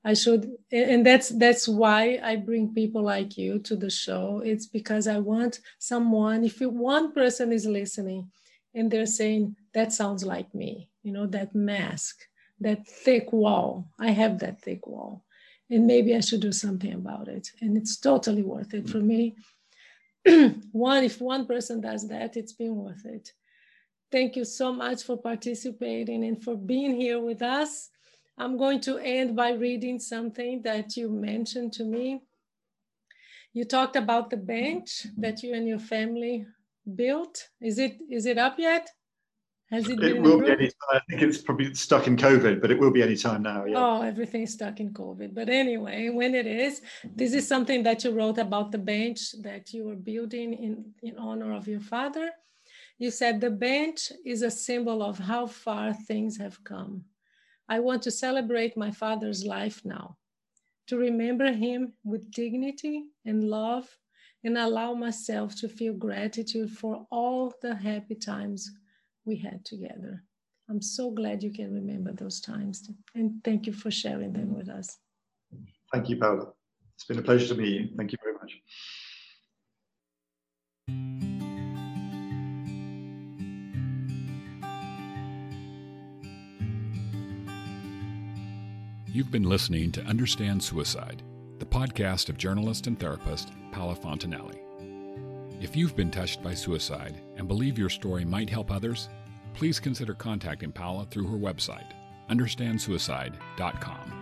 I 0.05 0.13
should, 0.13 0.53
and 0.71 1.05
that's 1.07 1.31
that's 1.31 1.67
why 1.67 2.21
I 2.23 2.37
bring 2.37 2.75
people 2.75 3.03
like 3.03 3.39
you 3.39 3.59
to 3.61 3.75
the 3.75 3.91
show. 3.91 4.43
It's 4.45 4.67
because 4.67 5.09
I 5.09 5.19
want 5.19 5.61
someone, 5.79 6.45
if 6.45 6.61
one 6.61 7.13
person 7.13 7.53
is 7.53 7.65
listening 7.65 8.31
and 8.75 8.91
they're 8.91 9.15
saying, 9.21 9.57
that 9.73 9.95
sounds 9.95 10.25
like 10.25 10.55
me, 10.55 10.91
you 11.03 11.13
know, 11.13 11.27
that 11.29 11.55
mask, 11.55 12.17
that 12.61 12.87
thick 12.87 13.33
wall. 13.33 13.89
I 13.99 14.11
have 14.11 14.39
that 14.41 14.61
thick 14.61 14.87
wall 14.87 15.25
and 15.71 15.87
maybe 15.87 16.15
I 16.15 16.21
should 16.21 16.41
do 16.41 16.53
something 16.53 16.93
about 16.93 17.29
it. 17.29 17.51
And 17.61 17.77
it's 17.77 17.99
totally 17.99 18.43
worth 18.43 18.75
it 18.75 18.89
for 18.89 18.99
mm. 18.99 19.35
me. 20.25 20.55
one, 20.73 21.05
if 21.05 21.21
one 21.21 21.47
person 21.47 21.81
does 21.81 22.09
that, 22.09 22.37
it's 22.37 22.53
been 22.53 22.77
worth 22.77 23.05
it. 23.05 23.33
Thank 24.11 24.37
you 24.37 24.45
so 24.45 24.73
much 24.73 25.03
for 25.03 25.19
participating 25.19 26.25
and 26.25 26.43
for 26.43 26.57
being 26.57 26.97
here 26.97 27.21
with 27.21 27.43
us. 27.43 27.91
I'm 28.39 28.57
going 28.57 28.81
to 28.83 28.99
end 28.99 29.37
by 29.37 29.53
reading 29.53 29.99
something 29.99 30.63
that 30.63 30.97
you 30.97 31.11
mentioned 31.11 31.73
to 31.75 31.85
me. 31.85 32.23
You 33.53 33.65
talked 33.65 33.97
about 33.97 34.31
the 34.31 34.37
bench 34.37 35.07
mm. 35.07 35.13
that 35.19 35.43
you 35.43 35.55
and 35.55 35.67
your 35.67 35.81
family 35.81 36.47
built? 36.95 37.49
Is 37.61 37.79
it 37.79 37.99
is 38.11 38.27
it 38.27 38.39
up 38.39 38.59
yet? 38.59 38.89
Has 39.71 39.87
it, 39.87 40.03
it 40.03 40.23
will 40.23 40.41
be 40.41 40.51
any 40.51 40.69
time. 40.69 40.95
I 40.95 41.01
think 41.11 41.21
it's 41.21 41.39
probably 41.39 41.75
stuck 41.75 42.07
in 42.07 42.17
COVID, 42.17 42.63
but 42.63 42.71
it 42.71 42.79
will 42.79 42.91
be 42.91 43.03
any 43.03 43.17
time 43.17 43.43
now. 43.43 43.67
Yeah. 43.67 43.77
Oh, 43.77 44.01
everything's 44.01 44.55
stuck 44.55 44.81
in 44.81 44.95
COVID. 44.95 45.35
But 45.35 45.51
anyway, 45.51 46.09
when 46.09 46.35
it 46.35 46.47
is, 46.47 46.81
this 47.15 47.35
is 47.35 47.47
something 47.47 47.83
that 47.83 48.03
you 48.03 48.13
wrote 48.13 48.39
about 48.39 48.73
the 48.73 48.79
bench 48.79 49.33
that 49.43 49.75
you 49.75 49.85
were 49.85 49.97
building 49.97 50.55
in, 50.55 50.95
in 51.03 51.19
honor 51.19 51.53
of 51.53 51.69
your 51.69 51.81
father. 51.81 52.31
You 52.97 53.11
said 53.11 53.41
the 53.41 53.51
bench 53.51 54.11
is 54.25 54.41
a 54.41 54.51
symbol 54.51 55.03
of 55.03 55.19
how 55.19 55.47
far 55.47 55.93
things 55.93 56.39
have 56.39 56.65
come. 56.65 57.05
I 57.69 57.81
want 57.81 58.03
to 58.05 58.11
celebrate 58.11 58.75
my 58.75 58.91
father's 58.91 59.45
life 59.45 59.83
now, 59.85 60.17
to 60.87 60.97
remember 60.97 61.53
him 61.53 61.93
with 62.05 62.31
dignity 62.31 63.05
and 63.27 63.45
love, 63.45 63.87
and 64.45 64.57
allow 64.57 64.95
myself 64.95 65.55
to 65.61 65.69
feel 65.69 65.93
gratitude 65.93 66.71
for 66.71 67.07
all 67.11 67.53
the 67.61 67.75
happy 67.75 68.15
times 68.15 68.71
we 69.29 69.37
had 69.37 69.65
together. 69.65 70.25
I'm 70.69 70.83
so 70.83 71.11
glad 71.11 71.43
you 71.43 71.53
can 71.53 71.73
remember 71.73 72.13
those 72.13 72.41
times. 72.41 72.91
And 73.15 73.45
thank 73.45 73.67
you 73.67 73.73
for 73.73 73.91
sharing 73.91 74.33
them 74.33 74.57
with 74.57 74.69
us. 74.69 74.97
Thank 75.93 76.09
you, 76.09 76.17
Paula. 76.17 76.53
It's 76.97 77.05
been 77.05 77.19
a 77.19 77.23
pleasure 77.23 77.55
to 77.55 77.55
meet 77.55 77.69
you. 77.69 77.89
Thank 77.97 78.13
you 78.13 78.19
very 78.23 78.35
much. 78.35 78.61
You've 89.07 89.31
been 89.31 89.49
listening 89.49 89.91
to 89.93 90.03
Understand 90.03 90.63
Suicide, 90.63 91.23
the 91.59 91.67
podcast 91.67 92.29
of 92.29 92.37
journalist 92.37 92.87
and 92.87 92.99
therapist 92.99 93.53
Paula 93.73 93.97
Fontenelle. 93.97 94.68
If 95.61 95.75
you've 95.75 95.97
been 95.97 96.11
touched 96.13 96.41
by 96.43 96.55
suicide 96.55 97.21
and 97.37 97.49
believe 97.49 97.79
your 97.79 97.91
story 97.91 98.25
might 98.25 98.49
help 98.49 98.71
others, 98.71 99.09
please 99.55 99.81
consider 99.81 100.15
contacting 100.15 100.71
Paula 100.71 101.07
through 101.07 101.27
her 101.27 101.37
website, 101.37 101.93
understandsuicide.com. 102.31 104.18